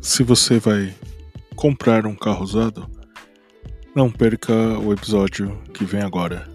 Se 0.00 0.22
você 0.22 0.58
vai 0.58 0.94
comprar 1.56 2.06
um 2.06 2.14
carro 2.14 2.42
usado, 2.42 2.90
não 3.94 4.10
perca 4.10 4.52
o 4.52 4.92
episódio 4.92 5.62
que 5.72 5.84
vem 5.84 6.02
agora. 6.02 6.51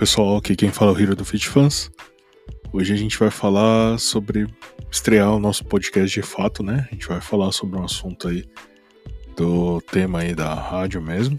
Pessoal, 0.00 0.38
aqui 0.38 0.56
quem 0.56 0.72
fala 0.72 0.92
é 0.92 0.94
o 0.94 0.98
Hiro 0.98 1.14
do 1.14 1.26
Fit 1.26 1.46
Fans. 1.46 1.90
Hoje 2.72 2.94
a 2.94 2.96
gente 2.96 3.18
vai 3.18 3.30
falar 3.30 3.98
sobre 3.98 4.46
estrear 4.90 5.30
o 5.30 5.38
nosso 5.38 5.62
podcast 5.62 6.18
de 6.18 6.26
fato, 6.26 6.62
né? 6.62 6.88
A 6.90 6.94
gente 6.94 7.06
vai 7.06 7.20
falar 7.20 7.52
sobre 7.52 7.78
um 7.78 7.84
assunto 7.84 8.26
aí 8.26 8.46
do 9.36 9.78
tema 9.82 10.20
aí 10.20 10.34
da 10.34 10.54
rádio 10.54 11.02
mesmo. 11.02 11.38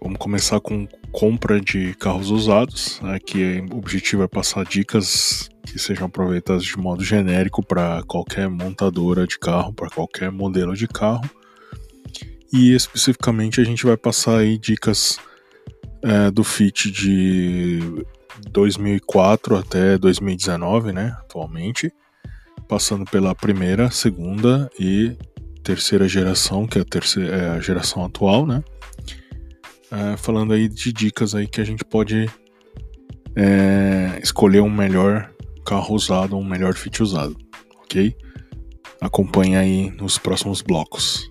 Vamos 0.00 0.16
começar 0.18 0.60
com 0.60 0.88
compra 1.12 1.60
de 1.60 1.92
carros 1.96 2.30
usados, 2.30 2.98
né, 3.02 3.18
que 3.18 3.62
o 3.70 3.76
objetivo 3.76 4.22
é 4.22 4.26
passar 4.26 4.64
dicas 4.64 5.50
que 5.66 5.78
sejam 5.78 6.06
aproveitadas 6.06 6.64
de 6.64 6.78
modo 6.78 7.04
genérico 7.04 7.62
para 7.62 8.02
qualquer 8.04 8.48
montadora 8.48 9.26
de 9.26 9.38
carro, 9.38 9.74
para 9.74 9.90
qualquer 9.90 10.32
modelo 10.32 10.74
de 10.74 10.88
carro. 10.88 11.28
E 12.50 12.74
especificamente 12.74 13.60
a 13.60 13.64
gente 13.64 13.84
vai 13.84 13.98
passar 13.98 14.38
aí 14.38 14.56
dicas 14.56 15.18
é, 16.02 16.30
do 16.30 16.44
Fit 16.44 16.90
de 16.90 18.04
2004 18.50 19.56
até 19.56 19.98
2019, 19.98 20.92
né, 20.92 21.16
atualmente, 21.20 21.92
passando 22.68 23.04
pela 23.04 23.34
primeira, 23.34 23.90
segunda 23.90 24.70
e 24.78 25.16
terceira 25.62 26.08
geração, 26.08 26.66
que 26.66 26.78
é 26.78 26.82
a, 26.82 26.84
terceira, 26.84 27.36
é 27.36 27.48
a 27.50 27.60
geração 27.60 28.04
atual, 28.04 28.46
né, 28.46 28.62
é, 29.90 30.16
falando 30.16 30.52
aí 30.52 30.68
de 30.68 30.92
dicas 30.92 31.34
aí 31.34 31.46
que 31.46 31.60
a 31.60 31.64
gente 31.64 31.84
pode 31.84 32.28
é, 33.34 34.20
escolher 34.22 34.60
um 34.60 34.70
melhor 34.70 35.32
carro 35.64 35.94
usado, 35.94 36.36
um 36.36 36.44
melhor 36.44 36.74
Fit 36.74 37.02
usado, 37.02 37.36
ok? 37.82 38.16
Acompanhe 39.00 39.56
aí 39.56 39.90
nos 39.90 40.18
próximos 40.18 40.60
blocos. 40.60 41.30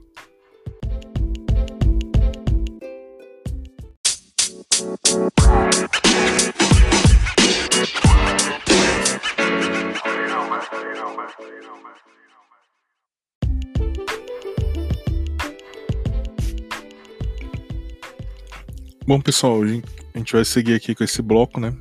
Bom, 19.07 19.21
pessoal, 19.21 19.61
a 19.61 20.17
gente 20.17 20.33
vai 20.33 20.43
seguir 20.43 20.73
aqui 20.73 20.93
com 20.93 21.01
esse 21.01 21.21
bloco, 21.21 21.61
né? 21.61 21.73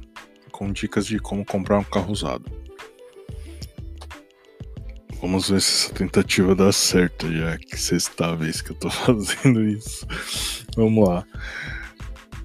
Com 0.52 0.70
dicas 0.70 1.04
de 1.04 1.18
como 1.18 1.44
comprar 1.44 1.76
um 1.80 1.82
carro 1.82 2.12
usado. 2.12 2.44
Vamos 5.20 5.50
ver 5.50 5.60
se 5.60 5.86
essa 5.86 5.92
tentativa 5.92 6.54
dá 6.54 6.70
certo, 6.70 7.28
já 7.32 7.58
que 7.58 7.76
sexta 7.76 8.36
vez 8.36 8.62
que 8.62 8.70
eu 8.70 8.76
tô 8.76 8.88
fazendo 8.94 9.60
isso. 9.64 10.06
Vamos 10.76 11.08
lá. 11.08 11.26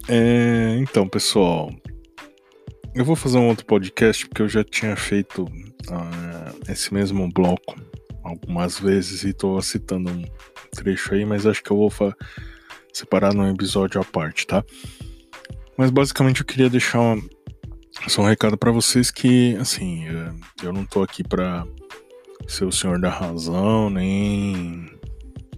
É, 0.08 0.78
então, 0.80 1.08
pessoal, 1.08 1.72
eu 2.96 3.06
vou 3.06 3.16
fazer 3.16 3.38
um 3.38 3.50
outro 3.50 3.68
podcast 3.68 4.28
porque 4.28 4.42
eu 4.42 4.50
já 4.50 4.64
tinha 4.64 4.96
feito 4.96 5.44
uh, 5.44 6.72
esse 6.72 6.92
mesmo 6.92 7.32
bloco 7.32 7.76
algumas 8.24 8.80
vezes 8.80 9.24
e 9.26 9.32
tô 9.32 9.62
citando 9.62 10.10
um 10.10 10.26
trecho 10.72 11.14
aí, 11.14 11.24
mas 11.24 11.46
acho 11.46 11.62
que 11.62 11.70
eu 11.70 11.78
vou 11.78 11.92
separar 12.94 13.34
num 13.34 13.50
episódio 13.50 14.00
à 14.02 14.04
parte, 14.04 14.46
tá? 14.46 14.64
Mas 15.78 15.90
basicamente 15.90 16.42
eu 16.42 16.46
queria 16.46 16.70
deixar 16.70 17.00
uma, 17.00 17.22
só 18.08 18.22
um 18.22 18.28
recado 18.28 18.58
para 18.58 18.72
vocês 18.72 19.12
que, 19.12 19.56
assim, 19.58 20.06
é, 20.08 20.32
eu 20.64 20.74
não 20.74 20.86
tô 20.86 21.02
aqui 21.02 21.24
para 21.24 21.66
ser 22.48 22.66
o 22.66 22.72
senhor 22.72 23.00
da 23.00 23.10
razão, 23.10 23.90
nem 23.90 24.92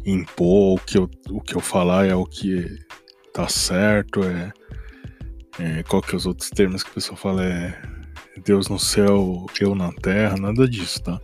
impor 0.05 0.75
o 0.75 0.79
que 0.79 0.97
eu, 0.97 1.09
o 1.29 1.41
que 1.41 1.55
eu 1.55 1.61
falar 1.61 2.05
é 2.05 2.15
o 2.15 2.25
que 2.25 2.79
tá 3.33 3.47
certo, 3.47 4.21
é, 4.23 4.51
é 5.59 5.83
qual 5.83 6.01
que 6.01 6.13
é 6.13 6.17
os 6.17 6.25
outros 6.25 6.49
termos 6.49 6.83
que 6.83 6.91
o 6.91 6.93
pessoal 6.93 7.17
fala 7.17 7.43
é 7.43 7.81
Deus 8.43 8.67
no 8.67 8.79
céu, 8.79 9.45
eu 9.59 9.75
na 9.75 9.91
terra, 9.93 10.35
nada 10.37 10.67
disso, 10.67 11.01
tá? 11.01 11.19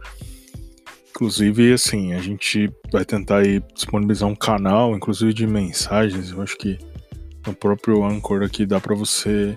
Inclusive, 1.20 1.74
assim, 1.74 2.14
a 2.14 2.20
gente 2.20 2.72
vai 2.94 3.04
tentar 3.04 3.40
aí 3.40 3.62
disponibilizar 3.76 4.30
um 4.30 4.36
canal, 4.36 4.96
inclusive 4.96 5.34
de 5.34 5.46
mensagens. 5.46 6.32
Eu 6.32 6.42
acho 6.42 6.58
que 6.58 6.80
no 7.46 7.54
próprio 7.54 8.06
Anchor 8.06 8.42
aqui 8.42 8.66
dá 8.66 8.80
para 8.80 8.96
você 8.96 9.54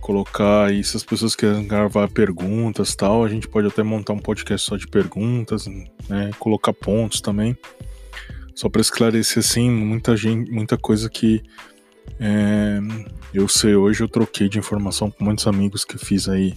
colocar 0.00 0.68
aí, 0.68 0.82
se 0.82 0.96
as 0.96 1.04
pessoas 1.04 1.36
querem 1.36 1.68
gravar 1.68 2.08
perguntas 2.08 2.96
tal, 2.96 3.22
a 3.22 3.28
gente 3.28 3.46
pode 3.46 3.66
até 3.66 3.82
montar 3.82 4.14
um 4.14 4.18
podcast 4.18 4.66
só 4.66 4.76
de 4.78 4.88
perguntas, 4.88 5.66
né? 6.08 6.30
Colocar 6.38 6.72
pontos 6.72 7.20
também. 7.20 7.54
Só 8.54 8.70
para 8.70 8.80
esclarecer, 8.80 9.40
assim, 9.40 9.70
muita 9.70 10.16
gente, 10.16 10.50
muita 10.50 10.78
coisa 10.78 11.10
que 11.10 11.42
é, 12.18 12.78
eu 13.34 13.46
sei 13.46 13.74
hoje, 13.74 14.02
eu 14.02 14.08
troquei 14.08 14.48
de 14.48 14.58
informação 14.58 15.10
com 15.10 15.22
muitos 15.22 15.46
amigos 15.46 15.84
que 15.84 15.98
fiz 15.98 16.30
aí 16.30 16.54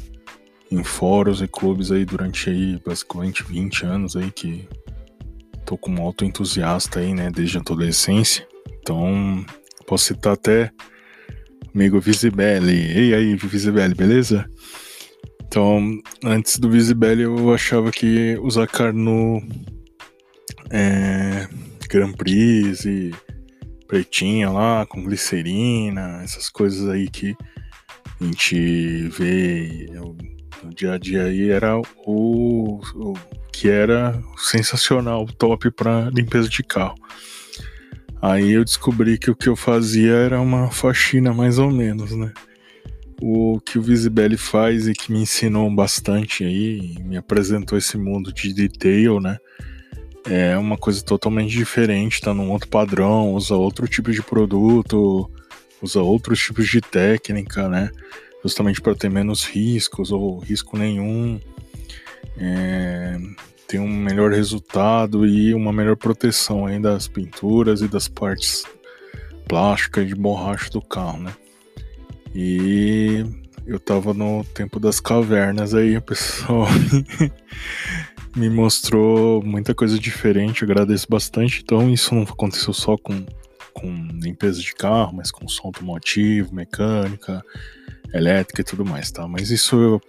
em 0.71 0.83
fóruns 0.83 1.41
e 1.41 1.47
clubes 1.47 1.91
aí 1.91 2.05
durante 2.05 2.49
aí 2.49 2.81
basicamente 2.85 3.43
20 3.43 3.85
anos 3.85 4.15
aí 4.15 4.31
que 4.31 4.67
tô 5.65 5.77
como 5.77 6.01
auto 6.01 6.25
entusiasta 6.25 6.99
aí, 6.99 7.13
né, 7.13 7.29
desde 7.29 7.57
a 7.57 7.61
adolescência. 7.61 8.47
Então, 8.79 9.45
posso 9.85 10.05
citar 10.05 10.33
até 10.33 10.71
amigo 11.73 11.99
Visibelli. 11.99 12.91
Ei 12.91 13.13
aí, 13.13 13.35
Visibelli, 13.35 13.93
beleza? 13.93 14.49
Então, 15.45 15.99
antes 16.23 16.57
do 16.57 16.69
Visibelli 16.69 17.23
eu 17.23 17.53
achava 17.53 17.91
que 17.91 18.37
usar 18.41 18.67
Carno 18.67 19.41
é, 20.69 21.47
Grand 21.89 22.13
Prix 22.13 22.85
e 22.85 23.11
pretinha 23.87 24.49
lá 24.49 24.85
com 24.85 25.03
glicerina, 25.03 26.21
essas 26.23 26.49
coisas 26.49 26.87
aí 26.87 27.09
que 27.09 27.35
a 28.19 28.23
gente 28.23 29.09
vê, 29.09 29.89
no 30.63 30.73
dia 30.73 30.93
a 30.93 30.97
dia 30.97 31.23
aí 31.23 31.49
era 31.49 31.77
o, 31.77 32.79
o 32.95 33.13
que 33.51 33.69
era 33.69 34.21
sensacional, 34.37 35.25
top 35.37 35.69
para 35.71 36.09
limpeza 36.09 36.49
de 36.49 36.63
carro. 36.63 36.95
Aí 38.21 38.51
eu 38.51 38.63
descobri 38.63 39.17
que 39.17 39.31
o 39.31 39.35
que 39.35 39.49
eu 39.49 39.55
fazia 39.55 40.13
era 40.13 40.39
uma 40.39 40.69
faxina 40.69 41.33
mais 41.33 41.57
ou 41.57 41.71
menos, 41.71 42.11
né? 42.11 42.31
O 43.19 43.59
que 43.59 43.79
o 43.79 43.81
Visibelli 43.81 44.37
faz 44.37 44.87
e 44.87 44.93
que 44.93 45.11
me 45.11 45.21
ensinou 45.21 45.69
bastante 45.73 46.43
aí, 46.43 46.97
me 47.03 47.17
apresentou 47.17 47.77
esse 47.77 47.97
mundo 47.97 48.31
de 48.31 48.53
detail, 48.53 49.19
né? 49.19 49.37
É 50.25 50.55
uma 50.55 50.77
coisa 50.77 51.03
totalmente 51.03 51.51
diferente, 51.51 52.21
tá 52.21 52.31
num 52.31 52.51
outro 52.51 52.69
padrão, 52.69 53.33
usa 53.33 53.55
outro 53.55 53.87
tipo 53.87 54.11
de 54.11 54.21
produto, 54.21 55.29
usa 55.81 55.99
outros 56.01 56.39
tipos 56.39 56.67
de 56.67 56.79
técnica, 56.79 57.67
né? 57.67 57.89
Justamente 58.43 58.81
para 58.81 58.95
ter 58.95 59.09
menos 59.09 59.45
riscos 59.45 60.11
ou 60.11 60.39
risco 60.39 60.77
nenhum, 60.77 61.39
é, 62.37 63.17
ter 63.67 63.79
um 63.79 63.87
melhor 63.87 64.31
resultado 64.31 65.25
e 65.25 65.53
uma 65.53 65.71
melhor 65.71 65.95
proteção 65.95 66.65
aí 66.65 66.79
das 66.79 67.07
pinturas 67.07 67.81
e 67.81 67.87
das 67.87 68.07
partes 68.07 68.65
plásticas 69.47 70.07
de 70.07 70.15
borracha 70.15 70.69
do 70.69 70.81
carro, 70.81 71.19
né? 71.23 71.33
E 72.33 73.25
eu 73.65 73.79
tava 73.79 74.13
no 74.13 74.43
tempo 74.43 74.79
das 74.79 74.99
cavernas 74.99 75.73
aí, 75.73 75.95
o 75.97 76.01
pessoal 76.01 76.67
me 78.35 78.49
mostrou 78.49 79.43
muita 79.43 79.75
coisa 79.75 79.99
diferente, 79.99 80.63
agradeço 80.63 81.07
bastante. 81.09 81.61
Então 81.63 81.91
isso 81.91 82.15
não 82.15 82.23
aconteceu 82.23 82.73
só 82.73 82.97
com, 82.97 83.25
com 83.73 83.91
limpeza 84.21 84.61
de 84.61 84.73
carro, 84.73 85.13
mas 85.15 85.31
com 85.31 85.47
som 85.47 85.67
automotivo, 85.67 86.53
mecânica, 86.53 87.43
elétrica 88.13 88.61
e 88.61 88.63
tudo 88.63 88.85
mais, 88.85 89.11
tá? 89.11 89.27
Mas 89.27 89.49
isso 89.51 89.75
eu, 89.75 90.01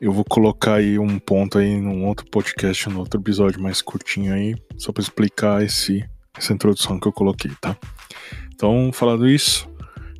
eu 0.00 0.12
vou 0.12 0.24
colocar 0.24 0.74
aí 0.74 0.98
um 0.98 1.18
ponto 1.18 1.58
aí 1.58 1.80
num 1.80 2.06
outro 2.06 2.26
podcast, 2.30 2.88
num 2.88 2.98
outro 2.98 3.20
episódio 3.20 3.60
mais 3.60 3.82
curtinho 3.82 4.32
aí, 4.32 4.54
só 4.76 4.92
para 4.92 5.02
explicar 5.02 5.62
esse, 5.62 6.04
essa 6.36 6.52
introdução 6.52 6.98
que 6.98 7.06
eu 7.06 7.12
coloquei, 7.12 7.52
tá? 7.60 7.76
Então, 8.54 8.90
falando 8.92 9.28
isso, 9.28 9.68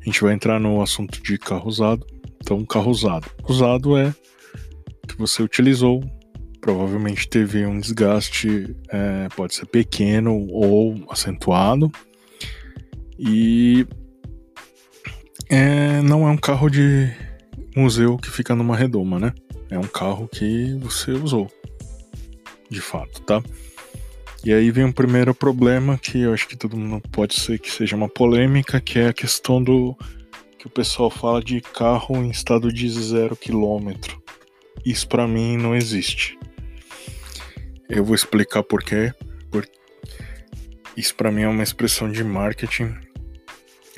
a 0.01 0.05
gente 0.05 0.21
vai 0.21 0.33
entrar 0.33 0.59
no 0.59 0.81
assunto 0.81 1.21
de 1.21 1.37
carro 1.37 1.67
usado. 1.67 2.05
Então, 2.41 2.63
carro 2.65 2.89
usado. 2.89 3.29
Usado 3.47 3.97
é 3.97 4.13
que 5.07 5.17
você 5.17 5.43
utilizou 5.43 6.01
provavelmente 6.59 7.27
teve 7.27 7.65
um 7.65 7.79
desgaste, 7.79 8.75
é, 8.89 9.27
pode 9.35 9.55
ser 9.55 9.65
pequeno 9.65 10.47
ou 10.51 10.95
acentuado. 11.09 11.91
E 13.17 13.87
é, 15.49 16.01
não 16.03 16.27
é 16.27 16.31
um 16.31 16.37
carro 16.37 16.69
de 16.69 17.11
museu 17.75 18.17
que 18.17 18.29
fica 18.29 18.55
numa 18.55 18.77
redoma, 18.77 19.19
né? 19.19 19.33
É 19.69 19.79
um 19.79 19.87
carro 19.87 20.27
que 20.27 20.75
você 20.79 21.11
usou, 21.11 21.51
de 22.69 22.79
fato, 22.79 23.21
tá? 23.21 23.41
E 24.43 24.53
aí 24.53 24.71
vem 24.71 24.85
o 24.85 24.87
um 24.87 24.91
primeiro 24.91 25.33
problema 25.33 25.97
que 25.97 26.21
eu 26.21 26.33
acho 26.33 26.47
que 26.47 26.55
todo 26.55 26.77
mundo 26.77 27.01
pode 27.11 27.33
ser 27.33 27.59
que 27.59 27.71
seja 27.71 27.95
uma 27.95 28.07
polêmica, 28.07 28.79
que 28.79 28.99
é 28.99 29.07
a 29.09 29.13
questão 29.13 29.61
do 29.61 29.97
que 30.57 30.67
o 30.67 30.69
pessoal 30.69 31.09
fala 31.09 31.41
de 31.41 31.61
carro 31.61 32.17
em 32.17 32.29
estado 32.29 32.71
de 32.71 32.89
zero 32.89 33.35
quilômetro. 33.35 34.21
Isso 34.85 35.07
para 35.07 35.27
mim 35.27 35.57
não 35.57 35.75
existe. 35.75 36.37
Eu 37.89 38.05
vou 38.05 38.15
explicar 38.15 38.63
por 38.63 38.83
quê. 38.83 39.11
Isso 40.95 41.15
para 41.15 41.31
mim 41.31 41.43
é 41.43 41.47
uma 41.47 41.63
expressão 41.63 42.11
de 42.11 42.23
marketing 42.23 42.93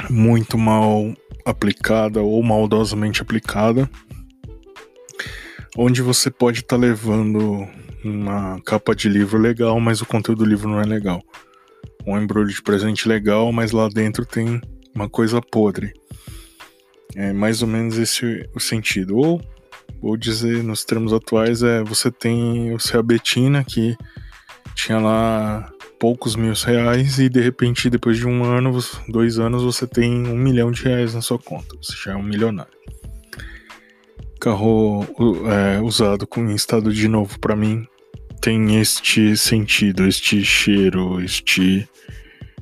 muito 0.10 0.58
mal 0.58 1.14
aplicada 1.46 2.22
ou 2.22 2.42
maldosamente 2.44 3.22
aplicada, 3.22 3.90
onde 5.78 6.02
você 6.02 6.30
pode 6.30 6.60
estar 6.60 6.76
tá 6.76 6.82
levando 6.82 7.68
uma 8.04 8.60
capa 8.62 8.96
de 8.96 9.08
livro 9.08 9.38
legal, 9.38 9.80
mas 9.80 10.02
o 10.02 10.06
conteúdo 10.06 10.40
do 10.44 10.50
livro 10.50 10.70
não 10.70 10.82
é 10.82 10.86
legal. 10.86 11.22
Um 12.06 12.18
embrulho 12.18 12.50
de 12.50 12.62
presente 12.62 13.08
legal, 13.08 13.52
mas 13.52 13.72
lá 13.72 13.88
dentro 13.88 14.26
tem 14.26 14.60
uma 14.94 15.08
coisa 15.08 15.42
podre. 15.42 15.94
É 17.16 17.32
mais 17.32 17.62
ou 17.62 17.68
menos 17.68 17.98
esse 17.98 18.50
o 18.56 18.60
sentido. 18.60 19.18
Ou, 19.18 19.42
vou 20.02 20.18
dizer 20.18 20.64
nos 20.64 20.84
termos 20.84 21.14
atuais, 21.14 21.62
é 21.62 21.84
você 21.84 22.10
tem 22.10 22.74
o 22.74 22.80
Sea 22.80 23.04
Betina 23.04 23.64
que 23.64 23.96
tinha 24.76 25.00
lá 25.00 25.72
poucos 26.02 26.36
mil 26.36 26.54
reais 26.54 27.20
e 27.20 27.30
de 27.30 27.40
repente 27.40 27.88
depois 27.88 28.18
de 28.18 28.26
um 28.26 28.44
ano, 28.44 28.76
dois 29.08 29.38
anos, 29.38 29.62
você 29.62 29.86
tem 29.86 30.12
um 30.28 30.36
milhão 30.36 30.72
de 30.72 30.82
reais 30.82 31.14
na 31.14 31.22
sua 31.22 31.38
conta. 31.38 31.78
Você 31.80 31.94
já 31.96 32.14
é 32.14 32.16
um 32.16 32.24
milionário. 32.24 32.74
Carro 34.40 35.06
é, 35.48 35.80
usado 35.80 36.26
com 36.26 36.50
estado 36.50 36.92
de 36.92 37.08
novo 37.08 37.40
para 37.40 37.56
mim 37.56 37.86
tem 38.42 38.82
este 38.82 39.38
sentido, 39.38 40.08
este 40.08 40.44
cheiro, 40.44 41.22
este 41.22 41.88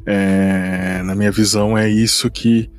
é, 0.06 1.02
na 1.04 1.16
minha 1.16 1.32
visão 1.32 1.78
é 1.78 1.88
isso 1.88 2.30
que 2.30 2.70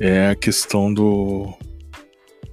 é 0.00 0.30
a 0.30 0.34
questão 0.34 0.92
do 0.92 1.56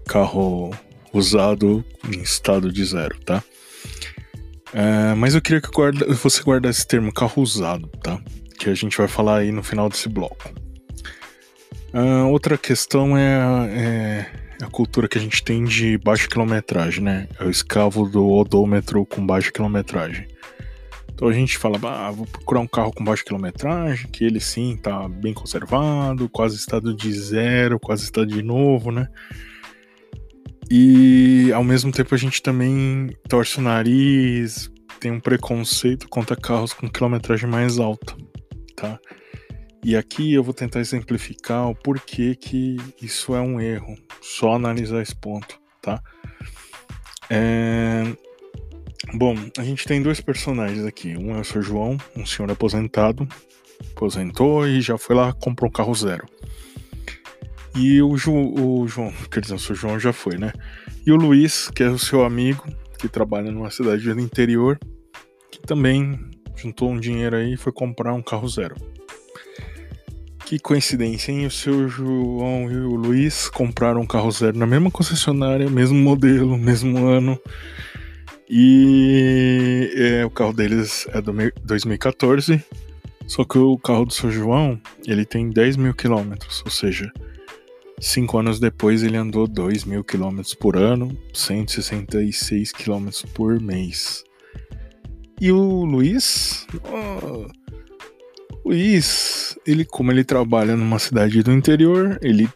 carro 0.07 0.69
usado 1.11 1.83
em 2.07 2.21
estado 2.21 2.71
de 2.71 2.85
zero, 2.85 3.17
tá? 3.25 3.43
É, 4.77 5.15
mas 5.15 5.33
eu 5.33 5.41
queria 5.41 5.61
que 5.61 5.71
guarda, 5.71 6.05
você 6.15 6.43
guardasse 6.43 6.79
esse 6.79 6.87
termo 6.87 7.13
carro 7.13 7.41
usado, 7.41 7.87
tá? 8.03 8.19
Que 8.59 8.69
a 8.69 8.73
gente 8.73 8.97
vai 8.97 9.07
falar 9.07 9.37
aí 9.37 9.49
no 9.49 9.63
final 9.63 9.87
desse 9.87 10.09
bloco. 10.09 10.53
Uh, 11.93 12.27
outra 12.29 12.57
questão 12.57 13.17
é, 13.17 13.39
é, 13.71 14.25
a 14.61 14.67
cultura 14.67 15.07
que 15.07 15.17
a 15.17 15.21
gente 15.21 15.41
tem 15.41 15.63
de 15.63 15.97
baixa 15.99 16.27
quilometragem, 16.27 17.01
né? 17.01 17.29
É 17.39 17.45
o 17.45 17.49
escavo 17.49 18.09
do 18.09 18.29
odômetro 18.29 19.05
com 19.05 19.25
baixa 19.25 19.49
quilometragem. 19.49 20.27
Então 21.13 21.29
a 21.29 21.33
gente 21.33 21.57
fala, 21.57 21.79
ah, 21.81 22.11
vou 22.11 22.25
procurar 22.25 22.59
um 22.59 22.67
carro 22.67 22.91
com 22.91 23.01
baixa 23.01 23.23
quilometragem, 23.23 24.09
que 24.09 24.25
ele 24.25 24.41
sim 24.41 24.75
tá 24.75 25.07
bem 25.07 25.33
conservado, 25.33 26.27
quase 26.27 26.57
estado 26.57 26.93
de 26.93 27.13
zero, 27.13 27.79
quase 27.79 28.03
estado 28.03 28.27
de 28.27 28.43
novo, 28.43 28.91
né? 28.91 29.07
E 30.69 31.51
ao 31.53 31.63
mesmo 31.63 31.91
tempo 31.91 32.15
a 32.15 32.17
gente 32.17 32.41
também 32.41 33.09
torce 33.29 33.59
o 33.59 33.61
nariz, 33.61 34.71
tem 34.99 35.11
um 35.11 35.19
preconceito 35.19 36.09
contra 36.09 36.35
carros 36.35 36.73
com 36.73 36.89
quilometragem 36.89 37.49
mais 37.49 37.77
alta, 37.77 38.15
tá? 38.75 38.99
E 39.83 39.95
aqui 39.95 40.33
eu 40.33 40.43
vou 40.43 40.53
tentar 40.53 40.79
exemplificar 40.79 41.69
o 41.69 41.75
porquê 41.75 42.35
que 42.35 42.77
isso 42.99 43.35
é 43.35 43.39
um 43.41 43.61
erro, 43.61 43.95
só 44.21 44.55
analisar 44.55 45.01
esse 45.01 45.15
ponto, 45.15 45.59
tá? 45.81 46.01
É... 47.29 48.03
Bom, 49.13 49.35
a 49.57 49.63
gente 49.63 49.85
tem 49.85 50.01
dois 50.01 50.19
personagens 50.19 50.83
aqui. 50.85 51.15
Um 51.15 51.35
é 51.35 51.39
o 51.39 51.43
Sr. 51.43 51.61
João, 51.61 51.97
um 52.15 52.25
senhor 52.25 52.49
aposentado, 52.49 53.27
aposentou 53.91 54.67
e 54.67 54.81
já 54.81 54.97
foi 54.97 55.15
lá 55.15 55.31
comprou 55.33 55.71
carro 55.71 55.93
zero. 55.93 56.25
E 57.75 58.01
o, 58.01 58.15
Ju, 58.15 58.33
o 58.33 58.87
João, 58.87 59.13
quer 59.29 59.41
dizer, 59.41 59.55
o 59.55 59.59
Sr. 59.59 59.75
João 59.75 59.99
já 59.99 60.13
foi, 60.13 60.37
né? 60.37 60.53
E 61.05 61.11
o 61.11 61.15
Luiz, 61.15 61.69
que 61.69 61.83
é 61.83 61.89
o 61.89 61.99
seu 61.99 62.23
amigo, 62.23 62.65
que 62.97 63.09
trabalha 63.09 63.51
numa 63.51 63.69
cidade 63.69 64.13
do 64.13 64.19
interior, 64.19 64.79
que 65.51 65.59
também 65.59 66.17
juntou 66.55 66.89
um 66.89 66.99
dinheiro 66.99 67.35
aí 67.35 67.53
e 67.53 67.57
foi 67.57 67.73
comprar 67.73 68.13
um 68.13 68.21
carro 68.21 68.47
zero. 68.47 68.75
Que 70.45 70.57
coincidência, 70.59 71.31
hein? 71.31 71.47
O 71.47 71.51
seu 71.51 71.89
João 71.89 72.71
e 72.71 72.77
o 72.77 72.95
Luiz 72.95 73.49
compraram 73.49 74.01
um 74.01 74.05
carro 74.05 74.31
zero 74.31 74.57
na 74.57 74.65
mesma 74.65 74.89
concessionária, 74.89 75.69
mesmo 75.69 75.97
modelo, 75.97 76.57
mesmo 76.57 77.05
ano. 77.05 77.39
E 78.47 79.91
é, 79.95 80.25
o 80.25 80.29
carro 80.29 80.53
deles 80.53 81.07
é 81.11 81.19
do 81.19 81.33
2014. 81.63 82.63
Só 83.27 83.43
que 83.43 83.57
o 83.57 83.75
carro 83.77 84.05
do 84.05 84.13
seu 84.13 84.31
João, 84.31 84.79
ele 85.07 85.25
tem 85.25 85.49
10 85.49 85.77
mil 85.77 85.95
quilômetros, 85.95 86.61
ou 86.63 86.69
seja, 86.69 87.11
cinco 87.99 88.37
anos 88.37 88.59
depois 88.59 89.03
ele 89.03 89.17
andou 89.17 89.47
2 89.47 89.85
mil 89.85 90.03
quilômetros 90.03 90.53
por 90.53 90.75
ano, 90.75 91.17
166 91.33 92.71
quilômetros 92.71 93.23
por 93.23 93.59
mês. 93.59 94.23
E 95.39 95.51
o 95.51 95.83
Luiz, 95.83 96.65
oh, 96.85 97.47
Luiz, 98.65 99.57
ele 99.65 99.85
como 99.85 100.11
ele 100.11 100.23
trabalha 100.23 100.75
numa 100.75 100.97
cidade 100.99 101.43
do 101.43 101.51
interior, 101.51 102.17
ele 102.21 102.49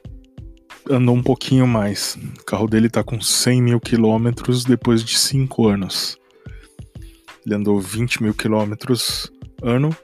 andou 0.90 1.16
um 1.16 1.22
pouquinho 1.22 1.68
mais. 1.68 2.18
O 2.40 2.46
carro 2.46 2.68
dele 2.68 2.90
tá 2.90 3.04
com 3.04 3.22
100 3.22 3.62
mil 3.62 3.80
quilômetros 3.80 4.64
depois 4.64 5.04
de 5.04 5.18
5 5.18 5.68
anos. 5.68 6.18
Ele 7.46 7.56
andou 7.56 7.80
20 7.80 8.24
mil 8.24 8.34
quilômetros 8.34 9.32
ano, 9.62 9.96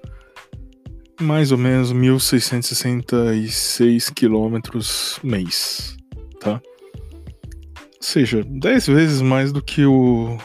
mais 1.19 1.51
ou 1.51 1.57
menos 1.57 1.91
1.666 1.94 4.13
quilômetros 4.13 5.19
mês, 5.23 5.97
tá? 6.39 6.62
Ou 7.75 8.01
seja, 8.01 8.44
10 8.44 8.88
vezes 8.88 9.21
mais 9.21 9.51
do 9.51 9.62
que 9.62 9.85
o, 9.85 10.38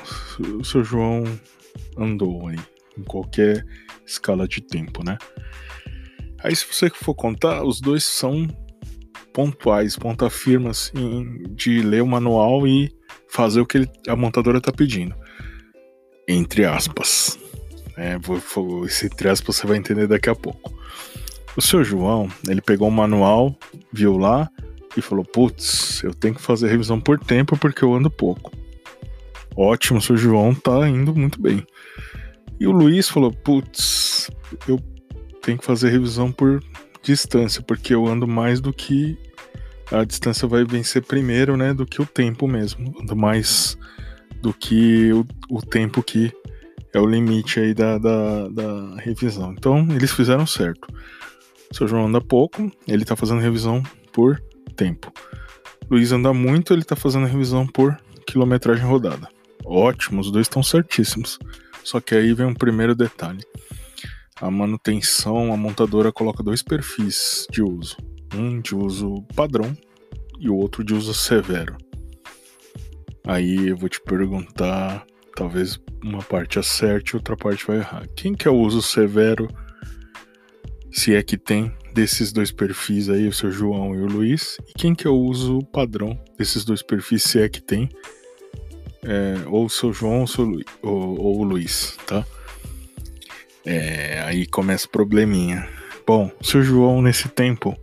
o 0.58 0.64
seu 0.64 0.84
João 0.84 1.25
andou 1.96 2.49
aí, 2.49 2.58
em 2.96 3.02
qualquer 3.02 3.64
escala 4.06 4.49
de 4.49 4.61
tempo, 4.61 5.05
né? 5.05 5.19
Aí 6.43 6.56
se 6.56 6.66
você 6.66 6.90
for 6.90 7.14
contar, 7.14 7.64
os 7.64 7.80
dois 7.80 8.04
são 8.04 8.47
pontuais, 9.33 9.97
ponta 9.97 10.28
firma, 10.30 10.71
assim, 10.71 11.42
de 11.50 11.83
ler 11.83 12.02
o 12.02 12.06
manual 12.06 12.66
e 12.66 12.90
fazer 13.28 13.61
o 13.61 13.66
que 13.66 13.78
ele, 13.78 13.90
a 14.09 14.16
montadora 14.16 14.59
está 14.59 14.73
pedindo. 14.73 15.14
Entre 16.26 16.64
aspas. 16.64 17.39
É, 18.00 18.16
vou, 18.16 18.87
esse 18.87 19.11
aspas 19.28 19.57
você 19.57 19.66
vai 19.66 19.76
entender 19.76 20.07
daqui 20.07 20.30
a 20.30 20.35
pouco. 20.35 20.73
O 21.54 21.61
seu 21.61 21.85
João, 21.85 22.30
ele 22.49 22.62
pegou 22.62 22.88
o 22.88 22.90
manual, 22.90 23.54
viu 23.92 24.16
lá 24.16 24.50
e 24.97 25.02
falou: 25.02 25.23
Putz, 25.23 26.02
eu 26.02 26.14
tenho 26.14 26.35
que 26.35 26.40
fazer 26.40 26.69
revisão 26.69 26.99
por 26.99 27.19
tempo 27.19 27.59
porque 27.59 27.85
eu 27.85 27.95
ando 27.95 28.11
pouco. 28.11 28.52
Ótimo, 29.54 30.00
seu 30.00 30.16
João 30.16 30.54
tá 30.54 30.88
indo 30.88 31.14
muito 31.14 31.38
bem. 31.42 31.66
E 32.59 32.66
o 32.66 32.71
Luiz 32.71 33.07
falou: 33.07 33.30
Putz, 33.30 34.30
eu 34.66 34.80
tenho 35.42 35.59
que 35.59 35.66
fazer 35.66 35.90
revisão 35.90 36.33
por 36.33 36.64
distância, 37.02 37.61
porque 37.61 37.92
eu 37.92 38.07
ando 38.07 38.26
mais 38.26 38.62
do 38.62 38.73
que 38.73 39.19
a 39.92 40.04
distância 40.04 40.49
vai 40.49 40.64
vencer 40.64 41.04
primeiro, 41.04 41.54
né, 41.54 41.75
do 41.75 41.85
que 41.85 42.00
o 42.00 42.07
tempo 42.07 42.49
mesmo, 42.49 42.95
ando 42.99 43.14
mais 43.14 43.76
do 44.40 44.54
que 44.54 45.12
o, 45.12 45.26
o 45.50 45.61
tempo 45.61 46.02
que 46.02 46.33
é 46.92 46.99
o 46.99 47.06
limite 47.06 47.61
aí 47.61 47.75
da, 47.75 47.99
da, 47.99 48.49
da, 48.49 48.97
revisão. 48.97 49.52
Então, 49.52 49.87
eles 49.90 50.11
fizeram 50.11 50.47
certo. 50.47 50.88
O 51.70 51.76
seu 51.76 51.87
João 51.87 52.06
anda 52.06 52.20
pouco, 52.20 52.70
ele 52.87 53.04
tá 53.04 53.14
fazendo 53.14 53.40
revisão 53.40 53.82
por 54.12 54.42
tempo. 54.75 55.12
Luiz 55.90 56.12
anda 56.12 56.32
muito, 56.32 56.73
ele 56.73 56.85
tá 56.85 56.97
fazendo 56.97 57.26
revisão 57.26 57.66
por 57.66 57.97
quilometragem 58.26 58.85
rodada. 58.85 59.28
Ótimo, 59.64 60.20
os 60.20 60.30
dois 60.30 60.47
estão 60.47 60.62
certíssimos. 60.62 61.38
Só 61.85 62.00
que 62.00 62.14
aí 62.14 62.35
vem 62.35 62.47
um 62.47 62.54
primeiro 62.54 62.94
detalhe. 62.94 63.44
A 64.40 64.50
manutenção, 64.50 65.52
a 65.52 65.56
montadora 65.56 66.12
coloca 66.12 66.42
dois 66.42 66.62
perfis 66.62 67.47
de 67.50 67.62
uso. 67.62 67.97
Um 68.35 68.61
de 68.61 68.75
uso 68.75 69.23
padrão 69.35 69.76
e 70.38 70.49
o 70.49 70.56
outro 70.56 70.82
de 70.82 70.94
uso 70.94 71.12
severo. 71.12 71.76
Aí 73.26 73.68
eu 73.68 73.76
vou 73.76 73.88
te 73.88 74.00
perguntar, 74.00 75.04
talvez 75.40 75.80
uma 76.04 76.23
parte 76.23 76.59
acerte, 76.59 77.16
outra 77.16 77.35
parte 77.35 77.66
vai 77.66 77.78
errar. 77.78 78.06
Quem 78.14 78.35
que 78.35 78.47
é 78.47 78.50
o 78.50 78.59
uso 78.59 78.82
severo, 78.82 79.49
se 80.92 81.14
é 81.14 81.23
que 81.23 81.38
tem, 81.38 81.73
desses 81.94 82.30
dois 82.30 82.52
perfis 82.52 83.09
aí, 83.09 83.26
o 83.26 83.32
seu 83.32 83.50
João 83.50 83.94
e 83.94 84.02
o 84.02 84.06
Luiz? 84.06 84.59
E 84.68 84.78
quem 84.78 84.94
que 84.94 85.06
é 85.06 85.11
o 85.11 85.16
uso 85.16 85.61
padrão 85.73 86.23
desses 86.37 86.62
dois 86.62 86.82
perfis, 86.82 87.23
se 87.23 87.40
é 87.40 87.49
que 87.49 87.62
tem, 87.62 87.88
é, 89.02 89.37
ou 89.47 89.64
o 89.64 89.70
seu 89.70 89.94
João 89.94 90.20
ou, 90.20 90.26
seu 90.26 90.44
Lu, 90.44 90.62
ou, 90.82 91.18
ou 91.18 91.40
o 91.40 91.42
Luiz, 91.42 91.97
tá? 92.06 92.23
É, 93.64 94.20
aí 94.26 94.47
começa 94.47 94.87
o 94.87 94.90
probleminha. 94.90 95.66
Bom, 96.06 96.30
seu 96.42 96.62
João, 96.62 97.00
nesse 97.00 97.30
tempo, 97.30 97.75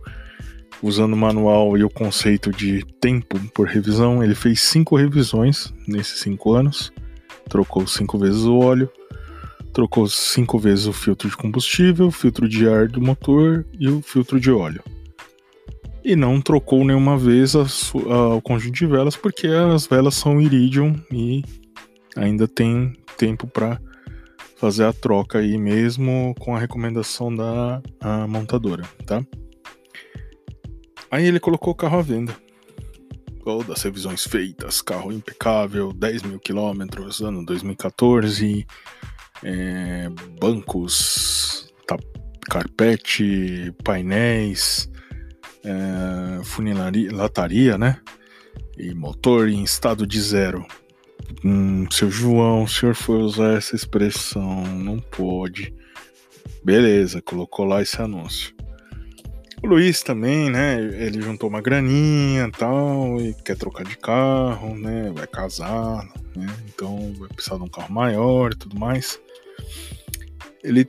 usando 0.80 1.14
o 1.14 1.16
manual 1.16 1.76
e 1.76 1.82
o 1.82 1.90
conceito 1.90 2.52
de 2.52 2.84
tempo 3.00 3.36
por 3.52 3.66
revisão, 3.66 4.22
ele 4.22 4.36
fez 4.36 4.62
cinco 4.62 4.94
revisões 4.94 5.74
nesses 5.88 6.20
cinco 6.20 6.52
anos, 6.52 6.92
trocou 7.48 7.86
cinco 7.86 8.18
vezes 8.18 8.44
o 8.44 8.58
óleo, 8.58 8.90
trocou 9.72 10.08
cinco 10.08 10.58
vezes 10.58 10.86
o 10.86 10.92
filtro 10.92 11.28
de 11.28 11.36
combustível, 11.36 12.06
o 12.06 12.12
filtro 12.12 12.48
de 12.48 12.68
ar 12.68 12.88
do 12.88 13.00
motor 13.00 13.66
e 13.78 13.88
o 13.88 14.02
filtro 14.02 14.38
de 14.38 14.50
óleo. 14.50 14.82
E 16.04 16.14
não 16.14 16.40
trocou 16.40 16.84
nenhuma 16.84 17.18
vez 17.18 17.54
a, 17.56 17.62
a, 17.62 18.34
o 18.34 18.40
conjunto 18.40 18.74
de 18.74 18.86
velas, 18.86 19.16
porque 19.16 19.46
as 19.46 19.86
velas 19.86 20.14
são 20.14 20.40
iridium 20.40 20.94
e 21.12 21.44
ainda 22.16 22.46
tem 22.46 22.94
tempo 23.16 23.46
para 23.46 23.80
fazer 24.56 24.84
a 24.84 24.92
troca 24.92 25.38
aí 25.38 25.56
mesmo 25.56 26.34
com 26.38 26.54
a 26.54 26.58
recomendação 26.58 27.34
da 27.34 27.80
montadora, 28.28 28.84
tá? 29.06 29.24
Aí 31.10 31.26
ele 31.26 31.40
colocou 31.40 31.72
o 31.72 31.76
carro 31.76 31.98
à 31.98 32.02
venda. 32.02 32.36
Todas 33.48 33.78
as 33.78 33.82
revisões 33.82 34.24
feitas, 34.24 34.82
carro 34.82 35.10
impecável, 35.10 35.90
10 35.90 36.22
mil 36.24 36.38
quilômetros, 36.38 37.22
ano 37.22 37.42
2014, 37.46 38.66
é, 39.42 40.10
bancos, 40.38 41.72
carpete, 42.42 43.74
painéis, 43.82 44.90
é, 45.64 46.44
funilaria, 46.44 47.10
lataria, 47.10 47.78
né? 47.78 47.98
E 48.76 48.92
motor 48.92 49.48
em 49.48 49.64
estado 49.64 50.06
de 50.06 50.20
zero. 50.20 50.66
Hum, 51.42 51.86
seu 51.90 52.10
João, 52.10 52.64
o 52.64 52.68
senhor 52.68 52.94
foi 52.94 53.16
usar 53.16 53.56
essa 53.56 53.74
expressão, 53.74 54.62
não 54.76 55.00
pode. 55.00 55.74
Beleza, 56.62 57.22
colocou 57.22 57.64
lá 57.64 57.80
esse 57.80 57.98
anúncio. 57.98 58.57
O 59.62 59.66
Luiz 59.66 60.02
também, 60.02 60.50
né? 60.50 60.80
Ele 60.80 61.20
juntou 61.20 61.48
uma 61.48 61.60
graninha 61.60 62.46
e 62.46 62.50
tal, 62.50 63.20
e 63.20 63.34
quer 63.44 63.56
trocar 63.56 63.84
de 63.84 63.96
carro, 63.96 64.76
né? 64.76 65.10
Vai 65.14 65.26
casar, 65.26 66.04
né? 66.36 66.46
Então 66.68 67.12
vai 67.18 67.28
precisar 67.28 67.56
de 67.56 67.64
um 67.64 67.68
carro 67.68 67.92
maior 67.92 68.52
e 68.52 68.56
tudo 68.56 68.78
mais. 68.78 69.20
Ele, 70.62 70.86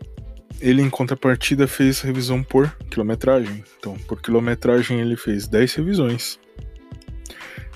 ele 0.61 0.83
em 0.83 0.89
contrapartida 0.89 1.67
fez 1.67 2.01
revisão 2.01 2.43
por 2.43 2.71
quilometragem. 2.91 3.63
Então, 3.79 3.97
por 4.07 4.21
quilometragem 4.21 4.99
ele 4.99 5.15
fez 5.15 5.47
10 5.47 5.73
revisões. 5.73 6.39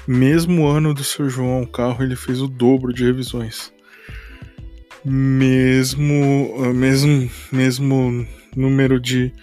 Mesmo 0.08 0.68
ano 0.68 0.94
do 0.94 1.04
seu 1.04 1.30
João, 1.30 1.64
o 1.64 1.68
carro 1.68 2.04
ele 2.04 2.16
fez 2.16 2.42
o 2.42 2.48
dobro 2.48 2.94
de 2.94 3.06
revisões. 3.06 3.74
Mesmo, 5.04 6.72
mesmo, 6.74 7.30
mesmo 7.52 8.28
número 8.56 9.00
de 9.00 9.34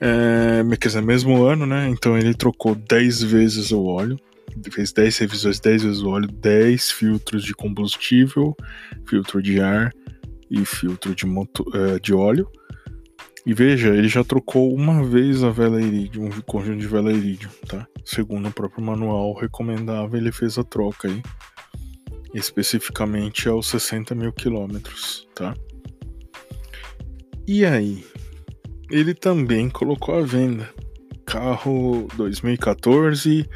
é, 0.00 0.62
quer 0.76 0.88
dizer, 0.88 1.02
mesmo 1.02 1.44
ano, 1.44 1.66
né? 1.66 1.88
Então 1.88 2.16
ele 2.16 2.34
trocou 2.34 2.74
10 2.74 3.22
vezes 3.22 3.70
o 3.70 3.84
óleo, 3.84 4.18
fez 4.70 4.92
10 4.92 5.18
revisões, 5.18 5.60
10 5.60 5.82
vezes 5.82 6.00
o 6.00 6.08
óleo, 6.08 6.28
10 6.28 6.90
filtros 6.90 7.44
de 7.44 7.54
combustível, 7.54 8.56
filtro 9.06 9.42
de 9.42 9.60
ar 9.60 9.92
e 10.50 10.64
filtro 10.64 11.14
de, 11.14 11.26
motor, 11.26 11.66
é, 11.74 11.98
de 11.98 12.14
óleo. 12.14 12.50
E 13.46 13.54
veja, 13.54 13.88
ele 13.88 14.08
já 14.08 14.22
trocou 14.22 14.74
uma 14.74 15.02
vez 15.02 15.42
a 15.42 15.50
vela 15.50 15.80
iridium, 15.80 16.26
um 16.26 16.40
conjunto 16.42 16.78
de 16.78 16.86
vela 16.86 17.12
iridium, 17.12 17.50
tá? 17.66 17.86
Segundo 18.04 18.48
o 18.48 18.52
próprio 18.52 18.84
manual 18.84 19.34
recomendável, 19.34 20.18
ele 20.18 20.32
fez 20.32 20.58
a 20.58 20.64
troca 20.64 21.08
aí, 21.08 21.22
especificamente 22.34 23.48
aos 23.48 23.68
60 23.68 24.14
mil 24.14 24.32
quilômetros, 24.32 25.26
tá? 25.34 25.54
E 27.46 27.64
aí, 27.64 28.04
ele 28.90 29.14
também 29.14 29.68
colocou 29.68 30.18
à 30.18 30.22
venda. 30.22 30.68
Carro 31.24 32.08
2014, 32.16 33.48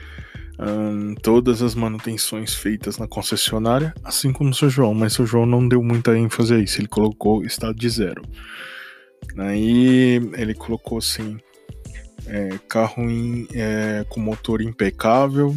um, 0.58 1.14
todas 1.16 1.60
as 1.60 1.74
manutenções 1.74 2.54
feitas 2.54 2.98
na 2.98 3.08
concessionária, 3.08 3.92
assim 4.04 4.32
como 4.32 4.50
o 4.50 4.54
seu 4.54 4.70
João, 4.70 4.94
mas 4.94 5.14
o 5.14 5.16
seu 5.16 5.26
João 5.26 5.46
não 5.46 5.66
deu 5.66 5.82
muita 5.82 6.16
ênfase 6.16 6.54
a 6.54 6.58
isso, 6.58 6.80
ele 6.80 6.88
colocou 6.88 7.44
estado 7.44 7.76
de 7.76 7.88
zero. 7.88 8.22
Aí 9.36 10.20
ele 10.36 10.54
colocou 10.54 10.98
assim: 10.98 11.38
é, 12.26 12.58
carro 12.68 13.02
é, 13.52 14.04
com 14.08 14.20
motor 14.20 14.62
impecável, 14.62 15.56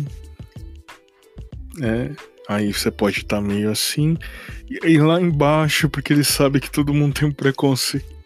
é, 1.79 2.11
aí 2.49 2.73
você 2.73 2.89
pode 2.89 3.19
estar 3.19 3.37
tá 3.37 3.41
meio 3.41 3.69
assim, 3.69 4.17
e 4.67 4.79
aí 4.83 4.97
lá 4.97 5.21
embaixo, 5.21 5.87
porque 5.87 6.13
ele 6.13 6.23
sabe 6.23 6.59
que 6.59 6.71
todo 6.71 6.93
mundo 6.95 7.19
tem 7.19 7.27
um 7.27 7.33
preconceito 7.33 8.16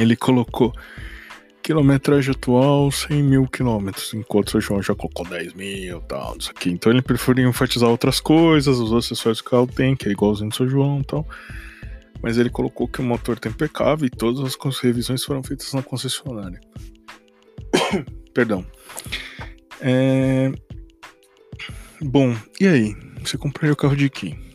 ele 0.00 0.16
colocou 0.16 0.72
quilometragem 1.62 2.32
atual 2.32 2.90
100 2.90 3.22
mil 3.22 3.46
quilômetros, 3.46 4.14
enquanto 4.14 4.54
o 4.54 4.60
João 4.60 4.82
já 4.82 4.94
colocou 4.94 5.26
10 5.26 5.54
mil 5.54 5.98
e 5.98 6.02
tal, 6.02 6.36
isso 6.38 6.50
aqui. 6.50 6.70
Então 6.70 6.90
ele 6.90 7.02
preferiu 7.02 7.48
enfatizar 7.48 7.88
outras 7.88 8.20
coisas, 8.20 8.78
os 8.78 8.92
acessórios 8.92 9.40
que 9.40 9.48
o 9.48 9.50
carro 9.50 9.66
tem, 9.66 9.94
que 9.94 10.08
é 10.08 10.12
igualzinho 10.12 10.50
do 10.50 10.56
seu 10.56 10.68
João 10.68 11.00
e 11.00 11.04
tal. 11.04 11.26
Mas 12.22 12.38
ele 12.38 12.50
colocou 12.50 12.88
que 12.88 13.00
o 13.00 13.04
motor 13.04 13.38
tá 13.38 13.48
impecável 13.48 14.06
e 14.06 14.10
todas 14.10 14.56
as 14.64 14.78
revisões 14.78 15.24
foram 15.24 15.42
feitas 15.42 15.72
na 15.72 15.82
concessionária. 15.82 16.60
Perdão. 18.34 18.64
É... 19.80 20.52
Bom, 22.02 22.34
e 22.60 22.66
aí? 22.66 22.96
Você 23.22 23.36
comprou 23.36 23.70
o 23.70 23.76
carro 23.76 23.96
de 23.96 24.08
quem? 24.08 24.49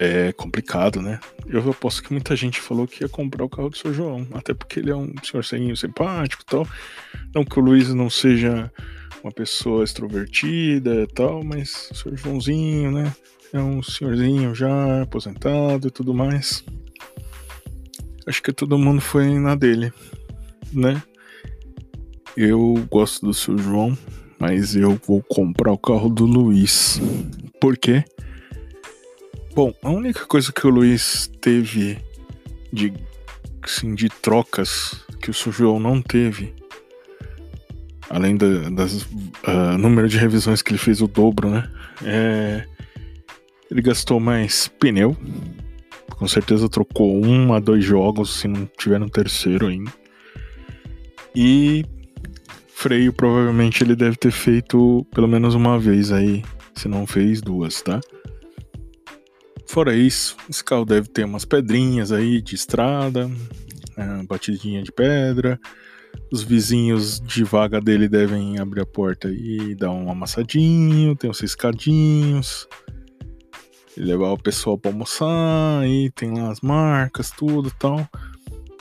É 0.00 0.32
complicado, 0.32 1.02
né? 1.02 1.20
Eu 1.46 1.70
aposto 1.70 2.02
que 2.02 2.10
muita 2.10 2.34
gente 2.34 2.58
falou 2.58 2.88
que 2.88 3.04
ia 3.04 3.08
comprar 3.08 3.44
o 3.44 3.50
carro 3.50 3.68
do 3.68 3.76
seu 3.76 3.92
João, 3.92 4.26
até 4.32 4.54
porque 4.54 4.80
ele 4.80 4.90
é 4.90 4.96
um 4.96 5.12
senhorzinho 5.22 5.76
simpático 5.76 6.42
e 6.42 6.46
tal. 6.46 6.66
Não 7.34 7.44
que 7.44 7.58
o 7.58 7.62
Luiz 7.62 7.92
não 7.92 8.08
seja 8.08 8.72
uma 9.22 9.30
pessoa 9.30 9.84
extrovertida 9.84 11.02
e 11.02 11.06
tal, 11.06 11.44
mas 11.44 11.90
o 11.90 11.94
seu 11.94 12.16
Joãozinho, 12.16 12.90
né? 12.90 13.14
É 13.52 13.60
um 13.60 13.82
senhorzinho 13.82 14.54
já 14.54 15.02
aposentado 15.02 15.88
e 15.88 15.90
tudo 15.90 16.14
mais. 16.14 16.64
Acho 18.26 18.42
que 18.42 18.54
todo 18.54 18.78
mundo 18.78 19.02
foi 19.02 19.38
na 19.38 19.54
dele, 19.54 19.92
né? 20.72 21.02
Eu 22.34 22.86
gosto 22.90 23.26
do 23.26 23.34
seu 23.34 23.58
João, 23.58 23.98
mas 24.38 24.74
eu 24.74 24.98
vou 25.06 25.22
comprar 25.22 25.72
o 25.72 25.78
carro 25.78 26.08
do 26.08 26.24
Luiz. 26.24 26.98
Por 27.60 27.76
quê? 27.76 28.02
Bom, 29.52 29.74
a 29.82 29.90
única 29.90 30.26
coisa 30.26 30.52
que 30.52 30.64
o 30.64 30.70
Luiz 30.70 31.28
teve 31.40 31.98
de, 32.72 32.92
assim, 33.62 33.96
de 33.96 34.08
trocas 34.08 35.04
que 35.20 35.30
o 35.30 35.52
João 35.52 35.80
não 35.80 36.00
teve, 36.00 36.54
além 38.08 38.36
da, 38.36 38.70
das 38.70 39.02
uh, 39.02 39.76
número 39.76 40.08
de 40.08 40.16
revisões 40.16 40.62
que 40.62 40.70
ele 40.70 40.78
fez 40.78 41.02
o 41.02 41.08
dobro, 41.08 41.50
né? 41.50 41.68
É, 42.04 42.64
ele 43.68 43.82
gastou 43.82 44.20
mais 44.20 44.68
pneu, 44.68 45.16
com 46.16 46.28
certeza 46.28 46.68
trocou 46.68 47.20
um 47.24 47.52
a 47.52 47.58
dois 47.58 47.84
jogos, 47.84 48.38
se 48.38 48.46
não 48.46 48.70
tiver 48.78 49.00
no 49.00 49.10
terceiro 49.10 49.66
ainda. 49.66 49.92
E 51.34 51.84
freio 52.68 53.12
provavelmente 53.12 53.82
ele 53.82 53.96
deve 53.96 54.16
ter 54.16 54.30
feito 54.30 55.04
pelo 55.12 55.26
menos 55.26 55.56
uma 55.56 55.76
vez 55.76 56.12
aí, 56.12 56.44
se 56.74 56.86
não 56.86 57.04
fez 57.04 57.40
duas, 57.40 57.82
tá? 57.82 58.00
Fora 59.70 59.94
isso, 59.94 60.36
esse 60.48 60.64
carro 60.64 60.84
deve 60.84 61.06
ter 61.06 61.24
umas 61.24 61.44
pedrinhas 61.44 62.10
aí 62.10 62.42
de 62.42 62.56
estrada, 62.56 63.30
é, 63.96 64.22
batidinha 64.24 64.82
de 64.82 64.90
pedra. 64.90 65.60
Os 66.32 66.42
vizinhos 66.42 67.20
de 67.20 67.44
vaga 67.44 67.80
dele 67.80 68.08
devem 68.08 68.58
abrir 68.58 68.80
a 68.80 68.84
porta 68.84 69.28
e 69.30 69.76
dar 69.76 69.92
um 69.92 70.10
amassadinho, 70.10 71.14
tem 71.14 71.30
uns 71.30 71.38
riscadinhos. 71.38 72.66
Levar 73.96 74.32
o 74.32 74.42
pessoal 74.42 74.76
para 74.76 74.90
almoçar, 74.90 75.82
aí 75.82 76.10
tem 76.16 76.36
lá 76.36 76.50
as 76.50 76.60
marcas, 76.60 77.30
tudo 77.30 77.70
tal. 77.78 78.04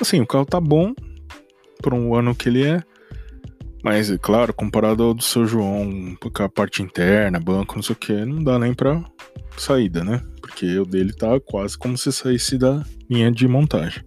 Assim, 0.02 0.20
o 0.22 0.26
carro 0.26 0.46
tá 0.48 0.60
bom 0.60 0.96
para 1.84 1.94
um 1.94 2.16
ano 2.16 2.34
que 2.34 2.50
ele 2.50 2.66
é. 2.66 2.84
Mas, 3.84 4.12
é 4.12 4.18
claro, 4.18 4.54
comparado 4.54 5.04
ao 5.04 5.14
do 5.14 5.24
seu 5.24 5.46
João, 5.46 6.18
porque 6.20 6.42
a 6.42 6.50
parte 6.50 6.84
interna, 6.84 7.40
banco, 7.40 7.76
não 7.76 7.84
sei 7.84 7.94
o 7.94 7.98
que, 7.98 8.26
não 8.26 8.44
dá 8.44 8.60
nem 8.60 8.74
pra 8.74 9.04
saída, 9.58 10.04
né? 10.04 10.22
Porque 10.42 10.78
o 10.78 10.86
dele 10.86 11.14
tá 11.14 11.40
quase 11.40 11.78
como 11.78 11.98
se 11.98 12.12
saísse 12.12 12.58
da 12.58 12.84
linha 13.10 13.32
de 13.32 13.48
montagem. 13.48 14.04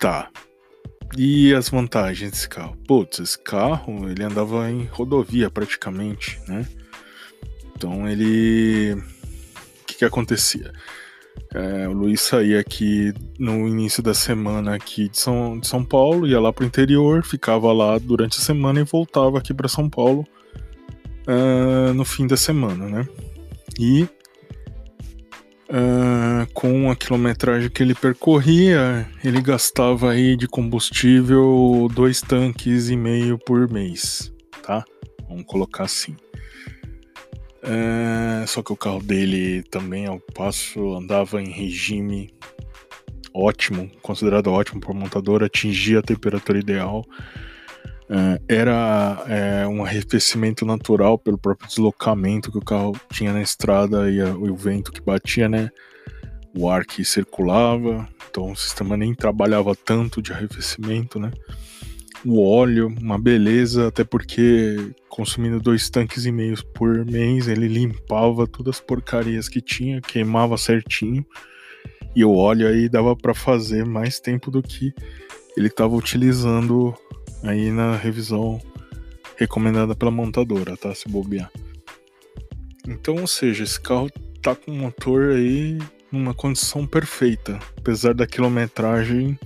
Tá. 0.00 0.30
E 1.16 1.54
as 1.54 1.68
vantagens 1.68 2.30
desse 2.30 2.48
carro? 2.48 2.76
Putz, 2.86 3.20
esse 3.20 3.38
carro 3.38 4.08
ele 4.08 4.22
andava 4.22 4.70
em 4.70 4.84
rodovia 4.84 5.50
praticamente, 5.50 6.40
né? 6.48 6.66
Então 7.74 8.08
ele. 8.08 8.94
O 8.94 9.84
que, 9.86 9.94
que 9.94 10.04
acontecia? 10.04 10.72
É, 11.54 11.88
o 11.88 11.92
Luiz 11.92 12.20
saía 12.20 12.60
aqui 12.60 13.14
no 13.38 13.66
início 13.66 14.02
da 14.02 14.12
semana 14.12 14.74
aqui 14.74 15.08
de 15.08 15.18
São, 15.18 15.58
de 15.58 15.66
São 15.66 15.82
Paulo, 15.82 16.26
ia 16.26 16.38
lá 16.38 16.52
pro 16.52 16.66
interior, 16.66 17.24
ficava 17.24 17.72
lá 17.72 17.98
durante 17.98 18.38
a 18.38 18.42
semana 18.42 18.80
e 18.80 18.84
voltava 18.84 19.38
aqui 19.38 19.54
para 19.54 19.68
São 19.68 19.88
Paulo 19.88 20.26
uh, 21.26 21.94
no 21.94 22.04
fim 22.04 22.26
da 22.26 22.36
semana, 22.36 22.86
né? 22.88 23.08
E 23.78 24.06
uh, 25.70 26.46
com 26.52 26.90
a 26.90 26.96
quilometragem 26.96 27.70
que 27.70 27.82
ele 27.82 27.94
percorria, 27.94 29.08
ele 29.24 29.40
gastava 29.40 30.10
aí 30.10 30.36
de 30.36 30.46
combustível 30.46 31.88
dois 31.94 32.20
tanques 32.20 32.88
e 32.90 32.96
meio 32.96 33.38
por 33.38 33.70
mês, 33.70 34.32
tá? 34.62 34.84
Vamos 35.28 35.44
colocar 35.46 35.84
assim. 35.84 36.16
Uh, 37.66 38.46
só 38.46 38.62
que 38.62 38.72
o 38.72 38.76
carro 38.76 39.02
dele 39.02 39.64
também, 39.64 40.06
ao 40.06 40.20
passo, 40.20 40.94
andava 40.94 41.42
em 41.42 41.50
regime 41.50 42.32
ótimo, 43.34 43.90
considerado 44.00 44.52
ótimo 44.52 44.80
por 44.80 44.94
montadora, 44.94 45.46
atingia 45.46 45.98
a 45.98 46.02
temperatura 46.02 46.58
ideal. 46.58 47.04
Uh, 48.08 48.40
era 48.48 49.24
é, 49.26 49.66
um 49.66 49.84
arrefecimento 49.84 50.64
natural 50.64 51.18
pelo 51.18 51.36
próprio 51.36 51.68
deslocamento 51.68 52.52
que 52.52 52.58
o 52.58 52.64
carro 52.64 52.92
tinha 53.12 53.32
na 53.32 53.42
estrada 53.42 54.08
e, 54.08 54.20
a, 54.20 54.28
e, 54.28 54.50
o 54.50 54.54
vento 54.54 54.92
que 54.92 55.00
batia, 55.00 55.48
né? 55.48 55.70
O 56.56 56.70
ar 56.70 56.86
que 56.86 57.04
circulava, 57.04 58.08
então 58.30 58.52
o 58.52 58.56
sistema 58.56 58.96
nem 58.96 59.12
trabalhava 59.12 59.74
tanto 59.74 60.22
de 60.22 60.32
arrefecimento, 60.32 61.18
né? 61.18 61.32
O 62.28 62.42
óleo, 62.42 62.92
uma 63.00 63.16
beleza, 63.16 63.86
até 63.86 64.02
porque 64.02 64.92
consumindo 65.08 65.60
dois 65.60 65.88
tanques 65.88 66.26
e 66.26 66.32
meio 66.32 66.56
por 66.74 67.04
mês, 67.04 67.46
ele 67.46 67.68
limpava 67.68 68.48
todas 68.48 68.76
as 68.76 68.80
porcarias 68.80 69.48
que 69.48 69.60
tinha, 69.60 70.00
queimava 70.00 70.58
certinho. 70.58 71.24
E 72.16 72.24
o 72.24 72.34
óleo 72.34 72.66
aí 72.66 72.88
dava 72.88 73.14
para 73.14 73.32
fazer 73.32 73.86
mais 73.86 74.18
tempo 74.18 74.50
do 74.50 74.60
que 74.60 74.92
ele 75.56 75.68
estava 75.68 75.94
utilizando 75.94 76.92
aí 77.44 77.70
na 77.70 77.94
revisão 77.94 78.60
recomendada 79.36 79.94
pela 79.94 80.10
montadora, 80.10 80.76
tá? 80.76 80.92
Se 80.94 81.08
bobear. 81.08 81.50
Então, 82.88 83.16
ou 83.20 83.26
seja, 83.28 83.62
esse 83.62 83.80
carro 83.80 84.10
tá 84.42 84.56
com 84.56 84.72
o 84.72 84.76
motor 84.76 85.30
aí 85.30 85.78
numa 86.10 86.34
condição 86.34 86.86
perfeita. 86.86 87.60
Apesar 87.78 88.14
da 88.14 88.26
quilometragem, 88.26 89.38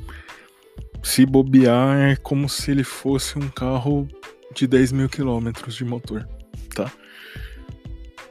se 1.03 1.25
bobear, 1.25 2.11
é 2.11 2.17
como 2.17 2.49
se 2.49 2.71
ele 2.71 2.85
fosse 2.85 3.39
um 3.39 3.49
carro 3.49 4.07
de 4.55 4.67
10 4.67 4.93
mil 4.93 5.09
quilômetros 5.09 5.75
de 5.75 5.85
motor, 5.85 6.29
tá? 6.75 6.91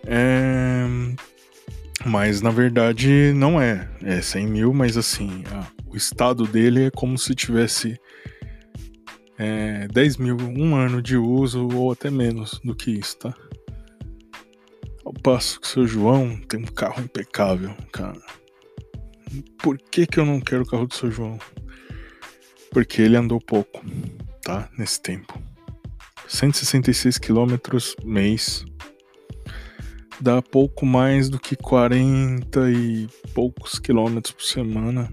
É... 0.05 0.85
Mas 2.05 2.41
na 2.41 2.49
verdade 2.49 3.33
não 3.35 3.61
é. 3.61 3.89
É 4.01 4.21
100 4.21 4.47
mil, 4.47 4.73
mas 4.73 4.97
assim, 4.97 5.43
a... 5.51 5.67
o 5.87 5.95
estado 5.95 6.45
dele 6.45 6.85
é 6.85 6.91
como 6.91 7.17
se 7.17 7.35
tivesse 7.35 7.99
é, 9.37 9.87
10 9.87 10.17
mil, 10.17 10.37
um 10.37 10.75
ano 10.75 11.01
de 11.01 11.15
uso 11.15 11.67
ou 11.73 11.91
até 11.93 12.11
menos 12.11 12.59
do 12.63 12.75
que 12.75 12.91
isso, 12.91 13.17
tá? 13.19 13.33
Ao 15.05 15.13
passo 15.13 15.61
que 15.61 15.65
o 15.65 15.69
seu 15.69 15.87
João 15.87 16.37
tem 16.41 16.59
um 16.59 16.65
carro 16.65 17.01
impecável, 17.01 17.73
cara. 17.91 18.21
Por 19.57 19.77
que, 19.77 20.05
que 20.05 20.19
eu 20.19 20.25
não 20.25 20.41
quero 20.41 20.63
o 20.63 20.65
carro 20.65 20.87
do 20.87 20.93
seu 20.93 21.09
João? 21.09 21.39
Porque 22.71 23.01
ele 23.01 23.17
andou 23.17 23.39
pouco, 23.39 23.83
tá? 24.43 24.69
Nesse 24.77 25.01
tempo. 25.01 25.41
166 26.27 27.17
quilômetros 27.17 27.95
mês. 28.03 28.65
Dá 30.21 30.41
pouco 30.41 30.85
mais 30.85 31.29
do 31.29 31.39
que 31.39 31.55
40 31.55 32.71
e 32.71 33.07
poucos 33.33 33.79
quilômetros 33.79 34.33
por 34.33 34.43
semana 34.43 35.09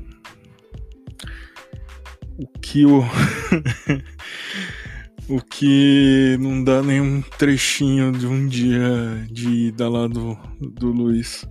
o 2.39 2.47
que 2.61 2.85
o. 2.85 3.03
o 5.29 5.41
que 5.41 6.37
não 6.39 6.63
dá 6.63 6.83
nenhum 6.83 7.21
trechinho 7.23 8.13
de 8.13 8.27
um 8.27 8.47
dia 8.47 9.27
de 9.31 9.69
ida 9.69 9.89
lá 9.89 10.07
do, 10.07 10.39
do 10.61 10.93
Luiz. 10.93 11.47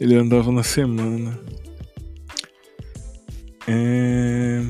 Ele 0.00 0.16
andava 0.16 0.50
na 0.50 0.62
semana. 0.62 1.38
É... 3.66 4.62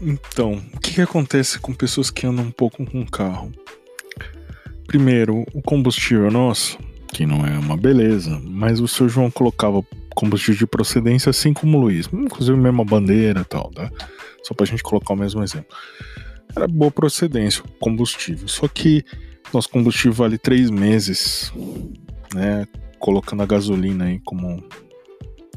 Então, 0.00 0.62
o 0.74 0.80
que, 0.80 0.94
que 0.94 1.00
acontece 1.00 1.58
com 1.58 1.72
pessoas 1.72 2.10
que 2.10 2.26
andam 2.26 2.44
um 2.44 2.50
pouco 2.50 2.84
com 2.84 3.04
carro? 3.06 3.50
Primeiro, 4.86 5.44
o 5.54 5.62
combustível 5.62 6.30
nosso, 6.30 6.78
que 7.08 7.26
não 7.26 7.46
é 7.46 7.58
uma 7.58 7.76
beleza, 7.76 8.40
mas 8.44 8.80
o 8.80 8.86
seu 8.86 9.08
João 9.08 9.30
colocava 9.30 9.84
combustível 10.14 10.58
de 10.58 10.66
procedência 10.66 11.30
assim 11.30 11.52
como 11.52 11.78
o 11.78 11.80
Luiz, 11.80 12.08
inclusive 12.12 12.56
mesma 12.56 12.84
bandeira 12.84 13.40
e 13.40 13.44
tal, 13.44 13.70
tá? 13.70 13.90
Só 14.42 14.54
pra 14.54 14.66
gente 14.66 14.82
colocar 14.82 15.14
o 15.14 15.16
mesmo 15.16 15.42
exemplo. 15.42 15.76
Era 16.54 16.68
boa 16.68 16.90
procedência 16.90 17.62
o 17.64 17.68
combustível. 17.78 18.48
Só 18.48 18.68
que 18.68 19.04
nosso 19.52 19.68
combustível 19.68 20.12
vale 20.12 20.38
três 20.38 20.70
meses, 20.70 21.52
né? 22.34 22.66
Colocando 22.98 23.42
a 23.42 23.46
gasolina 23.46 24.04
aí 24.06 24.20
como, 24.24 24.62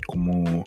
como 0.07 0.65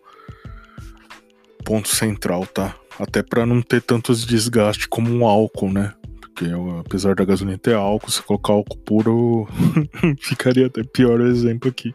ponto 1.72 1.88
central, 1.88 2.46
tá? 2.46 2.76
Até 3.00 3.22
para 3.22 3.46
não 3.46 3.62
ter 3.62 3.80
tantos 3.80 4.26
desgastes 4.26 4.84
como 4.84 5.10
um 5.10 5.26
álcool, 5.26 5.72
né? 5.72 5.94
Porque 6.20 6.44
apesar 6.80 7.14
da 7.14 7.24
gasolina 7.24 7.56
ter 7.56 7.74
álcool, 7.74 8.10
se 8.10 8.22
colocar 8.22 8.52
álcool 8.52 8.76
puro, 8.76 9.48
ficaria 10.20 10.66
até 10.66 10.82
pior 10.82 11.18
o 11.18 11.26
exemplo 11.26 11.70
aqui. 11.70 11.94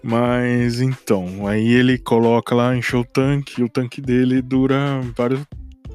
Mas 0.00 0.80
então, 0.80 1.48
aí 1.48 1.66
ele 1.66 1.98
coloca 1.98 2.54
lá, 2.54 2.76
enche 2.76 2.94
o 2.94 3.04
tanque, 3.04 3.60
e 3.60 3.64
o 3.64 3.68
tanque 3.68 4.00
dele 4.00 4.40
dura 4.40 5.00
vários, 5.16 5.40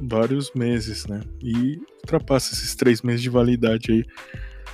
vários 0.01 0.51
meses, 0.53 1.06
né? 1.06 1.21
E 1.41 1.79
ultrapassa 2.01 2.53
esses 2.53 2.75
três 2.75 3.01
meses 3.01 3.21
de 3.21 3.29
validade 3.29 3.89
aí 3.89 4.06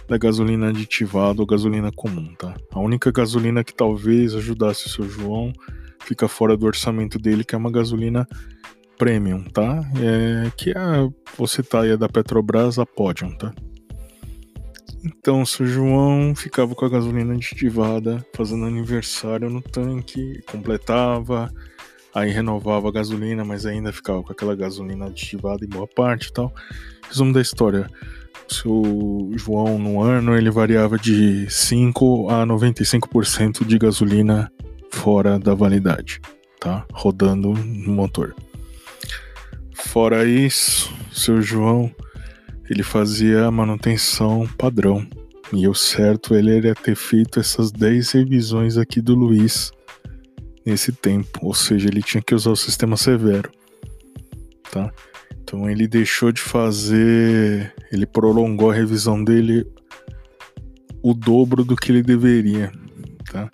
da 0.08 0.18
gasolina 0.18 0.70
aditivada 0.70 1.40
ou 1.40 1.46
gasolina 1.46 1.92
comum, 1.92 2.34
tá? 2.34 2.56
A 2.72 2.80
única 2.80 3.12
gasolina 3.12 3.64
que 3.64 3.76
talvez 3.76 4.34
ajudasse 4.34 4.88
o 4.88 4.90
seu 4.90 5.08
João 5.08 5.54
fica 6.00 6.28
fora 6.28 6.58
do 6.58 6.66
orçamento 6.66 7.18
dele, 7.20 7.44
que 7.44 7.56
é 7.56 7.58
uma 7.58 7.72
gasolina 7.72 8.28
premium, 8.98 9.44
tá? 9.46 9.82
É, 9.98 10.52
que 10.58 10.72
é, 10.72 11.10
você 11.38 11.64
tá 11.64 11.82
aí 11.82 11.92
é 11.92 11.98
da 11.98 12.10
Petrobras, 12.10 12.78
a 12.78 12.86
Podium, 12.86 13.32
tá? 13.38 13.54
Então, 15.04 15.46
seu 15.46 15.66
João 15.66 16.36
ficava 16.36 16.76
com 16.76 16.84
a 16.84 16.90
gasolina 16.90 17.34
aditivada, 17.34 18.26
fazendo 18.36 18.66
aniversário 18.66 19.50
no 19.50 19.62
tanque, 19.62 20.42
completava, 20.52 21.50
aí 22.14 22.30
renovava 22.30 22.90
a 22.90 22.92
gasolina, 22.92 23.46
mas 23.46 23.66
ainda 23.66 23.94
ficava 23.94 24.22
com 24.22 24.34
aquela 24.34 24.56
gasolina 24.56 25.06
aditivada 25.06 25.64
em 25.64 25.70
boa 25.70 25.88
parte 25.88 26.28
e 26.28 26.34
tal. 26.34 26.54
Resumo 27.08 27.32
da 27.32 27.40
história: 27.40 27.90
o 28.50 28.54
seu 28.54 29.32
João, 29.36 29.80
no 29.80 30.02
ano, 30.02 30.36
ele 30.36 30.52
variava 30.52 30.98
de 30.98 31.50
5 31.50 32.30
a 32.30 32.46
95% 32.46 33.66
de 33.66 33.78
gasolina 33.78 34.52
fora 34.92 35.40
da 35.40 35.54
validade, 35.54 36.22
tá? 36.60 36.86
Rodando 36.92 37.54
no 37.54 37.94
motor. 37.94 38.36
Fora 39.74 40.26
isso, 40.26 40.94
seu 41.12 41.42
João 41.42 41.94
ele 42.70 42.84
fazia 42.84 43.46
a 43.46 43.52
manutenção 43.52 44.48
padrão. 44.58 45.06
E 45.52 45.68
o 45.68 45.74
certo 45.74 46.36
ele 46.36 46.56
era 46.56 46.76
ter 46.76 46.96
feito 46.96 47.40
essas 47.40 47.72
10 47.72 48.12
revisões 48.12 48.78
aqui 48.78 49.02
do 49.02 49.16
Luiz 49.16 49.72
nesse 50.64 50.92
tempo, 50.92 51.40
ou 51.42 51.56
seja, 51.56 51.88
ele 51.88 52.04
tinha 52.04 52.22
que 52.22 52.36
usar 52.36 52.52
o 52.52 52.56
sistema 52.56 52.96
severo, 52.96 53.50
tá? 54.72 54.92
Então 55.42 55.68
ele 55.68 55.88
deixou 55.88 56.32
de 56.32 56.40
fazer, 56.40 57.74
ele 57.92 58.06
prolongou 58.06 58.70
a 58.70 58.76
revisão 58.76 59.24
dele 59.24 59.66
o 61.02 61.16
dobro 61.16 61.64
do 61.64 61.76
que 61.76 61.92
ele 61.92 62.04
deveria, 62.04 62.72
tá? 63.32 63.50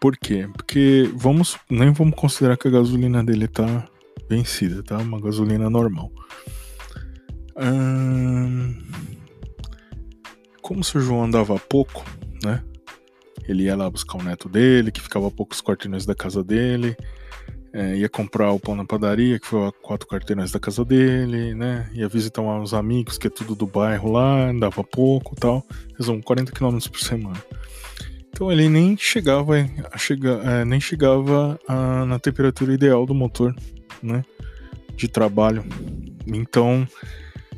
Por 0.00 0.16
quê? 0.16 0.48
Porque 0.52 1.10
vamos, 1.14 1.56
nem 1.70 1.90
vamos 1.92 2.14
considerar 2.14 2.56
que 2.56 2.68
a 2.68 2.70
gasolina 2.70 3.24
dele 3.24 3.48
tá 3.48 3.88
vencida, 4.28 4.82
tá? 4.82 4.98
Uma 4.98 5.20
gasolina 5.20 5.70
normal. 5.70 6.10
Hum... 7.56 8.74
Como 10.60 10.80
o 10.80 10.84
seu 10.84 11.00
João 11.00 11.24
andava 11.24 11.58
pouco, 11.58 12.04
né? 12.42 12.62
Ele 13.48 13.64
ia 13.64 13.76
lá 13.76 13.88
buscar 13.88 14.18
o 14.18 14.22
neto 14.22 14.48
dele, 14.48 14.90
que 14.90 15.00
ficava 15.00 15.28
a 15.28 15.30
poucos 15.30 15.60
quarteirões 15.60 16.04
da 16.04 16.14
casa 16.14 16.42
dele. 16.42 16.96
É, 17.72 17.94
ia 17.94 18.08
comprar 18.08 18.50
o 18.52 18.58
pão 18.58 18.74
na 18.74 18.84
padaria, 18.84 19.38
que 19.38 19.46
foi 19.46 19.68
a 19.68 19.72
quatro 19.72 20.08
quarteirões 20.08 20.50
da 20.50 20.58
casa 20.58 20.84
dele, 20.84 21.54
né? 21.54 21.88
Ia 21.92 22.08
visitar 22.08 22.42
uns 22.42 22.74
amigos, 22.74 23.18
que 23.18 23.26
é 23.26 23.30
tudo 23.30 23.54
do 23.54 23.66
bairro 23.66 24.12
lá, 24.12 24.48
andava 24.48 24.82
pouco 24.82 25.36
tal. 25.36 25.64
Resumo, 25.96 26.22
40 26.22 26.52
km 26.52 26.78
por 26.90 27.00
semana. 27.00 27.36
Então 28.36 28.52
ele 28.52 28.68
nem 28.68 28.96
chegava 28.96 29.54
a 29.90 29.96
chegar, 29.96 30.44
é, 30.46 30.64
nem 30.64 30.78
chegava 30.78 31.58
a, 31.66 32.04
na 32.04 32.18
temperatura 32.18 32.74
ideal 32.74 33.06
do 33.06 33.14
motor, 33.14 33.54
né? 34.02 34.22
De 34.94 35.08
trabalho. 35.08 35.64
Então 36.26 36.86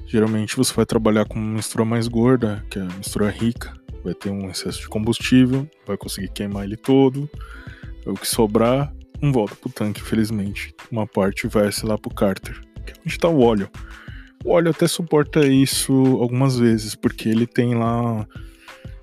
Geralmente 0.08 0.56
você 0.56 0.72
vai 0.72 0.86
trabalhar 0.86 1.26
com 1.26 1.38
uma 1.38 1.56
mistura 1.56 1.84
mais 1.84 2.08
gorda, 2.08 2.64
que 2.70 2.78
é 2.78 2.82
a 2.82 2.86
mistura 2.86 3.28
rica, 3.28 3.74
vai 4.02 4.14
ter 4.14 4.30
um 4.30 4.48
excesso 4.48 4.80
de 4.80 4.88
combustível, 4.88 5.68
vai 5.86 5.98
conseguir 5.98 6.30
queimar 6.30 6.64
ele 6.64 6.78
todo. 6.78 7.28
O 8.06 8.14
que 8.14 8.26
sobrar 8.26 8.90
não 9.20 9.30
volta 9.30 9.54
pro 9.54 9.68
tanque, 9.68 10.00
infelizmente. 10.00 10.74
Uma 10.90 11.06
parte 11.06 11.46
vai, 11.46 11.70
sei 11.70 11.86
lá, 11.86 11.98
pro 11.98 12.08
cárter, 12.08 12.58
que 12.86 12.92
é 12.92 12.94
onde 13.00 13.08
está 13.10 13.28
o 13.28 13.40
óleo. 13.40 13.68
O 14.42 14.52
óleo 14.52 14.70
até 14.70 14.88
suporta 14.88 15.46
isso 15.46 15.92
algumas 16.22 16.58
vezes, 16.58 16.94
porque 16.94 17.28
ele 17.28 17.46
tem 17.46 17.74
lá 17.74 18.26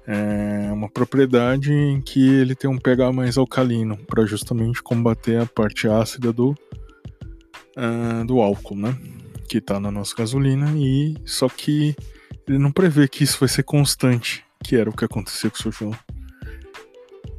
é 0.08 0.72
uma 0.72 0.90
propriedade 0.90 1.74
em 1.74 2.00
que 2.00 2.28
ele 2.28 2.56
tem 2.56 2.70
um 2.70 2.78
pH 2.78 3.12
mais 3.12 3.38
alcalino 3.38 3.98
para 3.98 4.26
justamente 4.26 4.82
combater 4.82 5.42
a 5.42 5.46
parte 5.46 5.88
ácida 5.88 6.32
do, 6.32 6.56
uh, 7.76 8.26
do 8.26 8.40
álcool, 8.40 8.76
né? 8.76 8.96
Que 9.50 9.58
está 9.58 9.80
na 9.80 9.90
nossa 9.90 10.16
gasolina 10.16 10.72
e 10.76 11.16
só 11.26 11.50
que 11.50 11.96
ele 12.48 12.60
não 12.60 12.72
prevê 12.72 13.08
que 13.08 13.24
isso 13.24 13.40
vai 13.40 13.50
ser 13.50 13.64
constante, 13.64 14.44
que 14.64 14.76
era 14.76 14.90
o 14.90 14.96
que 14.96 15.06
aconteceu 15.06 15.50
com 15.50 15.58
o 15.58 15.62
seu 15.62 15.72
João. 15.72 15.96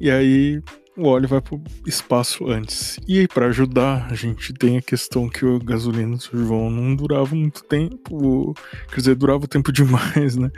E 0.00 0.10
aí 0.10 0.60
o 0.96 1.06
óleo 1.06 1.28
vai 1.28 1.40
para 1.40 1.54
o 1.54 1.62
espaço 1.86 2.48
antes. 2.50 2.98
E 3.06 3.20
aí, 3.20 3.28
para 3.28 3.46
ajudar, 3.46 4.08
a 4.10 4.14
gente 4.14 4.52
tem 4.54 4.78
a 4.78 4.82
questão 4.82 5.28
que 5.28 5.44
a 5.44 5.58
gasolina 5.58 6.16
do 6.16 6.44
João 6.44 6.70
não 6.70 6.96
durava 6.96 7.34
muito 7.34 7.62
tempo, 7.64 8.54
quer 8.88 8.96
dizer, 8.96 9.14
durava 9.14 9.46
tempo 9.46 9.70
demais, 9.72 10.36
né? 10.36 10.50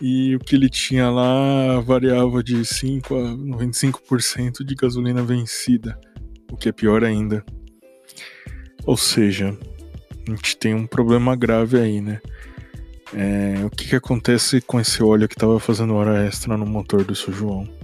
E 0.00 0.36
o 0.36 0.38
que 0.38 0.54
ele 0.54 0.70
tinha 0.70 1.10
lá 1.10 1.80
variava 1.80 2.42
de 2.42 2.64
5 2.64 3.14
a 3.14 3.34
95% 3.34 4.64
de 4.64 4.74
gasolina 4.74 5.22
vencida, 5.22 5.98
o 6.50 6.56
que 6.56 6.68
é 6.68 6.72
pior 6.72 7.04
ainda. 7.04 7.44
Ou 8.86 8.96
seja, 8.96 9.56
a 10.26 10.30
gente 10.30 10.56
tem 10.56 10.74
um 10.74 10.86
problema 10.86 11.36
grave 11.36 11.78
aí, 11.78 12.00
né? 12.00 12.20
É, 13.12 13.64
o 13.64 13.70
que, 13.70 13.88
que 13.88 13.96
acontece 13.96 14.60
com 14.60 14.78
esse 14.78 15.02
óleo 15.02 15.28
que 15.28 15.34
estava 15.34 15.58
fazendo 15.58 15.94
hora 15.94 16.24
extra 16.24 16.56
no 16.56 16.66
motor 16.66 17.04
do 17.04 17.14
seu 17.14 17.32
João? 17.32 17.77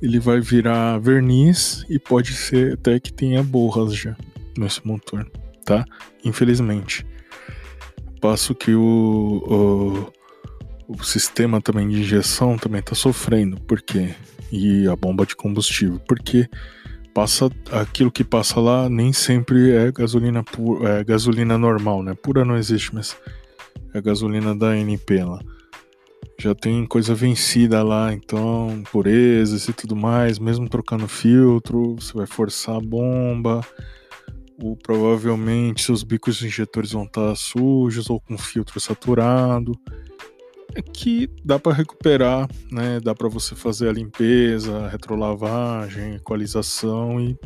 Ele 0.00 0.18
vai 0.18 0.40
virar 0.40 0.98
verniz 0.98 1.84
e 1.88 1.98
pode 1.98 2.32
ser 2.32 2.74
até 2.74 2.98
que 2.98 3.12
tenha 3.12 3.42
borras 3.42 3.94
já 3.94 4.16
nesse 4.56 4.86
motor, 4.86 5.30
tá? 5.64 5.84
Infelizmente. 6.24 7.06
Passo 8.20 8.54
que 8.54 8.74
o, 8.74 10.12
o, 10.88 10.92
o 10.92 11.04
sistema 11.04 11.60
também 11.60 11.88
de 11.88 12.00
injeção 12.00 12.58
também 12.58 12.80
está 12.80 12.94
sofrendo, 12.94 13.58
por 13.62 13.80
quê? 13.80 14.14
E 14.52 14.86
a 14.88 14.96
bomba 14.96 15.24
de 15.24 15.36
combustível, 15.36 15.98
porque 16.06 16.48
passa 17.14 17.50
aquilo 17.70 18.10
que 18.10 18.24
passa 18.24 18.60
lá 18.60 18.88
nem 18.88 19.12
sempre 19.12 19.70
é 19.70 19.90
gasolina 19.90 20.44
pura, 20.44 21.00
é 21.00 21.04
gasolina 21.04 21.56
normal, 21.56 22.02
né? 22.02 22.14
Pura 22.14 22.44
não 22.44 22.56
existe, 22.56 22.94
mas 22.94 23.16
é 23.94 24.00
gasolina 24.00 24.54
da 24.54 24.76
NP 24.76 25.24
lá 25.24 25.40
já 26.38 26.54
tem 26.54 26.86
coisa 26.86 27.14
vencida 27.14 27.82
lá, 27.82 28.12
então 28.12 28.82
purezas 28.90 29.68
e 29.68 29.72
tudo 29.72 29.94
mais, 29.94 30.38
mesmo 30.38 30.68
trocando 30.68 31.06
filtro, 31.06 31.96
você 31.96 32.14
vai 32.14 32.26
forçar 32.26 32.76
a 32.76 32.80
bomba, 32.80 33.60
ou 34.62 34.76
provavelmente 34.76 35.82
seus 35.82 36.02
bicos 36.02 36.42
injetores 36.42 36.92
vão 36.92 37.04
estar 37.04 37.34
sujos 37.34 38.08
ou 38.08 38.20
com 38.20 38.38
filtro 38.38 38.80
saturado. 38.80 39.72
É 40.74 40.80
que 40.80 41.28
dá 41.44 41.58
para 41.58 41.74
recuperar, 41.74 42.48
né? 42.70 43.00
Dá 43.00 43.12
para 43.14 43.28
você 43.28 43.56
fazer 43.56 43.88
a 43.88 43.92
limpeza, 43.92 44.84
a 44.84 44.88
retrolavagem, 44.88 46.14
equalização 46.14 47.20
e 47.20 47.36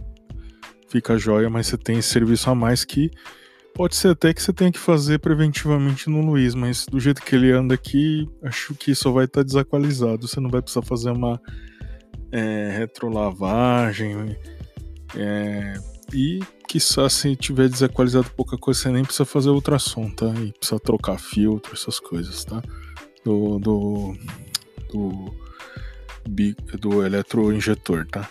fica 0.89 1.17
jóia, 1.17 1.49
mas 1.49 1.67
você 1.67 1.79
tem 1.79 1.99
esse 1.99 2.11
serviço 2.11 2.51
a 2.51 2.55
mais 2.55 2.85
que 2.85 3.11
Pode 3.75 3.97
ser 3.97 4.11
até 4.11 4.33
que 4.33 4.41
você 4.41 4.53
tenha 4.53 4.71
que 4.71 4.79
fazer 4.79 5.19
preventivamente 5.19 6.09
no 6.09 6.25
Luiz, 6.25 6.55
mas 6.55 6.87
do 6.87 7.01
jeito 7.01 7.21
que 7.21 7.35
ele 7.35 7.51
anda 7.51 7.75
aqui, 7.75 8.29
acho 8.45 8.73
que 8.73 8.95
só 8.95 9.11
vai 9.11 9.25
estar 9.25 9.41
tá 9.41 9.45
desaqualizado. 9.45 10.29
Você 10.29 10.39
não 10.39 10.49
vai 10.49 10.63
precisar 10.63 10.83
fazer 10.83 11.11
uma 11.11 11.41
é, 12.31 12.71
retrolavagem. 12.79 14.37
É, 15.17 15.75
e 16.13 16.41
quiçá 16.69 17.09
se 17.09 17.35
tiver 17.35 17.69
desaqualizado 17.69 18.31
pouca 18.31 18.57
coisa, 18.57 18.79
você 18.79 18.91
nem 18.91 19.05
precisa 19.05 19.25
fazer 19.25 19.51
ultrassom, 19.51 20.09
tá? 20.09 20.33
E 20.41 20.53
precisa 20.53 20.79
trocar 20.79 21.19
filtro, 21.19 21.75
essas 21.75 21.99
coisas, 21.99 22.45
tá? 22.45 22.63
Do. 23.25 23.59
do. 23.59 24.17
do, 24.93 25.35
do 26.79 27.05
eletroinjetor, 27.05 28.07
tá? 28.07 28.31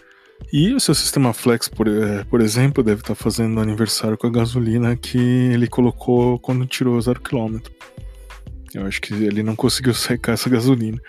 E 0.52 0.74
o 0.74 0.80
seu 0.80 0.94
sistema 0.94 1.34
Flex, 1.34 1.68
por, 1.68 1.88
eh, 1.88 2.24
por 2.30 2.42
exemplo, 2.42 2.84
deve 2.84 3.02
estar 3.02 3.16
fazendo 3.16 3.60
aniversário 3.60 4.18
com 4.18 4.28
a 4.28 4.32
gasolina 4.32 4.96
que 4.96 5.18
ele 5.18 5.68
colocou 5.68 6.38
quando 6.40 6.66
tirou 6.66 7.00
zero 7.02 7.22
quilômetro. 7.22 7.74
Eu 8.74 8.86
acho 8.86 9.02
que 9.02 9.14
ele 9.14 9.44
não 9.44 9.56
conseguiu 9.56 9.94
secar 9.94 10.34
essa 10.34 10.50
gasolina. 10.50 11.00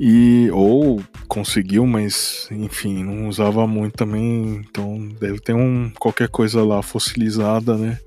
E 0.00 0.48
ou 0.52 1.02
conseguiu, 1.26 1.84
mas 1.86 2.48
enfim, 2.52 3.02
não 3.02 3.28
usava 3.28 3.66
muito 3.66 3.96
também, 3.96 4.64
então 4.68 5.08
deve 5.20 5.40
ter 5.40 5.54
um 5.54 5.90
qualquer 5.98 6.28
coisa 6.28 6.62
lá 6.64 6.82
fossilizada, 6.82 7.76
né? 7.76 7.98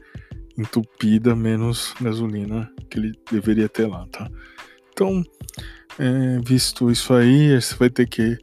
Entupida 0.58 1.36
menos 1.36 1.94
gasolina 2.00 2.72
que 2.90 2.98
ele 2.98 3.12
deveria 3.30 3.68
ter 3.68 3.88
lá, 3.88 4.08
tá? 4.10 4.30
Então, 4.94 5.24
é, 6.02 6.40
visto 6.40 6.90
isso 6.90 7.14
aí, 7.14 7.62
você 7.62 7.76
vai 7.76 7.88
ter 7.88 8.08
que 8.08 8.36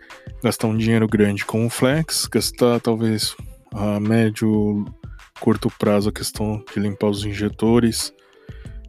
gastar 0.44 0.68
um 0.68 0.76
dinheiro 0.76 1.08
grande 1.08 1.44
com 1.44 1.66
o 1.66 1.70
Flex, 1.70 2.26
gastar 2.26 2.78
talvez 2.78 3.34
a 3.74 3.98
médio, 3.98 4.84
curto 5.40 5.68
prazo 5.76 6.08
a 6.08 6.12
questão 6.12 6.64
de 6.72 6.78
limpar 6.78 7.08
os 7.08 7.24
injetores 7.24 8.14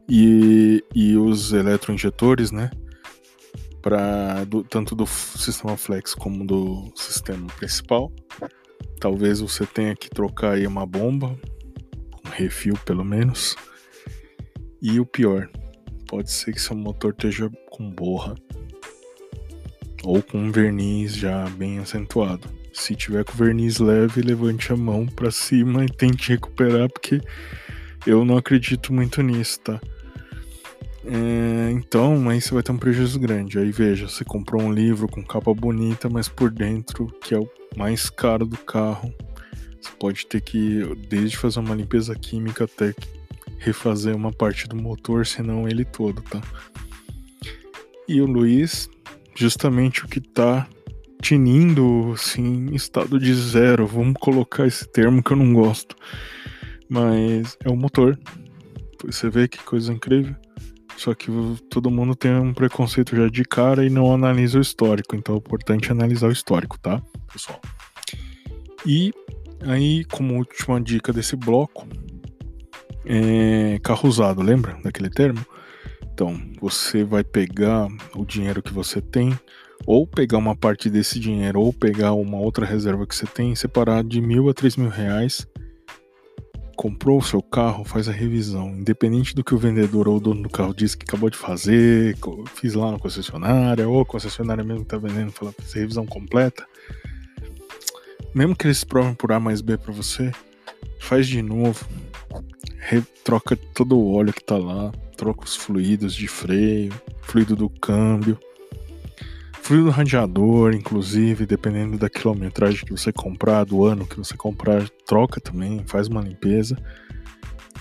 e, 0.08 0.84
e 0.94 1.18
os 1.18 1.52
eletroinjetores, 1.52 2.52
né? 2.52 2.70
Pra, 3.82 4.44
do, 4.44 4.64
tanto 4.64 4.94
do 4.94 5.08
sistema 5.08 5.76
Flex 5.76 6.14
como 6.14 6.46
do 6.46 6.92
sistema 6.96 7.48
principal. 7.58 8.12
Talvez 9.00 9.40
você 9.40 9.66
tenha 9.66 9.96
que 9.96 10.12
trocar 10.12 10.54
aí 10.54 10.68
uma 10.68 10.86
bomba, 10.86 11.36
um 12.24 12.30
refil 12.30 12.76
pelo 12.86 13.04
menos. 13.04 13.56
E 14.80 15.00
o 15.00 15.06
pior, 15.08 15.50
pode 16.08 16.32
ser 16.32 16.54
que 16.54 16.62
seu 16.62 16.76
motor 16.76 17.12
esteja 17.12 17.50
com 17.72 17.90
borra 17.90 18.36
ou 20.04 20.22
com 20.22 20.38
um 20.38 20.52
verniz 20.52 21.16
já 21.16 21.48
bem 21.50 21.80
acentuado. 21.80 22.48
Se 22.74 22.96
tiver 22.96 23.24
com 23.24 23.34
verniz 23.34 23.80
leve, 23.80 24.22
levante 24.22 24.72
a 24.72 24.78
mão 24.78 25.06
para 25.06 25.32
cima 25.32 25.84
e 25.84 25.90
tente 25.90 26.30
recuperar, 26.30 26.90
porque 26.90 27.22
eu 28.06 28.24
não 28.24 28.38
acredito 28.38 28.94
muito 28.94 29.22
nisso, 29.22 29.60
tá? 29.62 29.82
É, 31.06 31.72
então, 31.72 32.30
aí 32.30 32.40
você 32.40 32.54
vai 32.54 32.62
ter 32.62 32.72
um 32.72 32.78
prejuízo 32.78 33.20
grande. 33.20 33.58
Aí 33.58 33.72
veja, 33.72 34.08
você 34.08 34.24
comprou 34.24 34.62
um 34.62 34.72
livro 34.72 35.08
com 35.08 35.24
capa 35.24 35.54
bonita, 35.54 36.10
mas 36.10 36.28
por 36.28 36.52
dentro, 36.52 37.08
que 37.22 37.34
é 37.34 37.40
o 37.40 37.50
mais 37.76 38.10
caro 38.10 38.46
do 38.46 38.58
carro, 38.58 39.14
você 39.82 39.92
pode 40.00 40.26
ter 40.26 40.42
que, 40.42 40.84
desde 41.08 41.38
fazer 41.38 41.60
uma 41.60 41.76
limpeza 41.76 42.16
química 42.16 42.66
até 42.66 42.94
refazer 43.58 44.16
uma 44.16 44.32
parte 44.32 44.68
do 44.68 44.76
motor, 44.76 45.26
senão 45.26 45.68
ele 45.68 45.84
todo, 45.84 46.22
tá? 46.22 46.42
E 48.08 48.22
o 48.22 48.26
Luiz 48.26 48.90
justamente 49.40 50.04
o 50.04 50.08
que 50.08 50.20
está 50.20 50.68
tinindo, 51.22 52.12
assim, 52.14 52.74
estado 52.74 53.18
de 53.18 53.34
zero. 53.34 53.88
Vamos 53.88 54.16
colocar 54.20 54.68
esse 54.68 54.86
termo 54.92 55.24
que 55.24 55.32
eu 55.32 55.38
não 55.38 55.54
gosto. 55.54 55.96
Mas 56.90 57.58
é 57.64 57.70
o 57.70 57.76
motor. 57.76 58.20
Você 59.06 59.30
vê 59.30 59.48
que 59.48 59.58
coisa 59.60 59.94
incrível. 59.94 60.36
Só 60.98 61.14
que 61.14 61.32
todo 61.70 61.90
mundo 61.90 62.14
tem 62.14 62.36
um 62.36 62.54
preconceito 62.54 63.16
já 63.16 63.30
de 63.30 63.46
cara 63.46 63.86
e 63.86 63.90
não 63.90 64.14
analisa 64.14 64.58
o 64.58 64.62
histórico. 64.62 65.16
Então 65.16 65.36
é 65.36 65.38
importante 65.38 65.92
analisar 65.92 66.28
o 66.28 66.34
histórico, 66.34 66.78
tá, 66.78 67.02
pessoal? 67.32 67.62
E 68.86 69.14
aí, 69.62 70.04
como 70.06 70.36
última 70.36 70.82
dica 70.82 71.14
desse 71.14 71.38
bloco, 71.38 71.88
é 73.06 73.80
carro 73.82 74.10
usado, 74.10 74.42
lembra 74.42 74.78
daquele 74.84 75.10
termo? 75.10 75.46
Então, 76.20 76.38
você 76.60 77.02
vai 77.02 77.24
pegar 77.24 77.88
o 78.14 78.26
dinheiro 78.26 78.62
que 78.62 78.74
você 78.74 79.00
tem, 79.00 79.40
ou 79.86 80.06
pegar 80.06 80.38
uma 80.38 80.54
parte 80.54 80.90
desse 80.90 81.18
dinheiro, 81.18 81.62
ou 81.62 81.72
pegar 81.72 82.12
uma 82.12 82.38
outra 82.38 82.66
reserva 82.66 83.08
que 83.08 83.16
você 83.16 83.26
tem, 83.26 83.56
separar 83.56 84.04
de 84.04 84.20
mil 84.20 84.50
a 84.50 84.54
três 84.54 84.76
mil 84.76 84.90
reais. 84.90 85.48
Comprou 86.76 87.20
o 87.20 87.24
seu 87.24 87.42
carro, 87.42 87.86
faz 87.86 88.10
a 88.10 88.12
revisão. 88.12 88.68
Independente 88.68 89.34
do 89.34 89.46
que 89.46 89.56
o 89.56 89.58
vendedor 89.58 90.10
ou 90.10 90.18
o 90.18 90.20
dono 90.20 90.44
do 90.44 90.50
carro 90.50 90.74
disse 90.74 90.98
que 90.98 91.06
acabou 91.08 91.30
de 91.30 91.38
fazer, 91.38 92.18
fiz 92.54 92.74
lá 92.74 92.92
na 92.92 93.00
concessionária, 93.00 93.88
ou 93.88 94.02
a 94.02 94.06
concessionária 94.06 94.62
mesmo 94.62 94.82
que 94.82 94.90
tá 94.90 94.98
vendendo, 94.98 95.32
fala, 95.32 95.56
a 95.58 95.74
revisão 95.74 96.06
completa. 96.06 96.68
Mesmo 98.36 98.58
que 98.58 98.68
eles 98.68 98.84
provem 98.84 99.14
por 99.14 99.32
A 99.32 99.40
mais 99.40 99.62
B 99.62 99.78
para 99.78 99.94
você, 99.94 100.34
faz 101.00 101.26
de 101.26 101.42
novo. 101.42 101.88
Troca 103.24 103.56
todo 103.56 103.98
o 103.98 104.14
óleo 104.14 104.34
que 104.34 104.44
tá 104.44 104.58
lá, 104.58 104.92
troca 105.16 105.44
os 105.44 105.56
fluidos 105.56 106.16
de 106.16 106.28
freio, 106.28 106.92
fluido 107.22 107.56
do 107.56 107.70
câmbio, 107.70 108.40
fluido 109.62 109.86
do 109.86 109.92
radiador, 109.92 110.74
inclusive, 110.74 111.46
dependendo 111.46 111.98
da 111.98 112.10
quilometragem 112.10 112.84
que 112.84 112.92
você 112.92 113.12
comprar, 113.14 113.66
do 113.66 113.86
ano 113.86 114.08
que 114.08 114.18
você 114.18 114.36
comprar, 114.36 114.90
troca 115.06 115.40
também, 115.40 115.84
faz 115.86 116.08
uma 116.08 116.22
limpeza 116.22 116.76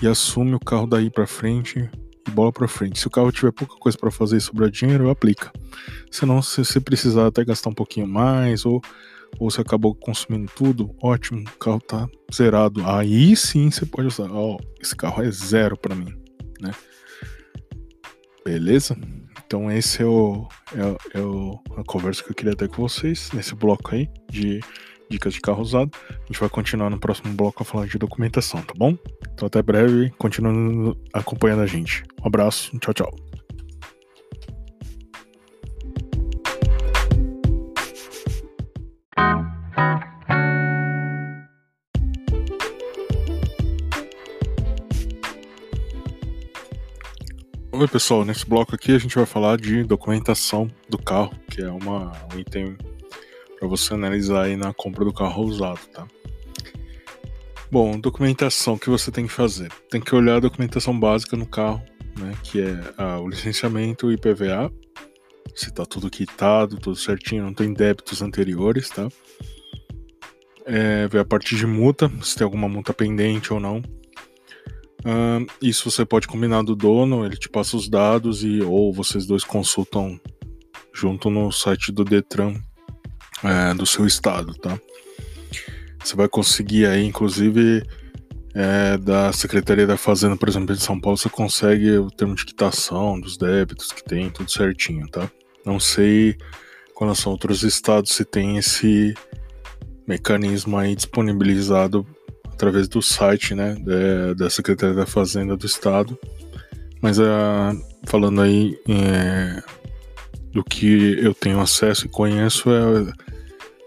e 0.01 0.07
assume 0.07 0.53
o 0.53 0.59
carro 0.59 0.85
daí 0.85 1.09
para 1.09 1.25
frente 1.25 1.89
e 2.27 2.31
bola 2.31 2.51
para 2.51 2.67
frente. 2.67 2.99
Se 2.99 3.07
o 3.07 3.09
carro 3.09 3.31
tiver 3.31 3.51
pouca 3.51 3.75
coisa 3.75 3.97
para 3.97 4.11
fazer 4.11 4.37
e 4.37 4.41
sobrar 4.41 4.69
dinheiro, 4.69 5.09
aplica. 5.09 5.51
Senão, 6.11 6.41
se 6.41 6.63
você 6.63 6.79
precisar 6.79 7.25
até 7.25 7.43
gastar 7.43 7.71
um 7.71 7.73
pouquinho 7.73 8.07
mais 8.07 8.65
ou 8.65 8.81
ou 9.37 9.49
você 9.49 9.61
acabou 9.61 9.93
consumindo 9.95 10.51
tudo, 10.55 10.95
ótimo, 11.01 11.41
o 11.41 11.57
carro 11.57 11.79
tá 11.79 12.07
zerado. 12.33 12.85
Aí 12.85 13.35
sim 13.35 13.69
você 13.69 13.85
pode 13.85 14.07
usar. 14.07 14.31
Ó, 14.31 14.55
oh, 14.55 14.57
esse 14.81 14.95
carro 14.95 15.23
é 15.23 15.31
zero 15.31 15.77
para 15.77 15.95
mim, 15.95 16.13
né? 16.59 16.71
Beleza? 18.45 18.97
Então 19.45 19.71
esse 19.71 20.01
é, 20.01 20.05
o, 20.05 20.47
é, 20.73 21.19
é 21.19 21.21
o, 21.21 21.59
a 21.77 21.83
conversa 21.83 22.23
que 22.23 22.31
eu 22.31 22.35
queria 22.35 22.55
ter 22.55 22.69
com 22.69 22.81
vocês 22.81 23.31
nesse 23.33 23.55
bloco 23.55 23.95
aí 23.95 24.07
de 24.29 24.59
dicas 25.09 25.33
de 25.33 25.41
carro 25.41 25.61
usado. 25.61 25.91
A 26.09 26.25
gente 26.27 26.39
vai 26.39 26.49
continuar 26.49 26.89
no 26.89 26.99
próximo 26.99 27.33
bloco 27.33 27.63
a 27.63 27.65
falar 27.65 27.87
de 27.87 27.97
documentação, 27.97 28.61
tá 28.61 28.73
bom? 28.77 28.95
Então 29.33 29.47
até 29.47 29.61
breve, 29.61 30.11
continuando 30.17 30.95
acompanhando 31.13 31.61
a 31.61 31.65
gente. 31.65 32.03
Um 32.21 32.27
abraço, 32.27 32.77
tchau, 32.79 32.93
tchau. 32.93 33.28
Oi 47.71 47.87
pessoal, 47.87 48.25
nesse 48.25 48.45
bloco 48.45 48.75
aqui 48.75 48.91
a 48.91 48.97
gente 48.97 49.15
vai 49.15 49.25
falar 49.25 49.55
de 49.55 49.85
documentação 49.85 50.69
do 50.89 50.97
carro, 50.97 51.31
que 51.49 51.61
é 51.61 51.71
uma, 51.71 52.11
um 52.33 52.37
item 52.37 52.77
para 53.57 53.69
você 53.69 53.93
analisar 53.93 54.43
aí 54.43 54.57
na 54.57 54.73
compra 54.73 55.05
do 55.05 55.13
carro 55.13 55.45
usado, 55.45 55.79
tá? 55.93 56.05
Bom, 57.71 57.97
documentação 57.97 58.77
que 58.77 58.89
você 58.89 59.11
tem 59.11 59.27
que 59.27 59.31
fazer. 59.31 59.71
Tem 59.89 60.01
que 60.01 60.13
olhar 60.13 60.35
a 60.35 60.39
documentação 60.41 60.99
básica 60.99 61.37
no 61.37 61.45
carro, 61.45 61.81
né? 62.19 62.33
Que 62.43 62.63
é 62.63 62.93
ah, 62.97 63.19
o 63.19 63.29
licenciamento 63.29 64.07
o 64.07 64.11
IPVA, 64.11 64.69
se 65.55 65.71
tá 65.71 65.85
tudo 65.85 66.09
quitado, 66.09 66.77
tudo 66.77 66.97
certinho, 66.97 67.43
não 67.43 67.53
tem 67.53 67.73
débitos 67.73 68.21
anteriores, 68.21 68.89
tá? 68.89 69.07
É, 70.71 71.07
ver 71.07 71.19
a 71.19 71.25
parte 71.25 71.55
de 71.55 71.65
multa, 71.65 72.11
se 72.21 72.35
tem 72.35 72.45
alguma 72.45 72.69
multa 72.69 72.93
pendente 72.93 73.51
ou 73.51 73.59
não 73.59 73.81
Uh, 74.99 75.47
isso 75.61 75.89
você 75.89 76.03
pode 76.03 76.27
combinar 76.27 76.61
do 76.61 76.75
dono, 76.75 77.25
ele 77.25 77.37
te 77.37 77.47
passa 77.47 77.77
os 77.77 77.87
dados 77.87 78.43
e 78.43 78.61
ou 78.61 78.91
vocês 78.91 79.25
dois 79.25 79.45
consultam 79.45 80.19
junto 80.93 81.29
no 81.29 81.51
site 81.51 81.91
do 81.91 82.03
Detran 82.03 82.55
é, 83.41 83.73
do 83.73 83.85
seu 83.85 84.05
estado, 84.05 84.53
tá? 84.55 84.77
Você 86.03 86.15
vai 86.15 86.27
conseguir 86.27 86.85
aí, 86.85 87.05
inclusive, 87.05 87.81
é, 88.53 88.97
da 88.97 89.31
Secretaria 89.31 89.87
da 89.87 89.95
Fazenda, 89.95 90.35
por 90.35 90.49
exemplo, 90.49 90.75
de 90.75 90.81
São 90.81 90.99
Paulo, 90.99 91.17
você 91.17 91.29
consegue 91.29 91.97
o 91.97 92.11
termo 92.11 92.35
de 92.35 92.45
quitação 92.45 93.19
dos 93.19 93.37
débitos 93.37 93.93
que 93.93 94.03
tem, 94.03 94.29
tudo 94.29 94.51
certinho, 94.51 95.07
tá? 95.07 95.31
Não 95.65 95.79
sei 95.79 96.35
com 96.93 97.05
a 97.05 97.13
outros 97.27 97.63
estados 97.63 98.11
se 98.11 98.25
tem 98.25 98.57
esse 98.57 99.13
mecanismo 100.09 100.75
aí 100.75 100.95
disponibilizado 100.95 102.03
através 102.51 102.87
do 102.87 102.99
site 102.99 103.53
né, 103.53 103.77
da, 104.35 104.49
Secretaria 104.49 104.95
da 104.95 105.05
Fazenda 105.05 105.55
do 105.55 105.67
Estado. 105.67 106.17
Mas 106.99 107.19
uh, 107.19 107.23
falando 108.05 108.41
aí 108.41 108.75
é, 108.89 109.61
do 110.51 110.63
que 110.63 111.15
eu 111.23 111.33
tenho 111.35 111.61
acesso 111.61 112.07
e 112.07 112.09
conheço, 112.09 112.71
é, 112.71 113.13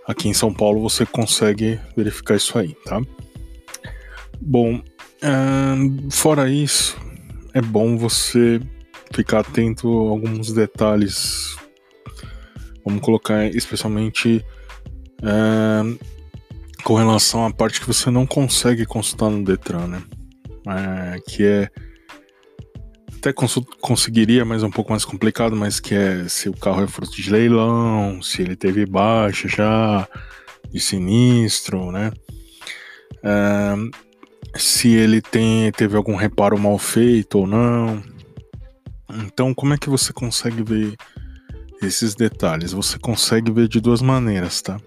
aqui 0.06 0.28
em 0.28 0.32
São 0.32 0.54
Paulo 0.54 0.80
você 0.80 1.04
consegue 1.04 1.78
verificar 1.96 2.36
isso 2.36 2.56
aí, 2.56 2.74
tá? 2.84 3.02
Bom, 4.40 4.76
uh, 4.76 6.10
fora 6.10 6.48
isso, 6.48 6.96
é 7.52 7.60
bom 7.60 7.98
você 7.98 8.60
ficar 9.12 9.40
atento 9.40 9.88
a 9.88 10.10
alguns 10.10 10.52
detalhes. 10.52 11.56
Vamos 12.84 13.02
colocar 13.02 13.44
especialmente 13.46 14.42
uh, 15.22 15.98
com 16.82 16.94
relação 16.94 17.46
à 17.46 17.52
parte 17.52 17.80
que 17.80 17.86
você 17.86 18.10
não 18.10 18.26
consegue 18.26 18.84
consultar 18.84 19.30
no 19.30 19.44
Detran, 19.44 19.86
né? 19.86 20.02
É, 20.66 21.20
que 21.26 21.44
é 21.44 21.70
até 23.18 23.32
conseguiria, 23.80 24.44
mas 24.44 24.64
é 24.64 24.66
um 24.66 24.70
pouco 24.70 24.90
mais 24.90 25.04
complicado, 25.04 25.54
mas 25.54 25.78
que 25.78 25.94
é 25.94 26.28
se 26.28 26.48
o 26.48 26.52
carro 26.52 26.82
é 26.82 26.88
fruto 26.88 27.14
de 27.14 27.30
leilão, 27.30 28.20
se 28.20 28.42
ele 28.42 28.56
teve 28.56 28.84
baixa 28.84 29.46
já 29.46 30.08
de 30.72 30.80
sinistro, 30.80 31.92
né? 31.92 32.10
É, 33.22 33.74
se 34.58 34.88
ele 34.88 35.20
tem, 35.20 35.70
teve 35.70 35.96
algum 35.96 36.16
reparo 36.16 36.58
mal 36.58 36.76
feito 36.78 37.38
ou 37.38 37.46
não. 37.46 38.02
Então, 39.24 39.54
como 39.54 39.72
é 39.74 39.78
que 39.78 39.88
você 39.88 40.12
consegue 40.12 40.62
ver 40.64 40.96
esses 41.80 42.16
detalhes? 42.16 42.72
Você 42.72 42.98
consegue 42.98 43.52
ver 43.52 43.68
de 43.68 43.80
duas 43.80 44.02
maneiras, 44.02 44.60
tá? 44.62 44.80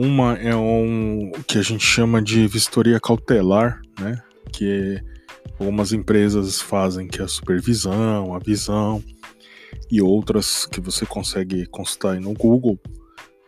Uma 0.00 0.34
é 0.34 0.54
um 0.54 1.32
que 1.44 1.58
a 1.58 1.62
gente 1.62 1.84
chama 1.84 2.22
de 2.22 2.46
vistoria 2.46 3.00
cautelar, 3.00 3.82
né? 3.98 4.22
Que 4.52 5.02
algumas 5.58 5.92
empresas 5.92 6.60
fazem, 6.62 7.08
que 7.08 7.20
é 7.20 7.24
a 7.24 7.28
supervisão, 7.28 8.32
a 8.32 8.38
visão, 8.38 9.02
e 9.90 10.00
outras 10.00 10.66
que 10.66 10.80
você 10.80 11.04
consegue 11.04 11.66
consultar 11.66 12.12
aí 12.12 12.20
no 12.20 12.32
Google 12.32 12.78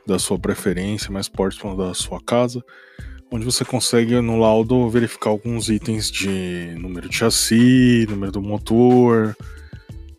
da 0.04 0.18
sua 0.18 0.40
preferência, 0.40 1.12
mais 1.12 1.28
próximo 1.28 1.76
da 1.76 1.94
sua 1.94 2.20
casa, 2.20 2.60
onde 3.30 3.44
você 3.44 3.64
consegue 3.64 4.20
no 4.20 4.36
laudo 4.36 4.90
verificar 4.90 5.30
alguns 5.30 5.68
itens 5.68 6.10
de 6.10 6.74
número 6.80 7.08
de 7.08 7.14
chassi, 7.14 8.08
número 8.10 8.32
do 8.32 8.42
motor, 8.42 9.36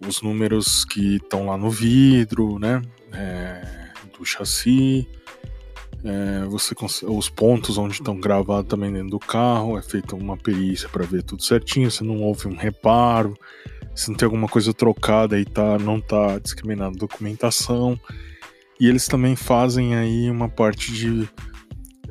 os 0.08 0.22
números 0.22 0.86
que 0.86 1.18
estão 1.18 1.48
lá 1.48 1.58
no 1.58 1.70
vidro, 1.70 2.58
né? 2.58 2.82
É, 3.12 3.92
do 4.18 4.24
chassi 4.24 5.06
é, 6.04 6.46
você 6.46 6.76
os 7.06 7.30
pontos 7.30 7.78
onde 7.78 7.94
estão 7.94 8.20
gravados 8.20 8.70
também 8.70 8.92
dentro 8.92 9.10
do 9.12 9.20
carro, 9.20 9.78
é 9.78 9.82
feita 9.82 10.16
uma 10.16 10.36
perícia 10.36 10.90
para 10.90 11.06
ver 11.06 11.24
tudo 11.24 11.44
certinho, 11.44 11.92
se 11.92 12.04
não 12.04 12.22
houve 12.22 12.48
um 12.48 12.56
reparo, 12.56 13.38
se 13.96 14.10
não 14.10 14.18
tem 14.18 14.26
alguma 14.26 14.48
coisa 14.48 14.74
trocada 14.74 15.40
e 15.40 15.46
tá, 15.46 15.78
não 15.78 15.98
está 15.98 16.40
discriminando 16.40 16.98
documentação. 16.98 18.00
E 18.80 18.88
eles 18.88 19.08
também 19.08 19.36
fazem 19.36 19.96
aí 19.96 20.30
uma 20.30 20.50
parte 20.50 20.92
de 20.92 21.30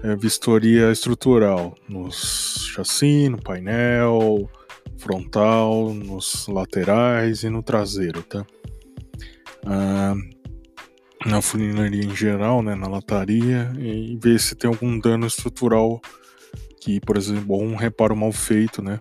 é, 0.04 0.14
vistoria 0.14 0.92
estrutural 0.92 1.74
nos 1.88 2.70
chassi, 2.72 3.28
no 3.28 3.42
painel, 3.42 4.48
frontal, 4.96 5.92
nos 5.92 6.46
laterais 6.46 7.42
e 7.42 7.48
no 7.48 7.62
traseiro, 7.62 8.22
tá? 8.22 8.46
Ah, 9.66 10.14
na 11.26 11.42
funilaria 11.42 12.04
em 12.04 12.14
geral, 12.14 12.62
né, 12.62 12.74
na 12.74 12.88
lataria, 12.88 13.70
e 13.78 14.18
ver 14.20 14.40
se 14.40 14.54
tem 14.54 14.68
algum 14.68 14.98
dano 14.98 15.26
estrutural 15.26 16.00
que, 16.80 17.00
por 17.00 17.16
exemplo, 17.16 17.60
um 17.60 17.76
reparo 17.76 18.16
mal 18.16 18.32
feito, 18.32 18.82
né, 18.82 19.00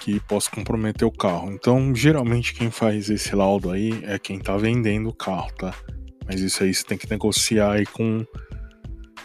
que 0.00 0.20
possa 0.20 0.50
comprometer 0.50 1.06
o 1.06 1.12
carro. 1.12 1.50
Então, 1.50 1.94
geralmente 1.94 2.54
quem 2.54 2.70
faz 2.70 3.10
esse 3.10 3.34
laudo 3.34 3.70
aí 3.70 4.00
é 4.04 4.18
quem 4.18 4.38
tá 4.38 4.56
vendendo 4.56 5.08
o 5.08 5.14
carro, 5.14 5.50
tá? 5.58 5.74
Mas 6.26 6.40
isso 6.40 6.62
aí 6.62 6.72
você 6.72 6.84
tem 6.84 6.96
que 6.96 7.10
negociar 7.10 7.72
aí 7.72 7.86
com, 7.86 8.24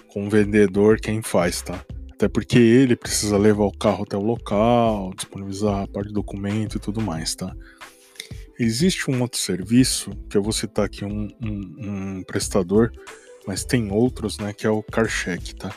com 0.07 0.25
o 0.25 0.29
vendedor 0.29 0.99
quem 0.99 1.21
faz, 1.21 1.61
tá? 1.61 1.79
Até 2.11 2.27
porque 2.27 2.57
ele 2.57 2.95
precisa 2.95 3.37
levar 3.37 3.65
o 3.65 3.77
carro 3.77 4.03
até 4.03 4.15
o 4.15 4.21
local, 4.21 5.13
disponibilizar 5.15 5.83
a 5.83 5.87
parte 5.87 6.07
do 6.07 6.13
documento 6.13 6.77
e 6.77 6.79
tudo 6.79 7.01
mais, 7.01 7.35
tá? 7.35 7.53
Existe 8.59 9.09
um 9.09 9.21
outro 9.21 9.39
serviço, 9.39 10.11
que 10.29 10.37
eu 10.37 10.43
vou 10.43 10.53
citar 10.53 10.85
aqui 10.85 11.03
um, 11.03 11.27
um, 11.41 12.17
um 12.17 12.23
prestador, 12.23 12.91
mas 13.47 13.65
tem 13.65 13.91
outros, 13.91 14.37
né, 14.37 14.53
que 14.53 14.65
é 14.65 14.69
o 14.69 14.83
CarCheck, 14.83 15.55
tá? 15.55 15.75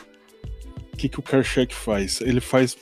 O 0.93 0.97
que, 0.97 1.09
que 1.09 1.19
o 1.19 1.23
CarCheck 1.23 1.73
faz? 1.73 2.21
Ele 2.21 2.39
faz 2.39 2.77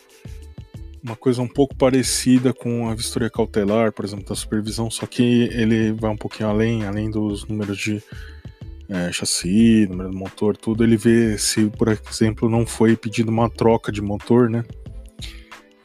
uma 1.04 1.16
coisa 1.16 1.42
um 1.42 1.48
pouco 1.48 1.76
parecida 1.76 2.54
com 2.54 2.90
a 2.90 2.96
vistoria 2.96 3.30
cautelar, 3.30 3.92
por 3.92 4.04
exemplo, 4.04 4.26
da 4.26 4.36
supervisão, 4.36 4.90
só 4.90 5.06
que 5.06 5.50
ele 5.52 5.92
vai 5.92 6.10
um 6.10 6.18
pouquinho 6.18 6.50
além, 6.50 6.84
além 6.84 7.12
dos 7.12 7.46
números 7.46 7.78
de 7.78 8.02
é, 8.90 9.12
chassi, 9.12 9.88
número 9.88 10.10
do 10.10 10.18
motor, 10.18 10.58
tudo. 10.58 10.84
Ele 10.84 10.98
vê 10.98 11.38
se, 11.38 11.66
por 11.70 11.88
exemplo, 11.90 12.50
não 12.50 12.66
foi 12.66 12.96
pedido 12.96 13.30
uma 13.30 13.50
troca 13.50 13.92
de 13.92 14.02
motor, 14.02 14.50
né? 14.50 14.64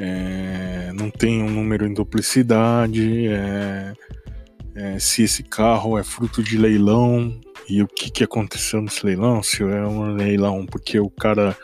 É, 0.00 0.90
não 0.94 1.10
tem 1.10 1.42
um 1.42 1.50
número 1.50 1.86
em 1.86 1.92
duplicidade, 1.92 3.28
é, 3.28 3.92
é, 4.74 4.98
se 4.98 5.22
esse 5.24 5.42
carro 5.42 5.98
é 5.98 6.02
fruto 6.02 6.42
de 6.42 6.56
leilão 6.56 7.38
e 7.68 7.82
o 7.82 7.86
que, 7.86 8.10
que 8.10 8.24
aconteceu 8.24 8.80
nesse 8.80 9.04
leilão, 9.04 9.42
se 9.42 9.62
é 9.62 9.86
um 9.86 10.14
leilão 10.14 10.64
porque 10.64 10.98
o 10.98 11.10
cara 11.10 11.54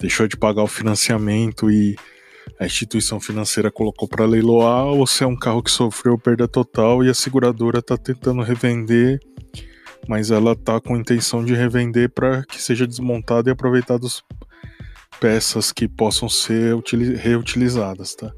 deixou 0.00 0.26
de 0.26 0.34
pagar 0.34 0.62
o 0.62 0.66
financiamento 0.66 1.70
e 1.70 1.94
a 2.58 2.64
instituição 2.64 3.20
financeira 3.20 3.70
colocou 3.70 4.08
para 4.08 4.24
leiloar, 4.24 4.86
ou 4.86 5.06
se 5.06 5.22
é 5.22 5.26
um 5.26 5.36
carro 5.36 5.62
que 5.62 5.70
sofreu 5.70 6.16
perda 6.16 6.48
total 6.48 7.04
e 7.04 7.10
a 7.10 7.14
seguradora 7.14 7.80
está 7.80 7.98
tentando 7.98 8.40
revender, 8.40 9.20
mas 10.08 10.30
ela 10.30 10.52
está 10.52 10.80
com 10.80 10.96
intenção 10.96 11.44
de 11.44 11.54
revender 11.54 12.10
para 12.10 12.44
que 12.44 12.60
seja 12.62 12.86
desmontado 12.86 13.50
e 13.50 13.52
aproveitado 13.52 14.06
peças 15.24 15.72
que 15.72 15.88
possam 15.88 16.28
ser 16.28 16.76
reutilizadas, 17.16 18.14
tá? 18.14 18.30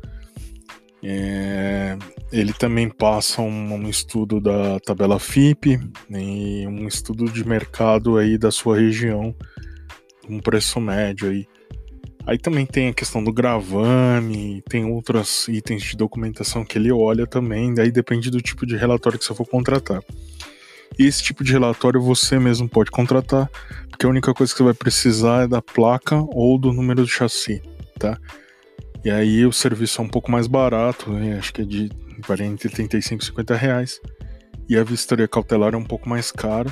É, 1.03 1.99
ele 2.31 2.53
também 2.53 2.89
passa 2.89 3.43
um, 3.43 3.75
um, 3.75 3.89
estudo 3.89 4.41
da 4.41 4.79
tabela 4.79 5.19
FIP 5.19 5.81
e 6.09 6.65
um 6.69 6.87
estudo 6.87 7.25
de 7.25 7.45
mercado 7.45 8.17
aí 8.17 8.39
da 8.39 8.53
sua 8.53 8.79
região, 8.79 9.35
um 10.31 10.39
preço 10.39 10.81
médio 10.81 11.29
aí 11.29 11.49
Aí 12.25 12.39
também 12.39 12.67
tem 12.67 12.89
a 12.89 12.93
questão 12.93 13.23
do 13.23 13.33
gravame, 13.33 14.63
tem 14.69 14.85
outros 14.85 15.47
itens 15.47 15.83
de 15.83 15.97
documentação 15.97 16.65
que 16.65 16.77
ele 16.79 16.91
olha 16.91 17.25
também, 17.25 17.73
daí 17.73 17.91
depende 17.91 18.31
do 18.31 18.41
tipo 18.41 18.67
de 18.67 18.77
relatório 18.77 19.17
que 19.17 19.25
você 19.25 19.33
for 19.33 19.47
contratar. 19.47 20.03
Esse 20.99 21.23
tipo 21.23 21.45
de 21.45 21.53
relatório 21.53 22.01
você 22.01 22.39
mesmo 22.39 22.69
pode 22.69 22.91
contratar, 22.91 23.49
porque 23.97 24.05
a 24.05 24.11
única 24.11 24.35
coisa 24.35 24.53
que 24.53 24.59
você 24.59 24.65
vai 24.65 24.75
precisar 24.75 25.45
é 25.45 25.49
da 25.49 25.63
placa 25.63 26.17
ou 26.29 26.59
do 26.59 26.71
número 26.71 27.01
do 27.01 27.09
chassi, 27.09 27.63
tá? 27.99 28.21
E 29.03 29.11
aí 29.11 29.47
o 29.47 29.53
serviço 29.53 30.03
é 30.03 30.05
um 30.05 30.09
pouco 30.09 30.31
mais 30.31 30.47
barato, 30.47 31.11
né? 31.11 31.39
acho 31.39 31.51
que 31.55 31.63
é 31.63 31.65
de 31.65 31.91
varia 32.27 32.45
entre 32.45 32.69
35 32.69 33.23
e 33.23 33.27
50 33.27 33.57
reais. 33.57 33.99
E 34.69 34.77
a 34.77 34.85
vistoria 34.85 35.27
cautelar 35.27 35.73
é 35.73 35.79
um 35.79 35.85
pouco 35.85 36.11
mais 36.11 36.31
cara, 36.31 36.71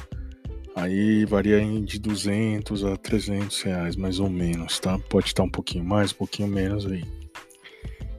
aí 0.77 1.25
varia 1.25 1.65
de 1.81 1.99
200 1.99 2.85
a 2.85 2.95
300 2.95 3.63
reais 3.63 3.97
mais 3.97 4.21
ou 4.21 4.29
menos, 4.29 4.79
tá? 4.79 4.99
Pode 5.09 5.29
estar 5.29 5.45
um 5.45 5.51
pouquinho 5.51 5.85
mais, 5.85 6.13
um 6.13 6.17
pouquinho 6.17 6.49
menos 6.49 6.85
aí. 6.85 7.05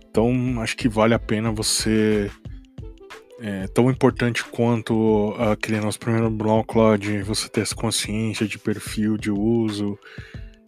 Então 0.09 0.59
acho 0.63 0.75
que 0.75 0.89
vale 0.89 1.13
a 1.13 1.19
pena 1.19 1.51
você 1.51 2.31
é 3.39 3.67
tão 3.67 3.89
importante 3.89 4.43
quanto 4.45 5.35
aquele 5.37 5.79
nosso 5.79 5.99
primeiro 5.99 6.29
bloco 6.29 6.97
de 6.97 7.21
você 7.21 7.49
ter 7.49 7.61
essa 7.61 7.75
consciência 7.75 8.47
de 8.47 8.57
perfil 8.57 9.17
de 9.17 9.29
uso 9.29 9.99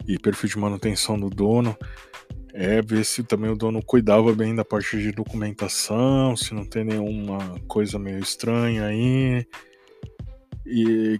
e 0.06 0.18
perfil 0.18 0.50
de 0.50 0.58
manutenção 0.58 1.18
do 1.18 1.30
dono. 1.30 1.76
É 2.52 2.82
ver 2.82 3.04
se 3.04 3.22
também 3.22 3.50
o 3.50 3.56
dono 3.56 3.82
cuidava 3.82 4.34
bem 4.34 4.54
da 4.54 4.64
parte 4.64 4.98
de 4.98 5.12
documentação, 5.12 6.36
se 6.36 6.52
não 6.54 6.64
tem 6.64 6.84
nenhuma 6.84 7.38
coisa 7.68 7.98
meio 7.98 8.18
estranha 8.18 8.86
aí. 8.86 9.46
E 10.66 11.18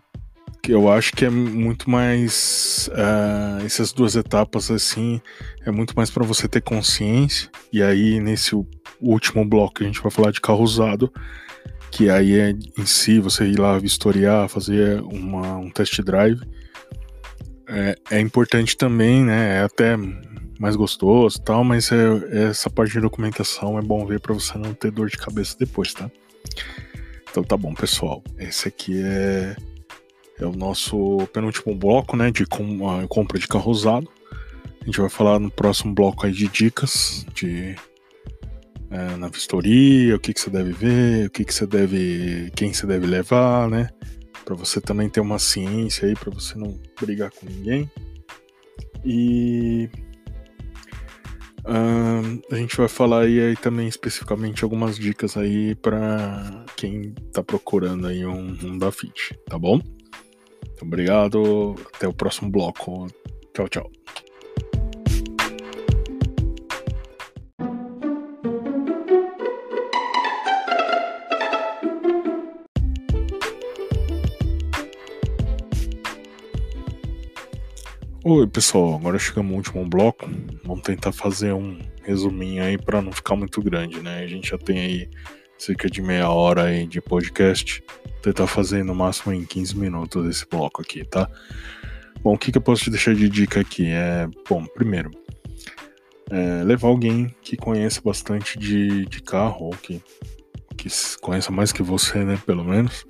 que 0.69 0.73
eu 0.73 0.93
acho 0.93 1.15
que 1.15 1.25
é 1.25 1.31
muito 1.31 1.89
mais 1.89 2.91
uh, 2.93 3.65
essas 3.65 3.91
duas 3.91 4.15
etapas 4.15 4.71
assim 4.71 5.19
é 5.65 5.71
muito 5.71 5.95
mais 5.97 6.11
para 6.11 6.27
você 6.27 6.47
ter 6.47 6.61
consciência. 6.61 7.49
E 7.73 7.83
aí 7.83 8.21
nesse 8.21 8.55
último 9.01 9.47
bloco 9.47 9.83
a 9.83 9.87
gente 9.87 10.03
vai 10.03 10.11
falar 10.11 10.31
de 10.31 10.43
carro 10.43 10.63
usado 10.63 11.11
que 11.91 12.11
aí 12.11 12.39
é 12.39 12.51
em 12.51 12.85
si 12.85 13.19
você 13.19 13.47
ir 13.47 13.59
lá 13.59 13.79
vistoriar 13.79 14.47
fazer 14.51 15.01
uma, 15.01 15.57
um 15.57 15.71
test 15.71 16.03
drive 16.03 16.43
é, 17.67 17.97
é 18.11 18.21
importante 18.21 18.77
também 18.77 19.25
né 19.25 19.61
é 19.61 19.63
até 19.63 19.97
mais 20.61 20.77
gostoso 20.77 21.41
tal 21.41 21.65
mas 21.65 21.91
é, 21.91 22.49
essa 22.51 22.69
parte 22.69 22.93
de 22.93 23.01
documentação 23.01 23.79
é 23.79 23.83
bom 23.83 24.05
ver 24.05 24.21
para 24.21 24.35
você 24.35 24.59
não 24.59 24.75
ter 24.75 24.91
dor 24.91 25.09
de 25.09 25.17
cabeça 25.17 25.57
depois 25.59 25.95
tá? 25.95 26.11
Então 27.31 27.43
tá 27.43 27.57
bom 27.57 27.75
pessoal. 27.75 28.23
Esse 28.39 28.69
aqui 28.69 29.01
é 29.03 29.55
é 30.41 30.47
o 30.47 30.53
nosso 30.53 31.29
penúltimo 31.33 31.75
bloco, 31.75 32.17
né, 32.17 32.31
de 32.31 32.47
com, 32.47 33.07
compra 33.09 33.39
de 33.39 33.49
carro 33.49 33.71
usado. 33.71 34.09
A 34.81 34.85
gente 34.85 35.01
vai 35.01 35.11
falar 35.11 35.39
no 35.39 35.51
próximo 35.51 35.95
bloco 35.95 36.27
aí 36.27 36.33
de 36.33 36.49
dicas 36.49 37.27
de 37.35 37.75
é, 38.91 39.17
na 39.17 39.29
vistoria, 39.29 40.17
o 40.17 40.19
que, 40.19 40.33
que 40.33 40.41
você 40.41 40.49
deve 40.49 40.73
ver, 40.73 41.27
o 41.27 41.31
que, 41.31 41.45
que 41.45 41.53
você 41.53 41.67
deve, 41.67 42.51
quem 42.57 42.73
você 42.73 42.87
deve 42.87 43.07
levar, 43.07 43.69
né, 43.69 43.91
para 44.45 44.55
você 44.55 44.81
também 44.81 45.09
ter 45.09 45.21
uma 45.21 45.39
ciência 45.39 46.09
aí, 46.09 46.15
para 46.15 46.31
você 46.31 46.57
não 46.57 46.79
brigar 46.99 47.31
com 47.31 47.47
ninguém. 47.47 47.91
E 49.05 49.91
a 52.51 52.57
gente 52.57 52.77
vai 52.77 52.89
falar 52.89 53.25
aí, 53.25 53.41
aí, 53.41 53.57
também 53.57 53.87
especificamente 53.89 54.65
algumas 54.65 54.97
dicas 54.97 55.37
aí 55.37 55.75
para 55.75 56.65
quem 56.77 57.13
tá 57.33 57.43
procurando 57.43 58.07
aí 58.07 58.25
um, 58.25 58.57
um 58.65 58.79
da 58.79 58.91
Fit, 58.91 59.39
tá 59.47 59.59
bom? 59.59 59.79
Obrigado. 60.85 61.75
Até 61.95 62.07
o 62.09 62.13
próximo 62.13 62.51
bloco. 62.51 63.07
Tchau, 63.55 63.69
tchau. 63.69 63.91
Oi 78.31 78.47
pessoal, 78.47 78.95
agora 78.95 79.19
chegamos 79.19 79.51
no 79.51 79.57
último 79.57 79.89
bloco. 79.89 80.29
Vamos 80.63 80.83
tentar 80.83 81.13
fazer 81.13 81.55
um 81.55 81.79
resuminho 82.03 82.63
aí 82.63 82.77
para 82.77 83.01
não 83.01 83.11
ficar 83.11 83.35
muito 83.35 83.63
grande, 83.63 84.01
né? 84.01 84.19
A 84.19 84.27
gente 84.27 84.51
já 84.51 84.59
tem 84.59 84.79
aí 84.79 85.11
cerca 85.57 85.89
de 85.89 86.03
meia 86.03 86.29
hora 86.29 86.65
aí 86.65 86.87
de 86.87 87.01
podcast. 87.01 87.83
Tentar 88.23 88.47
fazer 88.47 88.85
no 88.85 88.95
máximo 88.95 89.33
em 89.33 89.45
15 89.45 89.77
minutos 89.77 90.27
esse 90.27 90.47
bloco 90.49 90.83
aqui, 90.83 91.05
tá? 91.05 91.29
Bom, 92.23 92.35
o 92.35 92.39
que, 92.39 92.51
que 92.51 92.59
eu 92.59 92.63
posso 92.63 92.83
te 92.85 92.91
deixar 92.91 93.15
de 93.15 93.29
dica 93.29 93.61
aqui? 93.61 93.87
É, 93.87 94.29
bom, 94.49 94.65
primeiro, 94.67 95.11
é, 96.31 96.63
levar 96.65 96.89
alguém 96.89 97.35
que 97.43 97.57
conheça 97.57 98.01
bastante 98.03 98.59
de, 98.59 99.07
de 99.07 99.23
carro, 99.23 99.67
ou 99.67 99.71
que, 99.71 100.03
que 100.77 100.89
conheça 101.21 101.53
mais 101.53 101.73
que 101.73 101.83
você, 101.83 102.25
né, 102.25 102.39
pelo 102.45 102.65
menos. 102.65 103.07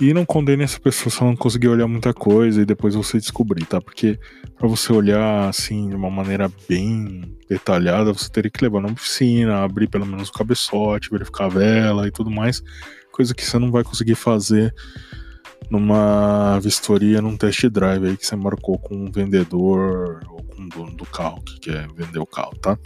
E 0.00 0.14
não 0.14 0.24
condene 0.24 0.62
essa 0.62 0.78
pessoa 0.78 1.10
se 1.10 1.20
ela 1.20 1.30
não 1.30 1.36
conseguir 1.36 1.68
olhar 1.68 1.88
muita 1.88 2.14
coisa 2.14 2.62
e 2.62 2.64
depois 2.64 2.94
você 2.94 3.18
descobrir, 3.18 3.64
tá? 3.64 3.80
Porque 3.80 4.18
para 4.56 4.68
você 4.68 4.92
olhar 4.92 5.48
assim 5.48 5.88
de 5.88 5.96
uma 5.96 6.08
maneira 6.08 6.48
bem 6.68 7.36
detalhada, 7.48 8.12
você 8.12 8.30
teria 8.30 8.50
que 8.50 8.62
levar 8.62 8.80
na 8.80 8.92
oficina, 8.92 9.64
abrir 9.64 9.88
pelo 9.88 10.06
menos 10.06 10.28
o 10.28 10.32
cabeçote, 10.32 11.10
verificar 11.10 11.46
a 11.46 11.48
vela 11.48 12.06
e 12.06 12.12
tudo 12.12 12.30
mais, 12.30 12.62
coisa 13.18 13.34
que 13.34 13.44
você 13.44 13.58
não 13.58 13.72
vai 13.72 13.82
conseguir 13.82 14.14
fazer 14.14 14.72
numa 15.68 16.60
vistoria, 16.60 17.20
num 17.20 17.36
test 17.36 17.66
drive 17.66 18.06
aí 18.06 18.16
que 18.16 18.24
você 18.24 18.36
marcou 18.36 18.78
com 18.78 18.94
um 18.94 19.10
vendedor 19.10 20.20
ou 20.30 20.40
com 20.44 20.62
o 20.62 20.68
dono 20.68 20.94
do 20.94 21.04
carro 21.04 21.42
que 21.42 21.58
quer 21.58 21.88
vender 21.96 22.20
o 22.20 22.26
carro, 22.26 22.56
tá? 22.62 22.78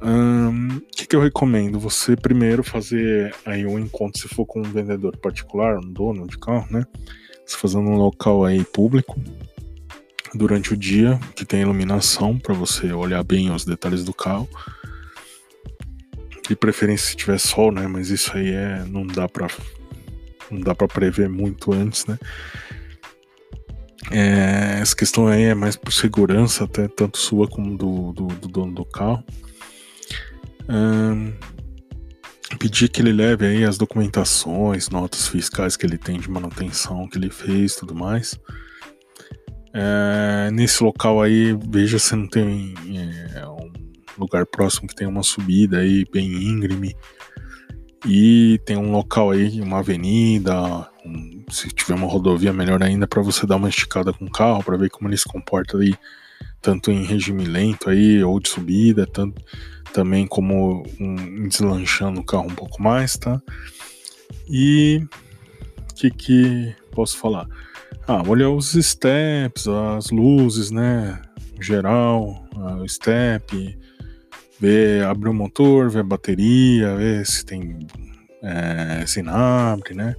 O 0.00 0.08
um, 0.08 0.80
que, 0.90 1.06
que 1.06 1.14
eu 1.14 1.22
recomendo? 1.22 1.78
Você 1.78 2.16
primeiro 2.16 2.64
fazer 2.64 3.32
aí 3.46 3.64
um 3.64 3.78
encontro, 3.78 4.20
se 4.20 4.26
for 4.26 4.44
com 4.44 4.58
um 4.58 4.64
vendedor 4.64 5.16
particular, 5.16 5.78
um 5.78 5.92
dono 5.92 6.26
de 6.26 6.36
carro, 6.36 6.66
né? 6.68 6.84
Você 7.46 7.56
fazendo 7.56 7.88
um 7.88 7.96
local 7.96 8.44
aí 8.44 8.64
público 8.64 9.20
durante 10.34 10.74
o 10.74 10.76
dia, 10.76 11.20
que 11.36 11.44
tem 11.44 11.62
iluminação 11.62 12.36
para 12.36 12.54
você 12.54 12.92
olhar 12.92 13.22
bem 13.22 13.52
os 13.52 13.64
detalhes 13.64 14.02
do 14.02 14.12
carro. 14.12 14.48
De 16.52 16.56
preferência 16.56 17.08
se 17.08 17.16
tiver 17.16 17.38
sol, 17.38 17.72
né? 17.72 17.86
Mas 17.86 18.10
isso 18.10 18.36
aí 18.36 18.52
é 18.52 18.84
não 18.86 19.06
dá 19.06 19.26
para 19.26 19.48
não 20.50 20.60
dá 20.60 20.74
para 20.74 20.86
prever 20.86 21.26
muito 21.26 21.72
antes, 21.72 22.04
né? 22.04 22.18
É, 24.10 24.78
essa 24.78 24.94
questão 24.94 25.28
aí 25.28 25.44
é 25.44 25.54
mais 25.54 25.76
por 25.76 25.90
segurança, 25.94 26.64
até 26.64 26.88
tanto 26.88 27.16
sua 27.16 27.48
como 27.48 27.74
do, 27.74 28.12
do, 28.12 28.26
do 28.26 28.48
dono 28.48 28.74
do 28.74 28.84
carro. 28.84 29.24
Um, 30.68 31.32
pedir 32.58 32.90
que 32.90 33.00
ele 33.00 33.14
leve 33.14 33.46
aí 33.46 33.64
as 33.64 33.78
documentações, 33.78 34.90
notas 34.90 35.26
fiscais 35.26 35.74
que 35.74 35.86
ele 35.86 35.96
tem 35.96 36.20
de 36.20 36.30
manutenção 36.30 37.08
que 37.08 37.16
ele 37.16 37.30
fez, 37.30 37.76
tudo 37.76 37.94
mais. 37.94 38.38
É, 39.72 40.50
nesse 40.52 40.84
local 40.84 41.22
aí, 41.22 41.58
veja 41.70 41.98
se 41.98 42.14
não 42.14 42.28
tem 42.28 42.74
é, 43.34 43.46
um 43.46 43.81
lugar 44.18 44.46
próximo 44.46 44.88
que 44.88 44.94
tem 44.94 45.06
uma 45.06 45.22
subida 45.22 45.78
aí 45.78 46.04
bem 46.10 46.26
íngreme 46.30 46.94
e 48.04 48.60
tem 48.64 48.76
um 48.76 48.90
local 48.90 49.30
aí, 49.30 49.60
uma 49.60 49.78
avenida, 49.78 50.54
um, 51.06 51.44
se 51.48 51.68
tiver 51.68 51.94
uma 51.94 52.08
rodovia 52.08 52.52
melhor 52.52 52.82
ainda 52.82 53.06
para 53.06 53.22
você 53.22 53.46
dar 53.46 53.56
uma 53.56 53.68
esticada 53.68 54.12
com 54.12 54.24
o 54.24 54.30
carro 54.30 54.62
para 54.62 54.76
ver 54.76 54.90
como 54.90 55.08
ele 55.08 55.16
se 55.16 55.24
comporta 55.24 55.78
aí, 55.78 55.94
tanto 56.60 56.90
em 56.90 57.04
regime 57.04 57.44
lento 57.44 57.88
aí 57.88 58.22
ou 58.24 58.40
de 58.40 58.48
subida, 58.48 59.06
tanto 59.06 59.40
também 59.92 60.26
como 60.26 60.82
um, 60.98 61.46
deslanchando 61.48 62.20
o 62.20 62.24
carro 62.24 62.46
um 62.46 62.54
pouco 62.54 62.82
mais, 62.82 63.16
tá? 63.16 63.40
E 64.48 65.06
o 65.78 65.94
que 65.94 66.10
que 66.10 66.74
posso 66.90 67.16
falar? 67.18 67.46
Ah, 68.06 68.22
olhar 68.26 68.50
os 68.50 68.72
steps, 68.72 69.68
as 69.68 70.10
luzes, 70.10 70.72
né? 70.72 71.22
Geral, 71.60 72.48
o 72.80 72.88
step, 72.88 73.78
ver, 74.62 75.04
abrir 75.04 75.28
o 75.28 75.34
motor, 75.34 75.90
ver 75.90 75.98
a 75.98 76.04
bateria, 76.04 76.94
ver 76.94 77.26
se 77.26 77.44
tem 77.44 77.80
é, 78.40 79.04
sinapse, 79.04 79.92
né? 79.92 80.14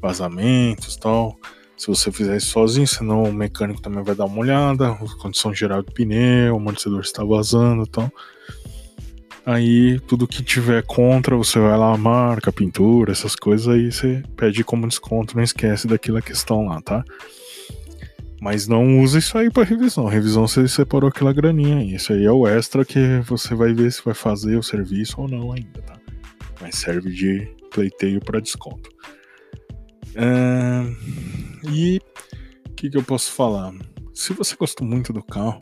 Vazamentos 0.00 0.96
tal. 0.96 1.38
Se 1.76 1.88
você 1.88 2.10
fizer 2.10 2.38
isso 2.38 2.46
sozinho, 2.46 2.86
senão 2.86 3.24
o 3.24 3.32
mecânico 3.32 3.82
também 3.82 4.02
vai 4.02 4.14
dar 4.14 4.24
uma 4.24 4.38
olhada, 4.38 4.94
condição 5.20 5.52
geral 5.52 5.82
do 5.82 5.92
pneu, 5.92 6.54
o 6.54 6.56
amortecedor 6.56 7.00
está 7.00 7.22
vazando 7.22 7.86
tal. 7.86 8.10
Aí 9.44 10.00
tudo 10.00 10.26
que 10.26 10.42
tiver 10.42 10.82
contra, 10.86 11.36
você 11.36 11.58
vai 11.58 11.76
lá, 11.76 11.94
marca, 11.98 12.50
pintura, 12.50 13.12
essas 13.12 13.36
coisas, 13.36 13.68
aí 13.68 13.92
você 13.92 14.22
pede 14.34 14.64
como 14.64 14.88
desconto, 14.88 15.36
não 15.36 15.42
esquece 15.42 15.86
daquela 15.86 16.22
questão 16.22 16.64
lá, 16.64 16.80
tá? 16.80 17.04
Mas 18.40 18.68
não 18.68 19.00
usa 19.00 19.18
isso 19.18 19.38
aí 19.38 19.50
para 19.50 19.64
revisão. 19.64 20.06
Revisão 20.06 20.46
você 20.46 20.68
separou 20.68 21.08
aquela 21.08 21.32
graninha 21.32 21.78
aí. 21.78 21.94
Isso 21.94 22.12
aí 22.12 22.24
é 22.24 22.32
o 22.32 22.46
extra 22.46 22.84
que 22.84 23.20
você 23.26 23.54
vai 23.54 23.72
ver 23.72 23.90
se 23.90 24.04
vai 24.04 24.14
fazer 24.14 24.56
o 24.56 24.62
serviço 24.62 25.20
ou 25.20 25.28
não 25.28 25.52
ainda, 25.52 25.80
tá? 25.82 25.98
Mas 26.60 26.76
serve 26.76 27.10
de 27.10 27.48
pleiteio 27.70 28.20
para 28.20 28.40
desconto. 28.40 28.90
É... 30.14 31.70
E 31.70 32.00
o 32.68 32.72
que, 32.74 32.90
que 32.90 32.96
eu 32.96 33.02
posso 33.02 33.32
falar? 33.32 33.72
Se 34.12 34.32
você 34.32 34.54
gostou 34.56 34.86
muito 34.86 35.12
do 35.12 35.22
carro, 35.22 35.58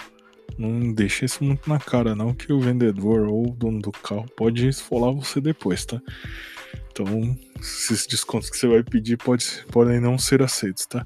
Não 0.59 0.93
deixa 0.93 1.25
isso 1.25 1.43
muito 1.43 1.69
na 1.69 1.79
cara, 1.79 2.15
não, 2.15 2.35
que 2.35 2.53
o 2.53 2.61
vendedor 2.61 3.29
ou 3.29 3.49
o 3.49 3.55
dono 3.55 3.81
do 3.81 3.93
carro 3.93 4.27
pode 4.37 4.69
esfolar 4.69 5.13
você 5.13 5.41
depois, 5.41 5.85
tá? 5.85 6.01
Então, 6.91 7.37
esses 7.59 8.07
descontos 8.07 8.51
que 8.51 8.57
você 8.57 8.67
vai 8.67 8.83
pedir 8.83 9.17
pode, 9.17 9.47
podem 9.71 10.01
não 10.01 10.19
ser 10.19 10.43
aceitos, 10.43 10.87
tá? 10.87 11.05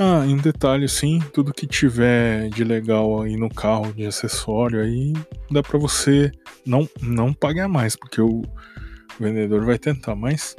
Ah, 0.00 0.24
e 0.24 0.32
um 0.32 0.36
detalhe, 0.36 0.88
sim, 0.88 1.18
tudo 1.32 1.52
que 1.52 1.66
tiver 1.66 2.48
de 2.50 2.62
legal 2.62 3.20
aí 3.20 3.36
no 3.36 3.52
carro, 3.52 3.92
de 3.92 4.06
acessório, 4.06 4.80
aí 4.80 5.12
dá 5.50 5.60
para 5.60 5.76
você 5.76 6.30
não, 6.64 6.88
não 7.02 7.34
pagar 7.34 7.66
mais, 7.66 7.96
porque 7.96 8.20
o 8.20 8.42
vendedor 9.18 9.64
vai 9.64 9.76
tentar, 9.76 10.14
mas 10.14 10.54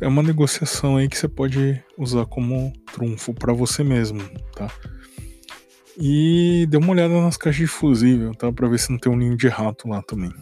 é 0.00 0.08
uma 0.08 0.20
negociação 0.20 0.96
aí 0.96 1.08
que 1.08 1.16
você 1.16 1.28
pode 1.28 1.80
usar 1.96 2.26
como 2.26 2.72
trunfo 2.92 3.32
para 3.32 3.52
você 3.52 3.84
mesmo, 3.84 4.20
tá? 4.56 4.68
E 5.96 6.66
dê 6.68 6.76
uma 6.76 6.90
olhada 6.90 7.20
nas 7.20 7.36
caixas 7.36 7.60
de 7.60 7.66
fusível, 7.68 8.34
tá? 8.34 8.50
Pra 8.50 8.66
ver 8.66 8.80
se 8.80 8.90
não 8.90 8.98
tem 8.98 9.12
um 9.12 9.16
ninho 9.16 9.36
de 9.36 9.46
rato 9.46 9.88
lá 9.88 10.02
também. 10.02 10.32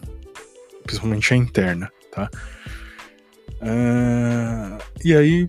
Principalmente 0.83 1.31
a 1.31 1.37
interna, 1.37 1.91
tá? 2.11 2.27
Uh, 3.61 4.81
e 5.03 5.13
aí, 5.13 5.47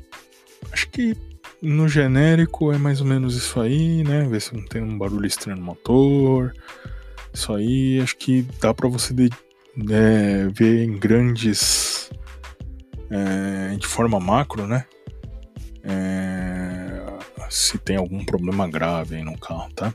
acho 0.73 0.91
que 0.91 1.17
no 1.63 1.89
genérico 1.89 2.73
é 2.73 2.79
mais 2.79 3.01
ou 3.01 3.07
menos 3.07 3.37
isso 3.37 3.61
aí, 3.61 4.03
né? 4.03 4.27
Ver 4.29 4.41
se 4.41 4.55
não 4.55 4.65
tem 4.65 4.83
um 4.83 4.97
barulho 4.97 5.27
estranho 5.27 5.59
no 5.59 5.65
motor. 5.65 6.55
Isso 7.33 7.53
aí, 7.53 8.01
acho 8.01 8.17
que 8.17 8.43
dá 8.61 8.73
para 8.75 8.89
você 8.89 9.15
de, 9.15 9.31
é, 9.91 10.49
ver 10.53 10.85
em 10.85 10.99
grandes. 10.99 12.11
É, 13.11 13.75
de 13.77 13.87
forma 13.87 14.21
macro, 14.21 14.67
né? 14.67 14.85
É, 15.83 17.03
se 17.49 17.77
tem 17.79 17.97
algum 17.97 18.25
problema 18.25 18.69
grave 18.69 19.17
aí 19.17 19.25
no 19.25 19.37
carro, 19.37 19.71
tá? 19.75 19.93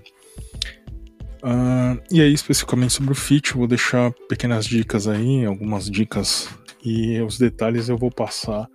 Uh, 1.41 2.01
e 2.11 2.21
aí, 2.21 2.33
especificamente 2.33 2.93
sobre 2.93 3.11
o 3.11 3.15
Fit, 3.15 3.53
vou 3.53 3.67
deixar 3.67 4.11
pequenas 4.27 4.65
dicas 4.65 5.07
aí, 5.07 5.45
algumas 5.45 5.89
dicas 5.89 6.49
e 6.83 7.21
os 7.21 7.37
detalhes 7.37 7.87
eu 7.87 7.97
vou 7.97 8.11
passar 8.11 8.67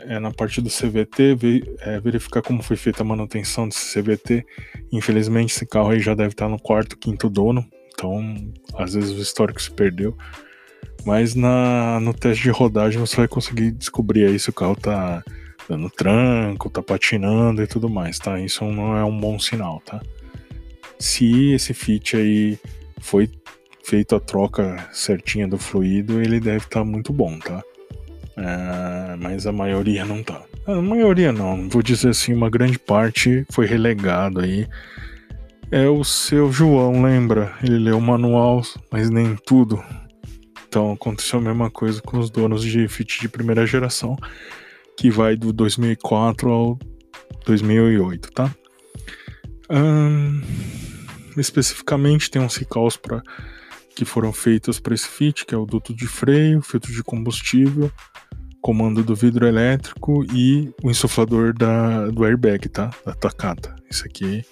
é 0.07 0.19
na 0.19 0.31
parte 0.31 0.61
do 0.61 0.69
CVT, 0.69 1.35
ver, 1.35 1.75
é, 1.79 1.99
verificar 1.99 2.41
como 2.41 2.61
foi 2.61 2.75
feita 2.75 3.03
a 3.03 3.05
manutenção 3.05 3.67
desse 3.67 3.93
CVT. 3.93 4.45
Infelizmente, 4.91 5.53
esse 5.53 5.65
carro 5.65 5.91
aí 5.91 5.99
já 5.99 6.13
deve 6.13 6.29
estar 6.29 6.49
no 6.49 6.59
quarto, 6.59 6.97
quinto 6.97 7.29
dono, 7.29 7.65
então 7.93 8.51
às 8.77 8.93
vezes 8.93 9.11
o 9.11 9.21
histórico 9.21 9.61
se 9.61 9.71
perdeu. 9.71 10.15
Mas 11.05 11.35
na, 11.35 11.99
no 11.99 12.13
teste 12.13 12.43
de 12.43 12.49
rodagem 12.49 12.99
você 12.99 13.15
vai 13.15 13.27
conseguir 13.27 13.71
descobrir 13.71 14.25
aí 14.25 14.39
se 14.39 14.49
o 14.49 14.53
carro 14.53 14.75
tá 14.75 15.23
dando 15.69 15.89
tranco, 15.89 16.69
tá 16.69 16.81
patinando 16.81 17.61
e 17.61 17.67
tudo 17.67 17.89
mais, 17.89 18.19
tá? 18.19 18.39
Isso 18.39 18.65
não 18.65 18.97
é 18.97 19.03
um 19.03 19.17
bom 19.17 19.39
sinal, 19.39 19.81
tá? 19.85 20.01
Se 20.99 21.53
esse 21.53 21.73
fit 21.73 22.17
aí 22.17 22.59
foi 22.99 23.29
feito 23.83 24.15
a 24.15 24.19
troca 24.19 24.89
certinha 24.91 25.47
do 25.47 25.57
fluido, 25.57 26.21
ele 26.21 26.39
deve 26.39 26.65
estar 26.65 26.79
tá 26.79 26.83
muito 26.83 27.13
bom, 27.13 27.37
tá? 27.37 27.63
É, 28.37 29.15
mas 29.17 29.47
a 29.47 29.51
maioria 29.51 30.03
não 30.05 30.23
tá. 30.23 30.41
A 30.67 30.81
maioria 30.81 31.31
não, 31.31 31.69
vou 31.69 31.81
dizer 31.81 32.09
assim, 32.09 32.33
uma 32.33 32.49
grande 32.49 32.77
parte 32.77 33.45
foi 33.51 33.65
relegado 33.65 34.39
aí. 34.39 34.67
É 35.71 35.87
o 35.87 36.03
seu 36.03 36.51
João, 36.51 37.01
lembra? 37.01 37.53
Ele 37.63 37.77
leu 37.77 37.97
o 37.97 38.01
manual, 38.01 38.61
mas 38.91 39.09
nem 39.09 39.35
tudo. 39.35 39.83
Então 40.67 40.91
aconteceu 40.91 41.39
a 41.39 41.41
mesma 41.41 41.71
coisa 41.71 42.01
com 42.01 42.19
os 42.19 42.29
donos 42.29 42.63
de 42.63 42.87
Fit 42.87 43.21
de 43.21 43.29
primeira 43.29 43.65
geração, 43.65 44.15
que 44.97 45.09
vai 45.09 45.35
do 45.35 45.53
2004 45.53 46.49
ao 46.49 46.79
2008, 47.45 48.31
tá? 48.31 48.53
especificamente 51.37 52.29
tem 52.29 52.41
uns 52.41 52.55
recalls 52.55 52.97
para 52.97 53.21
que 53.95 54.05
foram 54.05 54.31
feitos 54.33 54.79
para 54.79 54.93
esse 54.93 55.07
Fit, 55.07 55.45
que 55.45 55.55
é 55.55 55.57
o 55.57 55.65
duto 55.65 55.93
de 55.93 56.05
freio, 56.05 56.61
filtro 56.61 56.91
de 56.91 57.03
combustível, 57.03 57.91
comando 58.65 59.03
do 59.03 59.13
vidro 59.13 59.45
elétrico 59.45 60.25
e 60.33 60.73
o 60.81 60.89
insuflador 60.89 61.53
da, 61.53 62.07
do 62.07 62.25
airbag, 62.25 62.67
tá? 62.67 62.89
Da 63.05 63.13
Takata. 63.13 63.75
Isso 63.91 64.03
aqui 64.07 64.43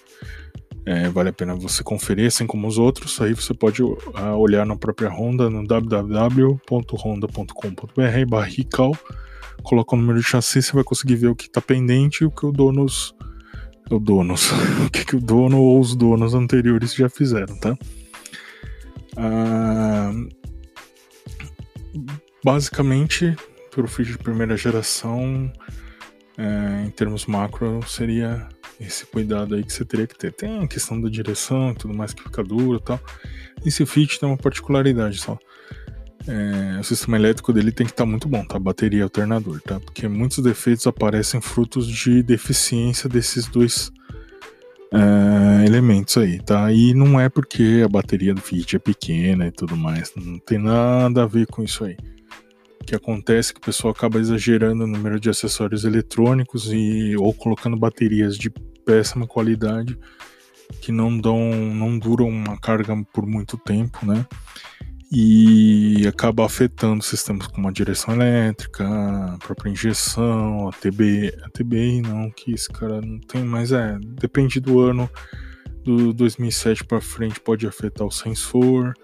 é, 0.86 1.08
vale 1.08 1.30
a 1.30 1.32
pena 1.32 1.56
você 1.56 1.82
conferir, 1.82 2.28
assim 2.28 2.46
como 2.46 2.68
os 2.68 2.78
outros. 2.78 3.20
Aí 3.20 3.34
você 3.34 3.52
pode 3.52 3.82
uh, 3.82 3.96
olhar 4.38 4.64
na 4.64 4.76
própria 4.76 5.10
Honda 5.10 5.50
no 5.50 5.66
www.honda.com.br 5.66 8.26
barrical. 8.28 8.96
Coloca 9.64 9.96
o 9.96 9.98
número 9.98 10.20
de 10.20 10.24
chassi, 10.24 10.62
você 10.62 10.72
vai 10.72 10.84
conseguir 10.84 11.16
ver 11.16 11.26
o 11.26 11.34
que 11.34 11.46
está 11.46 11.60
pendente 11.60 12.22
e 12.22 12.26
o 12.28 12.30
que 12.30 12.46
o 12.46 12.52
donos. 12.52 13.16
O 13.90 13.98
donos. 13.98 14.48
o 14.86 14.90
que, 14.92 15.04
que 15.04 15.16
o 15.16 15.20
dono 15.20 15.60
ou 15.60 15.80
os 15.80 15.96
donos 15.96 16.34
anteriores 16.34 16.94
já 16.94 17.08
fizeram, 17.08 17.58
tá? 17.58 17.76
Ah, 19.16 20.12
basicamente, 22.44 23.34
para 23.74 23.84
o 23.84 23.88
feed 23.88 24.12
de 24.12 24.18
primeira 24.18 24.56
geração, 24.56 25.52
é, 26.38 26.84
em 26.86 26.90
termos 26.90 27.26
macro, 27.26 27.80
seria 27.86 28.48
esse 28.80 29.04
cuidado 29.06 29.54
aí 29.54 29.64
que 29.64 29.72
você 29.72 29.84
teria 29.84 30.06
que 30.06 30.16
ter. 30.16 30.32
Tem 30.32 30.62
a 30.62 30.68
questão 30.68 31.00
da 31.00 31.08
direção 31.08 31.72
e 31.72 31.74
tudo 31.74 31.94
mais 31.94 32.12
que 32.12 32.22
fica 32.22 32.42
duro 32.42 32.78
e 32.78 32.82
tal. 32.82 33.00
Esse 33.64 33.84
Fit 33.84 34.18
tem 34.18 34.28
uma 34.28 34.38
particularidade 34.38 35.18
só. 35.18 35.38
É, 36.26 36.80
o 36.80 36.84
sistema 36.84 37.16
elétrico 37.16 37.52
dele 37.52 37.70
tem 37.70 37.86
que 37.86 37.92
estar 37.92 38.04
tá 38.04 38.10
muito 38.10 38.28
bom, 38.28 38.44
tá? 38.44 38.58
Bateria 38.58 39.00
e 39.00 39.02
alternador, 39.02 39.60
tá? 39.60 39.78
Porque 39.78 40.08
muitos 40.08 40.38
defeitos 40.38 40.86
aparecem 40.86 41.40
frutos 41.40 41.86
de 41.86 42.22
deficiência 42.22 43.08
desses 43.08 43.46
dois 43.46 43.92
é, 44.92 45.66
elementos 45.66 46.16
aí, 46.16 46.40
tá? 46.40 46.72
E 46.72 46.94
não 46.94 47.20
é 47.20 47.28
porque 47.28 47.82
a 47.84 47.88
bateria 47.88 48.32
do 48.32 48.40
Fit 48.40 48.76
é 48.76 48.78
pequena 48.78 49.46
e 49.46 49.50
tudo 49.50 49.76
mais, 49.76 50.12
não 50.16 50.38
tem 50.38 50.58
nada 50.58 51.24
a 51.24 51.26
ver 51.26 51.46
com 51.46 51.62
isso 51.62 51.84
aí. 51.84 51.96
Que 52.94 52.96
acontece 52.96 53.52
que 53.52 53.58
o 53.58 53.62
pessoal 53.62 53.90
acaba 53.90 54.20
exagerando 54.20 54.84
o 54.84 54.86
número 54.86 55.18
de 55.18 55.28
acessórios 55.28 55.84
eletrônicos 55.84 56.72
e 56.72 57.16
ou 57.16 57.34
colocando 57.34 57.76
baterias 57.76 58.38
de 58.38 58.48
péssima 58.86 59.26
qualidade 59.26 59.98
que 60.80 60.92
não 60.92 61.18
dão, 61.18 61.50
não 61.74 61.98
duram 61.98 62.28
uma 62.28 62.56
carga 62.56 62.94
por 63.12 63.26
muito 63.26 63.58
tempo, 63.58 64.06
né? 64.06 64.24
E 65.10 66.06
acaba 66.06 66.46
afetando 66.46 67.02
sistemas 67.02 67.48
como 67.48 67.66
a 67.66 67.72
direção 67.72 68.14
elétrica, 68.14 68.86
a 68.86 69.38
própria 69.38 69.70
injeção, 69.70 70.68
a 70.68 70.72
TBI, 70.72 71.32
a 71.42 71.50
TBI 71.50 72.00
não, 72.00 72.30
que 72.30 72.52
esse 72.52 72.68
cara 72.68 73.00
não 73.00 73.18
tem, 73.18 73.42
mas 73.42 73.72
é, 73.72 73.98
depende 74.00 74.60
do 74.60 74.78
ano, 74.78 75.10
do 75.82 76.12
2007 76.12 76.84
para 76.84 77.00
frente 77.00 77.40
pode 77.40 77.66
afetar 77.66 78.06
o 78.06 78.12
sensor, 78.12 78.94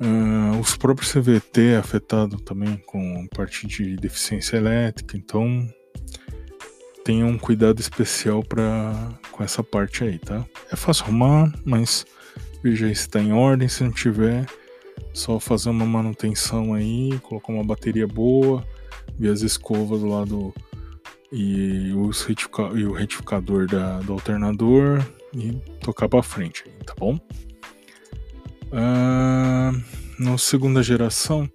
Uh, 0.00 0.58
os 0.58 0.76
próprios 0.76 1.12
CVT 1.12 1.60
é 1.72 1.76
afetado 1.76 2.36
também 2.40 2.76
com 2.78 3.26
parte 3.34 3.66
de 3.66 3.96
deficiência 3.96 4.56
elétrica, 4.56 5.16
então 5.16 5.68
tenha 7.04 7.26
um 7.26 7.38
cuidado 7.38 7.80
especial 7.80 8.42
para 8.42 8.92
com 9.30 9.44
essa 9.44 9.62
parte 9.62 10.02
aí, 10.02 10.18
tá? 10.18 10.44
É 10.72 10.76
fácil 10.76 11.04
arrumar, 11.04 11.52
mas 11.64 12.06
veja 12.62 12.86
se 12.86 12.92
está 12.92 13.20
em 13.20 13.32
ordem, 13.32 13.68
se 13.68 13.84
não 13.84 13.92
tiver, 13.92 14.46
só 15.12 15.38
fazer 15.38 15.70
uma 15.70 15.84
manutenção 15.84 16.74
aí, 16.74 17.18
colocar 17.22 17.52
uma 17.52 17.64
bateria 17.64 18.06
boa, 18.06 18.66
ver 19.18 19.30
as 19.30 19.42
escovas 19.42 20.00
do 20.00 20.08
lado 20.08 20.54
e, 21.30 21.90
e 21.90 21.92
o 21.92 22.92
retificador 22.92 23.66
da, 23.66 24.00
do 24.00 24.12
alternador 24.12 25.04
e 25.34 25.52
tocar 25.80 26.08
para 26.08 26.22
frente, 26.22 26.64
tá 26.86 26.94
bom? 26.98 27.18
Uh, 28.74 29.80
na 30.18 30.36
segunda 30.36 30.82
geração, 30.82 31.48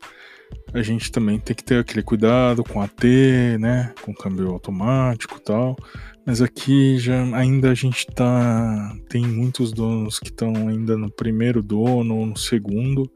a 0.73 0.81
gente 0.81 1.11
também 1.11 1.37
tem 1.37 1.53
que 1.53 1.63
ter 1.63 1.79
aquele 1.79 2.01
cuidado 2.01 2.63
com 2.63 2.81
a 2.81 2.87
T, 2.87 3.57
né, 3.59 3.93
com 4.01 4.13
câmbio 4.13 4.51
automático 4.51 5.37
e 5.37 5.41
tal. 5.41 5.75
Mas 6.25 6.41
aqui 6.41 6.97
já 6.97 7.21
ainda 7.35 7.71
a 7.71 7.73
gente 7.73 8.07
tá 8.07 8.95
tem 9.09 9.25
muitos 9.27 9.73
donos 9.73 10.17
que 10.17 10.29
estão 10.29 10.53
ainda 10.69 10.95
no 10.95 11.11
primeiro 11.11 11.61
dono 11.61 12.15
ou 12.15 12.25
no 12.25 12.37
segundo. 12.37 13.11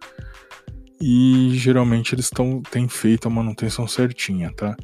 E 0.99 1.51
geralmente 1.54 2.14
eles 2.16 2.26
estão 2.26 2.62
têm 2.62 2.89
feito 2.89 3.28
a 3.28 3.32
manutenção 3.32 3.88
certinha, 3.88 4.51
tá? 4.51 4.76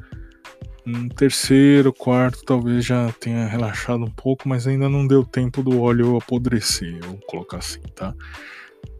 No 0.84 1.08
terceiro, 1.08 1.92
quarto, 1.92 2.42
talvez 2.44 2.84
já 2.84 3.12
tenha 3.12 3.46
relaxado 3.46 4.04
um 4.04 4.10
pouco, 4.10 4.48
mas 4.48 4.66
ainda 4.66 4.88
não 4.88 5.06
deu 5.06 5.24
tempo 5.24 5.62
do 5.62 5.80
óleo 5.80 6.16
apodrecer, 6.16 6.98
vou 7.04 7.18
colocar 7.26 7.58
assim, 7.58 7.80
tá? 7.94 8.14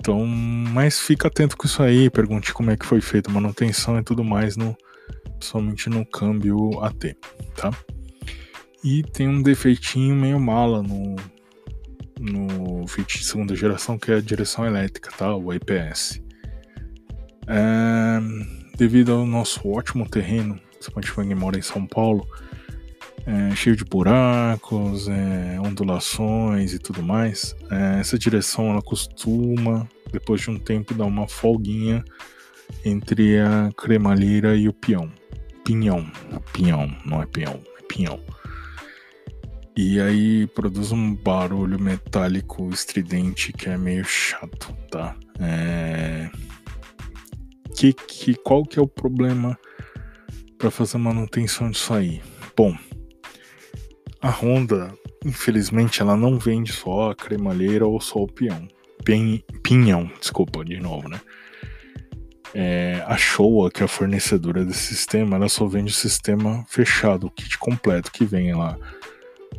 Então, 0.00 0.26
mas 0.26 0.98
fica 0.98 1.28
atento 1.28 1.58
com 1.58 1.66
isso 1.66 1.82
aí, 1.82 2.08
pergunte 2.08 2.54
como 2.54 2.70
é 2.70 2.76
que 2.76 2.86
foi 2.86 3.02
feita 3.02 3.30
a 3.30 3.34
manutenção 3.34 3.98
e 3.98 4.02
tudo 4.02 4.24
mais, 4.24 4.56
no, 4.56 4.74
somente 5.38 5.90
no 5.90 6.06
câmbio 6.06 6.82
AT, 6.82 7.14
tá? 7.54 7.70
E 8.82 9.02
tem 9.02 9.28
um 9.28 9.42
defeitinho 9.42 10.16
meio 10.16 10.40
mala 10.40 10.82
no, 10.82 11.16
no 12.18 12.86
Fit 12.86 13.18
de 13.18 13.24
segunda 13.26 13.54
geração, 13.54 13.98
que 13.98 14.10
é 14.10 14.14
a 14.16 14.20
direção 14.22 14.64
elétrica, 14.64 15.10
tá? 15.14 15.36
O 15.36 15.52
EPS. 15.52 16.22
É, 17.46 18.20
devido 18.78 19.12
ao 19.12 19.26
nosso 19.26 19.68
ótimo 19.68 20.08
terreno, 20.08 20.58
quem 21.14 21.34
mora 21.34 21.58
em 21.58 21.62
São 21.62 21.86
Paulo, 21.86 22.26
é, 23.30 23.54
cheio 23.54 23.76
de 23.76 23.84
buracos, 23.84 25.06
é, 25.06 25.60
ondulações 25.60 26.74
e 26.74 26.80
tudo 26.80 27.00
mais, 27.00 27.54
é, 27.70 28.00
essa 28.00 28.18
direção 28.18 28.70
ela 28.70 28.82
costuma, 28.82 29.88
depois 30.10 30.40
de 30.40 30.50
um 30.50 30.58
tempo, 30.58 30.94
dar 30.94 31.04
uma 31.04 31.28
folguinha 31.28 32.04
entre 32.84 33.38
a 33.38 33.70
cremalheira 33.76 34.56
e 34.56 34.68
o 34.68 34.72
peão. 34.72 35.12
Pinhão. 35.64 36.10
Pinhão, 36.52 36.92
não 37.06 37.22
é 37.22 37.26
peão, 37.26 37.62
é 37.78 37.82
pinhão. 37.82 38.20
E 39.76 40.00
aí 40.00 40.48
produz 40.48 40.90
um 40.90 41.14
barulho 41.14 41.80
metálico 41.80 42.68
estridente 42.70 43.52
que 43.52 43.68
é 43.68 43.78
meio 43.78 44.04
chato, 44.04 44.74
tá? 44.90 45.14
É... 45.38 46.28
Que, 47.76 47.92
que, 47.92 48.34
qual 48.34 48.64
que 48.64 48.80
é 48.80 48.82
o 48.82 48.88
problema 48.88 49.56
para 50.58 50.70
fazer 50.70 50.98
manutenção 50.98 51.70
disso 51.70 51.94
aí? 51.94 52.20
Bom, 52.56 52.76
a 54.22 54.28
Honda, 54.28 54.92
infelizmente, 55.24 56.02
ela 56.02 56.16
não 56.16 56.38
vende 56.38 56.72
só 56.72 57.10
a 57.10 57.14
cremalheira 57.14 57.86
ou 57.86 58.00
só 58.00 58.20
o 58.20 58.30
pinhão. 58.30 58.68
Pin, 59.02 59.42
pinhão, 59.62 60.10
desculpa, 60.20 60.62
de 60.64 60.78
novo, 60.78 61.08
né? 61.08 61.20
É, 62.52 63.02
a 63.06 63.16
Showa, 63.16 63.70
que 63.70 63.82
é 63.82 63.84
a 63.84 63.88
fornecedora 63.88 64.64
desse 64.64 64.94
sistema, 64.94 65.36
ela 65.36 65.48
só 65.48 65.66
vende 65.66 65.90
o 65.90 65.94
sistema 65.94 66.64
fechado, 66.68 67.28
o 67.28 67.30
kit 67.30 67.56
completo, 67.58 68.12
que 68.12 68.24
vem 68.24 68.54
lá 68.54 68.76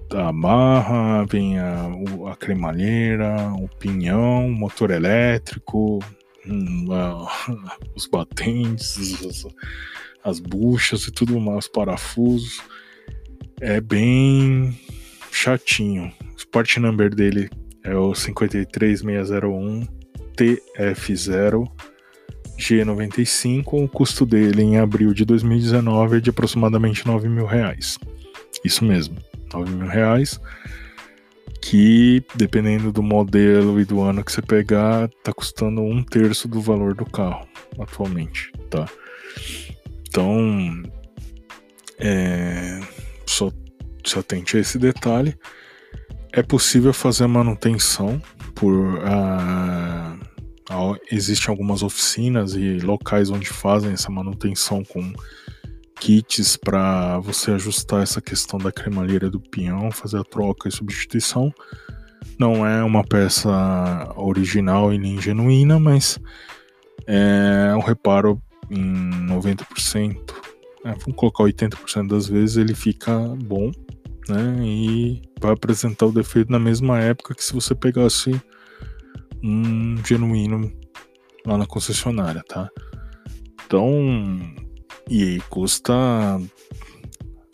da 0.09 0.31
barra, 0.31 1.25
vem 1.25 1.57
a, 1.57 1.89
a 2.29 2.35
cremalheira, 2.35 3.51
o 3.53 3.67
pinhão, 3.79 4.49
motor 4.51 4.91
elétrico, 4.91 5.99
hum, 6.45 6.87
a, 6.91 7.77
os 7.95 8.05
batentes, 8.05 9.25
as, 9.25 9.47
as 10.23 10.39
buchas 10.39 11.07
e 11.07 11.11
tudo 11.11 11.39
mais, 11.39 11.65
os 11.65 11.67
parafusos 11.67 12.61
é 13.61 13.79
bem 13.79 14.77
chatinho. 15.31 16.11
O 16.33 16.37
Sport 16.37 16.77
number 16.77 17.13
dele 17.13 17.49
é 17.83 17.95
o 17.95 18.11
53601 18.13 19.87
TF0 20.35 21.71
G95. 22.57 23.85
O 23.85 23.87
custo 23.87 24.25
dele 24.25 24.63
em 24.63 24.77
abril 24.77 25.13
de 25.13 25.23
2019 25.23 26.17
é 26.17 26.19
de 26.19 26.31
aproximadamente 26.31 27.05
9 27.05 27.29
mil 27.29 27.45
reais. 27.45 27.97
Isso 28.65 28.83
mesmo, 28.83 29.17
9 29.53 29.71
mil 29.71 29.87
reais. 29.87 30.41
Que 31.61 32.23
dependendo 32.35 32.91
do 32.91 33.03
modelo 33.03 33.79
e 33.79 33.85
do 33.85 34.01
ano 34.01 34.23
que 34.23 34.31
você 34.31 34.41
pegar, 34.41 35.07
tá 35.23 35.31
custando 35.31 35.81
um 35.81 36.03
terço 36.03 36.47
do 36.47 36.59
valor 36.59 36.95
do 36.95 37.05
carro 37.05 37.47
atualmente, 37.79 38.51
tá? 38.69 38.87
Então, 40.09 40.81
é, 41.99 42.81
se 44.11 44.19
atente 44.19 44.57
a 44.57 44.59
esse 44.59 44.77
detalhe. 44.77 45.37
É 46.31 46.41
possível 46.41 46.93
fazer 46.93 47.27
manutenção 47.27 48.21
por. 48.55 48.73
Uh, 48.73 50.31
existem 51.11 51.49
algumas 51.49 51.83
oficinas 51.83 52.55
e 52.55 52.79
locais 52.79 53.29
onde 53.29 53.49
fazem 53.49 53.91
essa 53.91 54.09
manutenção 54.09 54.83
com 54.85 55.11
kits 55.99 56.55
para 56.55 57.19
você 57.19 57.51
ajustar 57.51 58.01
essa 58.01 58.21
questão 58.21 58.57
da 58.57 58.71
cremalheira 58.71 59.29
do 59.29 59.39
pinhão, 59.39 59.91
fazer 59.91 60.17
a 60.17 60.23
troca 60.23 60.69
e 60.69 60.71
substituição. 60.71 61.53
Não 62.39 62.65
é 62.65 62.83
uma 62.83 63.03
peça 63.03 63.49
original 64.15 64.93
e 64.93 64.97
nem 64.97 65.21
genuína, 65.21 65.77
mas 65.77 66.17
é 67.05 67.73
um 67.75 67.81
reparo 67.81 68.41
em 68.69 69.27
90%, 69.27 70.17
é, 70.83 70.91
vamos 70.93 71.15
colocar 71.15 71.43
80% 71.43 72.07
das 72.07 72.27
vezes 72.27 72.57
ele 72.57 72.73
fica 72.73 73.15
bom, 73.43 73.71
né? 74.27 74.57
E 74.61 75.21
vai 75.39 75.53
apresentar 75.53 76.05
o 76.05 76.11
defeito 76.11 76.51
na 76.51 76.59
mesma 76.59 76.99
época 76.99 77.35
que 77.35 77.43
se 77.43 77.53
você 77.53 77.73
pegasse 77.75 78.39
um 79.43 79.97
genuíno 80.05 80.71
lá 81.45 81.57
na 81.57 81.65
concessionária, 81.65 82.43
tá? 82.47 82.69
Então, 83.65 84.39
e 85.09 85.39
custa 85.49 85.93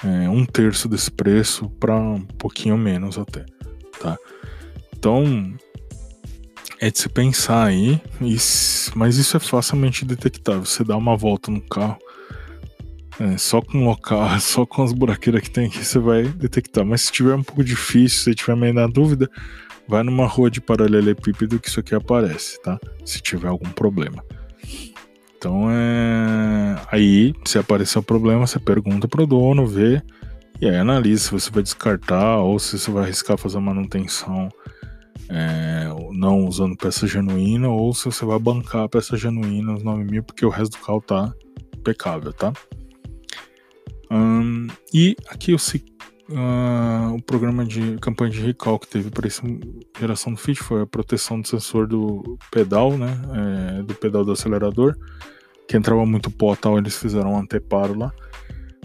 é, 0.03 0.29
um 0.29 0.45
terço 0.45 0.89
desse 0.89 1.11
preço 1.11 1.69
para 1.79 1.95
um 1.95 2.21
pouquinho 2.21 2.77
menos 2.77 3.17
até, 3.17 3.45
tá? 3.99 4.17
Então, 4.95 5.55
é 6.79 6.91
de 6.91 6.99
se 6.99 7.09
pensar 7.09 7.65
aí, 7.65 8.01
mas 8.95 9.17
isso 9.17 9.37
é 9.37 9.39
facilmente 9.39 10.05
detectável. 10.05 10.65
Você 10.65 10.83
dá 10.83 10.95
uma 10.95 11.15
volta 11.15 11.49
no 11.49 11.61
carro, 11.61 11.97
é, 13.19 13.37
só 13.37 13.61
com 13.61 13.85
local, 13.85 14.27
só 14.39 14.65
com 14.65 14.83
as 14.83 14.93
buraqueiras 14.93 15.41
que 15.41 15.51
tem 15.51 15.67
aqui 15.67 15.83
você 15.83 15.99
vai 15.99 16.23
detectar. 16.23 16.85
Mas 16.85 17.01
se 17.01 17.11
tiver 17.11 17.35
um 17.35 17.43
pouco 17.43 17.63
difícil, 17.63 18.23
se 18.23 18.35
tiver 18.35 18.55
meio 18.55 18.73
na 18.73 18.87
dúvida, 18.87 19.29
vai 19.87 20.03
numa 20.03 20.25
rua 20.25 20.49
de 20.49 20.61
paralelepípedo 20.61 21.59
que 21.59 21.69
isso 21.69 21.79
aqui 21.79 21.95
aparece, 21.95 22.61
tá? 22.61 22.79
Se 23.05 23.21
tiver 23.21 23.47
algum 23.47 23.69
problema. 23.69 24.23
Então 25.37 25.67
é. 25.69 26.75
Aí, 26.91 27.33
se 27.45 27.57
aparecer 27.57 27.99
um 27.99 28.03
problema, 28.03 28.45
você 28.45 28.59
pergunta 28.59 29.07
pro 29.07 29.27
dono, 29.27 29.65
vê, 29.65 30.01
e 30.59 30.67
aí 30.67 30.75
analisa 30.75 31.25
se 31.25 31.31
você 31.31 31.51
vai 31.51 31.61
descartar 31.61 32.37
ou 32.37 32.57
se 32.57 32.79
você 32.79 32.89
vai 32.89 33.03
arriscar 33.03 33.37
fazer 33.37 33.59
manutenção 33.59 34.49
é, 35.29 35.87
não 36.11 36.45
usando 36.45 36.75
peça 36.75 37.05
genuína 37.05 37.69
ou 37.69 37.93
se 37.93 38.05
você 38.05 38.25
vai 38.25 38.39
bancar 38.39 38.83
a 38.83 38.89
peça 38.89 39.17
genuína 39.17 39.75
os 39.75 39.83
9 39.83 40.03
mil, 40.03 40.23
porque 40.23 40.45
o 40.45 40.49
resto 40.49 40.77
do 40.77 40.83
carro 40.83 41.01
tá 41.01 41.33
impecável, 41.77 42.33
tá? 42.33 42.53
Um, 44.09 44.67
e 44.93 45.15
aqui 45.27 45.51
eu 45.51 45.57
uh, 45.57 47.13
o 47.13 47.21
programa 47.21 47.65
de 47.65 47.97
campanha 47.97 48.31
de 48.31 48.41
recall 48.41 48.79
que 48.79 48.87
teve 48.87 49.09
para 49.09 49.27
essa 49.27 49.41
geração 49.99 50.33
do 50.33 50.39
Fit 50.39 50.61
foi 50.61 50.81
a 50.81 50.85
proteção 50.85 51.41
do 51.41 51.47
sensor 51.47 51.87
do 51.87 52.37
pedal, 52.51 52.97
né? 52.97 53.19
É, 53.79 53.83
do 53.83 53.93
pedal 53.93 54.23
do 54.23 54.31
acelerador, 54.31 54.95
que 55.67 55.77
entrava 55.77 56.05
muito 56.05 56.31
pó 56.31 56.55
tal, 56.55 56.77
eles 56.77 56.97
fizeram 56.97 57.33
um 57.33 57.39
anteparo 57.39 57.97
lá. 57.97 58.11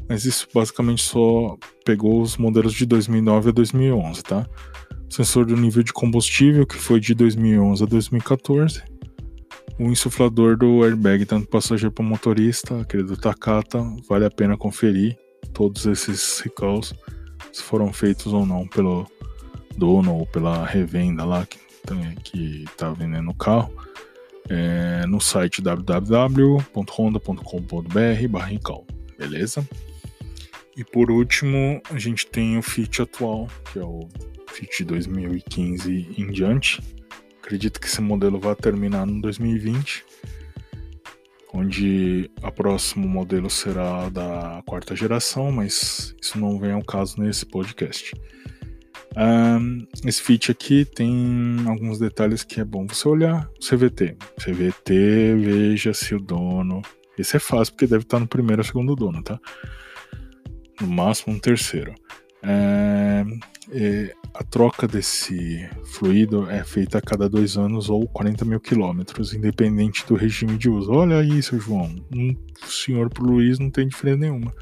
Mas 0.09 0.25
isso 0.25 0.49
basicamente 0.53 1.03
só 1.03 1.57
pegou 1.85 2.21
os 2.21 2.37
modelos 2.37 2.75
de 2.75 2.85
2009 2.85 3.51
a 3.51 3.53
2011, 3.53 4.23
tá? 4.23 4.47
Sensor 5.09 5.47
do 5.47 5.57
nível 5.57 5.83
de 5.83 5.93
combustível, 5.93 6.67
que 6.67 6.77
foi 6.77 6.99
de 6.99 7.15
2011 7.15 7.83
a 7.83 7.87
2014 7.87 8.93
o 9.83 9.91
insuflador 9.91 10.57
do 10.57 10.85
airbag, 10.85 11.27
tanto 11.27 11.49
passageiro 11.49 11.91
para 11.91 12.05
motorista, 12.05 12.81
aquele 12.81 13.03
do 13.03 13.17
Takata, 13.17 13.83
vale 14.09 14.25
a 14.25 14.31
pena 14.31 14.57
conferir 14.57 15.19
todos 15.53 15.87
esses 15.87 16.39
recalls, 16.39 16.95
se 17.53 17.61
foram 17.63 17.93
feitos 17.93 18.33
ou 18.33 18.47
não 18.47 18.69
pelo 18.69 19.11
dono 19.77 20.15
ou 20.15 20.25
pela 20.25 20.65
revenda 20.65 21.25
lá 21.25 21.45
que, 21.45 21.59
que 22.23 22.65
tá 22.77 22.93
vendendo 22.93 23.31
o 23.31 23.35
carro. 23.35 23.75
É, 24.49 25.05
no 25.07 25.21
site 25.21 25.61
www.honda.com.br 25.63 28.45
recall, 28.45 28.87
beleza? 29.19 29.69
E 30.77 30.85
por 30.85 31.11
último, 31.11 31.81
a 31.91 31.99
gente 31.99 32.27
tem 32.27 32.59
o 32.59 32.63
Fit 32.63 33.03
atual, 33.03 33.49
que 33.73 33.79
é 33.79 33.85
o 33.85 34.09
Fit 34.49 34.85
2015 34.85 36.15
em 36.19 36.31
diante, 36.31 36.83
Acredito 37.43 37.81
que 37.81 37.89
esse 37.89 38.01
modelo 38.01 38.39
vai 38.39 38.55
terminar 38.55 39.05
no 39.05 39.21
2020, 39.21 40.05
onde 41.53 42.31
a 42.41 42.53
próximo 42.53 43.09
modelo 43.09 43.51
será 43.51 44.09
da 44.09 44.63
quarta 44.65 44.95
geração, 44.95 45.51
mas 45.51 46.15
isso 46.23 46.39
não 46.39 46.57
vem 46.59 46.71
ao 46.71 46.85
caso 46.85 47.21
nesse 47.21 47.45
podcast. 47.45 48.13
Um, 49.17 49.87
esse 50.07 50.23
Fit 50.23 50.53
aqui 50.53 50.85
tem 50.85 51.65
alguns 51.67 51.99
detalhes 51.99 52.45
que 52.45 52.61
é 52.61 52.65
bom 52.65 52.87
você 52.87 53.09
olhar. 53.09 53.51
CVT. 53.59 54.17
CVT, 54.39 55.37
veja 55.37 55.93
se 55.93 56.15
o 56.15 56.21
dono. 56.21 56.81
Esse 57.19 57.37
é 57.37 57.41
fácil 57.41 57.75
porque 57.75 57.89
deve 57.89 58.05
estar 58.05 58.21
no 58.21 58.27
primeiro 58.27 58.61
ou 58.61 58.67
segundo 58.67 58.95
dono, 58.95 59.21
tá? 59.21 59.39
No 60.81 60.87
máximo 60.87 61.35
no 61.35 61.41
terceiro. 61.41 61.93
É, 62.43 63.25
é, 63.71 64.15
a 64.35 64.43
troca 64.43 64.89
desse 64.89 65.69
fluido 65.85 66.51
é 66.51 66.65
feita 66.65 66.99
a 66.99 67.01
cada 67.01 67.29
dois 67.29 67.57
anos 67.57 67.89
ou 67.89 68.07
40 68.09 68.45
mil 68.45 68.61
quilômetros, 68.61 69.33
independente 69.33 70.05
do 70.07 70.15
regime 70.15 70.59
de 70.59 70.69
uso. 70.69 70.93
Olha 70.93 71.23
isso, 71.23 71.59
João. 71.59 71.95
Um 72.15 72.37
senhor 72.67 73.09
pro 73.09 73.25
Luiz 73.25 73.59
não 73.59 73.71
tem 73.71 73.87
diferença 73.87 74.19
nenhuma. 74.19 74.53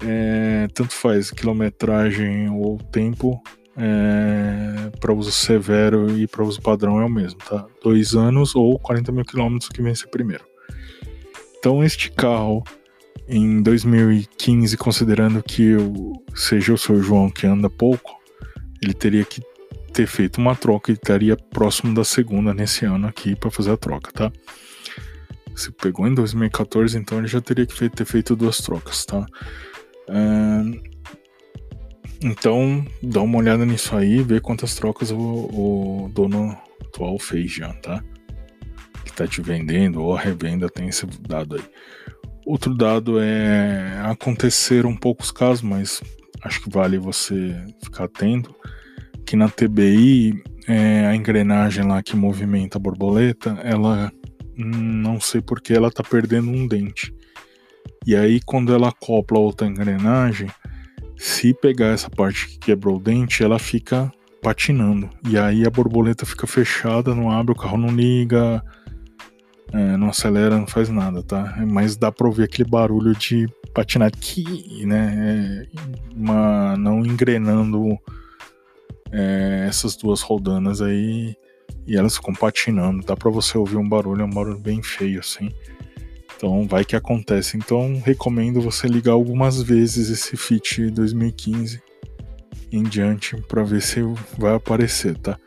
É, 0.00 0.68
tanto 0.74 0.92
faz 0.92 1.30
quilometragem 1.30 2.50
ou 2.50 2.78
tempo, 2.78 3.42
é, 3.76 4.90
para 5.00 5.12
uso 5.12 5.32
severo 5.32 6.16
e 6.16 6.26
para 6.26 6.44
uso 6.44 6.60
padrão 6.60 7.00
é 7.00 7.04
o 7.04 7.08
mesmo, 7.08 7.40
tá? 7.40 7.66
Dois 7.82 8.14
anos 8.14 8.54
ou 8.54 8.78
40 8.78 9.10
mil 9.10 9.24
quilômetros 9.24 9.70
que 9.70 9.82
vence 9.82 10.06
primeiro. 10.06 10.44
Então 11.58 11.82
este 11.82 12.10
carro 12.10 12.62
em 13.28 13.62
2015, 13.62 14.76
considerando 14.76 15.42
que 15.42 15.62
eu, 15.62 16.12
seja 16.34 16.72
o 16.72 16.78
seu 16.78 17.02
João 17.02 17.30
que 17.30 17.46
anda 17.46 17.68
pouco, 17.68 18.18
ele 18.82 18.94
teria 18.94 19.24
que 19.24 19.42
ter 19.92 20.06
feito 20.06 20.38
uma 20.38 20.56
troca 20.56 20.90
e 20.90 20.94
estaria 20.94 21.36
próximo 21.36 21.94
da 21.94 22.04
segunda 22.04 22.54
nesse 22.54 22.86
ano 22.86 23.06
aqui 23.06 23.36
para 23.36 23.50
fazer 23.50 23.72
a 23.72 23.76
troca, 23.76 24.10
tá? 24.12 24.32
Se 25.54 25.70
pegou 25.72 26.06
em 26.06 26.14
2014, 26.14 26.96
então 26.96 27.18
ele 27.18 27.26
já 27.26 27.40
teria 27.40 27.66
que 27.66 27.88
ter 27.90 28.04
feito 28.04 28.34
duas 28.34 28.58
trocas, 28.58 29.04
tá? 29.04 29.26
então, 32.22 32.86
dá 33.02 33.20
uma 33.20 33.36
olhada 33.36 33.66
nisso 33.66 33.94
aí, 33.94 34.22
vê 34.22 34.40
quantas 34.40 34.74
trocas 34.74 35.10
o, 35.10 35.18
o 35.18 36.10
dono 36.14 36.56
atual 36.80 37.18
fez 37.18 37.52
já, 37.52 37.74
tá? 37.74 38.02
Que 39.04 39.12
tá 39.12 39.26
te 39.26 39.42
vendendo 39.42 40.00
ou 40.00 40.16
a 40.16 40.20
revenda 40.20 40.70
tem 40.70 40.88
esse 40.88 41.04
dado 41.06 41.56
aí. 41.56 41.64
Outro 42.48 42.74
dado 42.74 43.20
é 43.20 44.00
aconteceram 44.04 44.96
poucos 44.96 45.30
casos, 45.30 45.60
mas 45.60 46.02
acho 46.42 46.62
que 46.62 46.70
vale 46.70 46.96
você 46.96 47.54
ficar 47.84 48.04
atento 48.04 48.54
que 49.26 49.36
na 49.36 49.50
TBI 49.50 50.42
é, 50.66 51.04
a 51.04 51.14
engrenagem 51.14 51.86
lá 51.86 52.02
que 52.02 52.16
movimenta 52.16 52.78
a 52.78 52.80
borboleta, 52.80 53.50
ela 53.62 54.10
não 54.56 55.20
sei 55.20 55.42
porque 55.42 55.74
ela 55.74 55.90
tá 55.90 56.02
perdendo 56.02 56.50
um 56.50 56.66
dente. 56.66 57.14
E 58.06 58.16
aí 58.16 58.40
quando 58.40 58.72
ela 58.72 58.88
acopla 58.88 59.38
outra 59.38 59.66
engrenagem, 59.66 60.48
se 61.18 61.52
pegar 61.52 61.88
essa 61.88 62.08
parte 62.08 62.48
que 62.48 62.58
quebrou 62.58 62.96
o 62.96 63.00
dente, 63.00 63.42
ela 63.42 63.58
fica 63.58 64.10
patinando. 64.42 65.10
E 65.28 65.36
aí 65.36 65.66
a 65.66 65.70
borboleta 65.70 66.24
fica 66.24 66.46
fechada, 66.46 67.14
não 67.14 67.30
abre, 67.30 67.52
o 67.52 67.58
carro 67.58 67.76
não 67.76 67.94
liga, 67.94 68.64
é, 69.72 69.96
não 69.96 70.08
acelera, 70.08 70.58
não 70.58 70.66
faz 70.66 70.88
nada, 70.88 71.22
tá? 71.22 71.56
Mas 71.66 71.96
dá 71.96 72.10
pra 72.10 72.26
ouvir 72.26 72.44
aquele 72.44 72.68
barulho 72.68 73.14
de 73.14 73.46
patinar 73.74 74.08
aqui, 74.08 74.84
né? 74.86 75.66
É 75.70 76.14
uma, 76.14 76.76
não 76.76 77.04
engrenando 77.04 77.98
é, 79.12 79.66
essas 79.68 79.96
duas 79.96 80.20
rodanas 80.20 80.80
aí 80.80 81.36
e 81.86 81.96
elas 81.96 82.16
ficam 82.16 82.34
patinando. 82.34 83.04
Dá 83.04 83.16
pra 83.16 83.30
você 83.30 83.58
ouvir 83.58 83.76
um 83.76 83.88
barulho, 83.88 84.22
é 84.22 84.24
um 84.24 84.30
barulho 84.30 84.58
bem 84.58 84.82
feio 84.82 85.20
assim. 85.20 85.50
Então 86.36 86.66
vai 86.66 86.84
que 86.84 86.96
acontece. 86.96 87.56
Então 87.56 88.00
recomendo 88.04 88.60
você 88.60 88.86
ligar 88.86 89.12
algumas 89.12 89.60
vezes 89.62 90.08
esse 90.08 90.36
Fit 90.36 90.90
2015 90.90 91.82
em 92.70 92.82
diante 92.82 93.36
para 93.48 93.62
ver 93.62 93.82
se 93.82 94.00
vai 94.36 94.54
aparecer, 94.54 95.16
tá? 95.18 95.38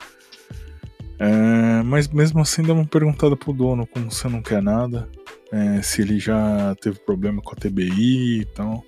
É, 1.24 1.84
mas 1.84 2.08
mesmo 2.08 2.42
assim 2.42 2.64
dá 2.64 2.74
uma 2.74 2.84
perguntada 2.84 3.38
pro 3.38 3.54
dono 3.54 3.86
como 3.86 4.10
você 4.10 4.28
não 4.28 4.42
quer 4.42 4.60
nada, 4.60 5.08
é, 5.52 5.80
se 5.84 6.02
ele 6.02 6.18
já 6.18 6.74
teve 6.82 6.98
problema 7.02 7.44
com 7.44 7.52
a 7.52 7.56
TBI 7.56 8.40
e 8.40 8.46
tal. 8.46 8.84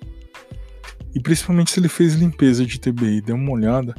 E 1.14 1.20
principalmente 1.20 1.70
se 1.70 1.78
ele 1.78 1.88
fez 1.88 2.14
limpeza 2.14 2.66
de 2.66 2.80
TBI, 2.80 3.20
dê 3.20 3.32
uma 3.32 3.52
olhada. 3.52 3.94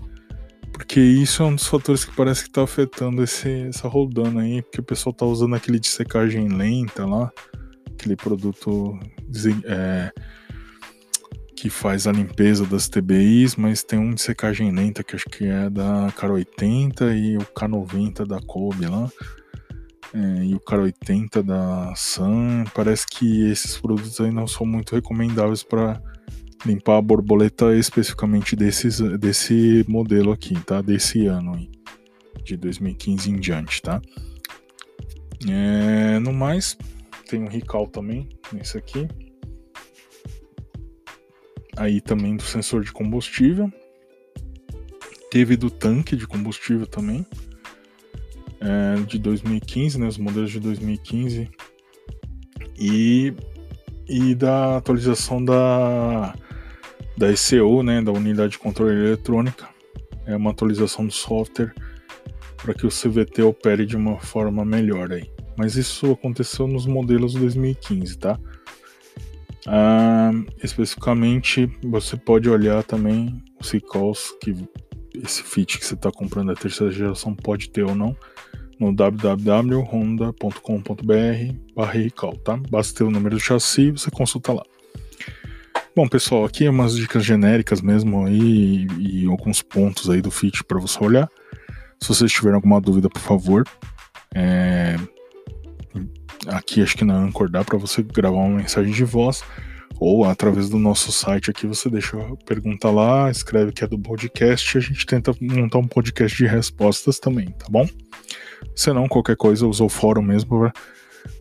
Porque 0.74 1.00
isso 1.00 1.44
é 1.44 1.46
um 1.46 1.56
dos 1.56 1.66
fatores 1.66 2.04
que 2.04 2.14
parece 2.14 2.44
que 2.44 2.50
tá 2.50 2.62
afetando 2.62 3.24
esse, 3.24 3.68
essa 3.70 3.88
rodando 3.88 4.40
aí, 4.40 4.62
porque 4.62 4.82
o 4.82 4.84
pessoal 4.84 5.14
tá 5.14 5.26
usando 5.26 5.56
aquele 5.56 5.80
de 5.80 5.88
secagem 5.88 6.50
lenta 6.50 7.06
lá, 7.06 7.32
aquele 7.94 8.18
produto 8.18 9.00
é, 9.64 10.12
que 11.56 11.70
faz 11.70 12.06
a 12.06 12.12
limpeza 12.12 12.66
das 12.66 12.90
TBIs, 12.90 13.56
mas 13.56 13.82
tem 13.82 13.98
um 13.98 14.14
de 14.14 14.22
secagem 14.22 14.72
lenta 14.72 15.04
que 15.04 15.16
acho 15.16 15.26
que 15.26 15.46
é 15.46 15.70
da 15.70 16.12
Cara 16.16 16.34
80 16.34 17.16
e 17.16 17.38
o 17.38 17.42
K90 17.42 18.26
da 18.28 18.40
Kobe 18.42 18.86
lá. 18.86 19.10
É, 20.14 20.46
e 20.46 20.54
o 20.54 20.60
Cara 20.60 20.84
80 20.84 21.42
da 21.42 21.94
Sun. 21.96 22.66
Parece 22.74 23.06
que 23.08 23.50
esses 23.50 23.78
produtos 23.78 24.20
aí 24.20 24.32
não 24.32 24.46
são 24.46 24.66
muito 24.66 24.94
recomendáveis 24.94 25.64
para 25.64 26.02
limpar 26.66 26.98
a 26.98 27.02
borboleta 27.02 27.76
especificamente 27.76 28.56
desses, 28.56 29.00
desse 29.20 29.86
modelo 29.88 30.32
aqui, 30.32 30.56
tá? 30.62 30.82
Desse 30.82 31.26
ano 31.26 31.56
aí, 31.56 31.70
de 32.44 32.58
2015 32.58 33.32
em 33.32 33.40
diante, 33.40 33.82
tá? 33.82 34.02
É, 35.48 36.20
no 36.20 36.34
mais, 36.34 36.78
tem 37.30 37.42
um 37.42 37.48
recall 37.48 37.88
também 37.88 38.28
nesse 38.52 38.78
aqui 38.78 39.08
aí 41.76 42.02
também 42.02 42.36
do 42.36 42.44
sensor 42.44 42.84
de 42.84 42.92
combustível. 42.92 43.72
Teve 45.30 45.58
do 45.58 45.70
tanque 45.70 46.16
de 46.16 46.28
combustível 46.28 46.88
também. 46.88 47.26
É, 48.60 49.02
de 49.06 49.20
2015, 49.20 50.00
né, 50.00 50.08
os 50.08 50.18
modelos 50.18 50.52
de 50.52 50.60
2015. 50.60 51.50
E, 52.78 53.34
e 54.08 54.36
da 54.36 54.78
atualização 54.78 55.44
da, 55.44 56.34
da 57.18 57.32
ECU, 57.32 57.84
né, 57.84 58.02
da 58.02 58.12
unidade 58.12 58.54
de 58.54 58.60
controle 58.60 58.94
eletrônica. 58.94 59.68
É 60.26 60.36
uma 60.36 60.52
atualização 60.52 61.06
do 61.06 61.14
software 61.14 61.74
para 62.58 62.74
que 62.74 62.86
o 62.86 62.90
CVT 62.90 63.44
opere 63.44 63.86
de 63.86 63.96
uma 63.96 64.20
forma 64.20 64.66
melhor 64.66 65.12
aí. 65.12 65.30
Mas 65.58 65.76
isso 65.76 66.12
aconteceu 66.12 66.68
nos 66.68 66.86
modelos 66.86 67.34
2015, 67.34 68.18
tá? 68.18 68.40
Ah, 69.68 70.32
especificamente, 70.64 71.70
você 71.84 72.16
pode 72.16 72.50
olhar 72.50 72.84
também 72.84 73.44
os 73.60 73.72
recalls 73.72 74.34
que 74.42 74.56
esse 75.24 75.44
fit 75.44 75.80
que 75.80 75.86
você 75.86 75.96
está 75.96 76.12
comprando 76.12 76.48
da 76.48 76.56
terceira 76.56 76.92
geração 76.92 77.34
pode 77.34 77.70
ter 77.70 77.84
ou 77.84 77.96
não 77.96 78.16
no 78.80 78.94
www.honda.com.br 78.94 81.92
recall, 81.92 82.38
tá? 82.38 82.60
Basta 82.70 82.98
ter 82.98 83.04
o 83.06 83.12
número 83.12 83.36
do 83.36 83.42
chassi 83.42 83.84
e 83.84 83.92
você 83.92 84.12
consulta 84.12 84.54
lá. 84.54 84.64
Bom, 85.96 86.08
pessoal, 86.10 86.44
aqui 86.44 86.66
é 86.66 86.70
umas 86.70 86.96
dicas 86.96 87.24
genéricas 87.24 87.82
mesmo 87.82 88.26
aí 88.26 88.86
e, 89.00 89.24
e 89.24 89.26
alguns 89.28 89.62
pontos 89.62 90.10
aí 90.10 90.22
do 90.22 90.30
fit 90.30 90.62
para 90.66 90.78
você 90.78 91.02
olhar. 91.02 91.30
Se 92.02 92.10
vocês 92.10 92.32
tiverem 92.32 92.56
alguma 92.56 92.82
dúvida, 92.82 93.08
por 93.08 93.22
favor, 93.22 93.64
é, 94.36 94.98
aqui 96.48 96.82
acho 96.82 96.98
que 96.98 97.06
na 97.06 97.18
Anchor 97.18 97.50
dá 97.50 97.64
para 97.64 97.78
você 97.78 98.04
gravar 98.04 98.38
uma 98.38 98.58
mensagem 98.58 98.94
de 98.94 99.04
voz 99.04 99.44
ou 100.00 100.26
através 100.26 100.70
do 100.70 100.78
nosso 100.78 101.12
site 101.12 101.50
aqui 101.50 101.66
você 101.66 101.90
deixa 101.90 102.18
a 102.18 102.36
pergunta 102.46 102.90
lá, 102.90 103.30
escreve 103.32 103.72
que 103.72 103.84
é 103.84 103.88
do 103.88 103.98
podcast 103.98 104.76
e 104.76 104.80
a 104.80 104.82
gente 104.82 105.06
tenta 105.06 105.34
montar 105.40 105.78
um 105.78 105.88
podcast 105.88 106.38
de 106.38 106.46
respostas 106.46 107.20
também, 107.20 107.48
tá 107.52 107.68
bom? 107.70 107.88
Se 108.76 108.92
não, 108.92 109.08
qualquer 109.08 109.38
coisa, 109.38 109.66
usa 109.66 109.84
o 109.84 109.90
fórum 109.90 110.22
mesmo 110.22 110.72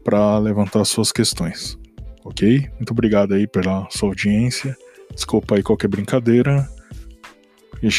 para 0.05 0.39
levantar 0.39 0.85
suas 0.85 1.11
questões, 1.11 1.79
ok? 2.25 2.69
Muito 2.77 2.93
obrigado 2.93 3.35
aí 3.35 3.47
pela 3.47 3.89
sua 3.91 4.11
audiência. 4.11 4.77
Desculpa 5.13 5.57
aí 5.57 5.63
qualquer 5.63 5.89
brincadeira. 5.89 6.69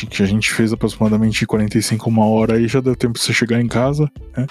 Que 0.10 0.24
a 0.24 0.26
gente 0.26 0.52
fez 0.52 0.74
aproximadamente 0.74 1.46
45 1.46 2.10
uma 2.10 2.26
hora 2.26 2.56
aí, 2.56 2.68
já 2.68 2.80
deu 2.80 2.96
tempo 2.96 3.14
de 3.14 3.20
você 3.20 3.34
chegar 3.34 3.62
em 3.62 3.68
casa, 3.68 4.10
né? 4.36 4.48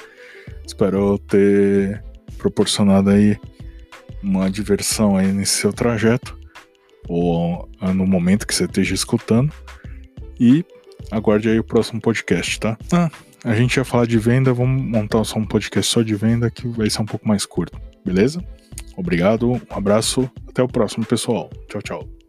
Espero 0.64 1.18
ter 1.18 2.02
proporcionado 2.44 3.08
aí 3.08 3.38
uma 4.22 4.50
diversão 4.50 5.16
aí 5.16 5.32
nesse 5.32 5.52
seu 5.52 5.72
trajeto 5.72 6.38
ou 7.08 7.66
no 7.94 8.06
momento 8.06 8.46
que 8.46 8.54
você 8.54 8.64
esteja 8.64 8.94
escutando 8.94 9.50
e 10.38 10.62
aguarde 11.10 11.48
aí 11.48 11.58
o 11.58 11.64
próximo 11.64 12.00
podcast, 12.02 12.60
tá? 12.60 12.76
Ah, 12.92 13.10
a 13.44 13.54
gente 13.54 13.76
ia 13.76 13.84
falar 13.84 14.06
de 14.06 14.18
venda, 14.18 14.52
vamos 14.52 14.82
montar 14.82 15.24
só 15.24 15.38
um 15.38 15.44
podcast 15.46 15.90
só 15.90 16.02
de 16.02 16.14
venda 16.14 16.50
que 16.50 16.68
vai 16.68 16.88
ser 16.90 17.00
um 17.00 17.06
pouco 17.06 17.26
mais 17.26 17.46
curto, 17.46 17.80
beleza? 18.04 18.44
Obrigado, 18.94 19.50
um 19.50 19.60
abraço, 19.70 20.30
até 20.46 20.62
o 20.62 20.68
próximo, 20.68 21.04
pessoal. 21.04 21.50
Tchau, 21.68 21.82
tchau. 21.82 22.23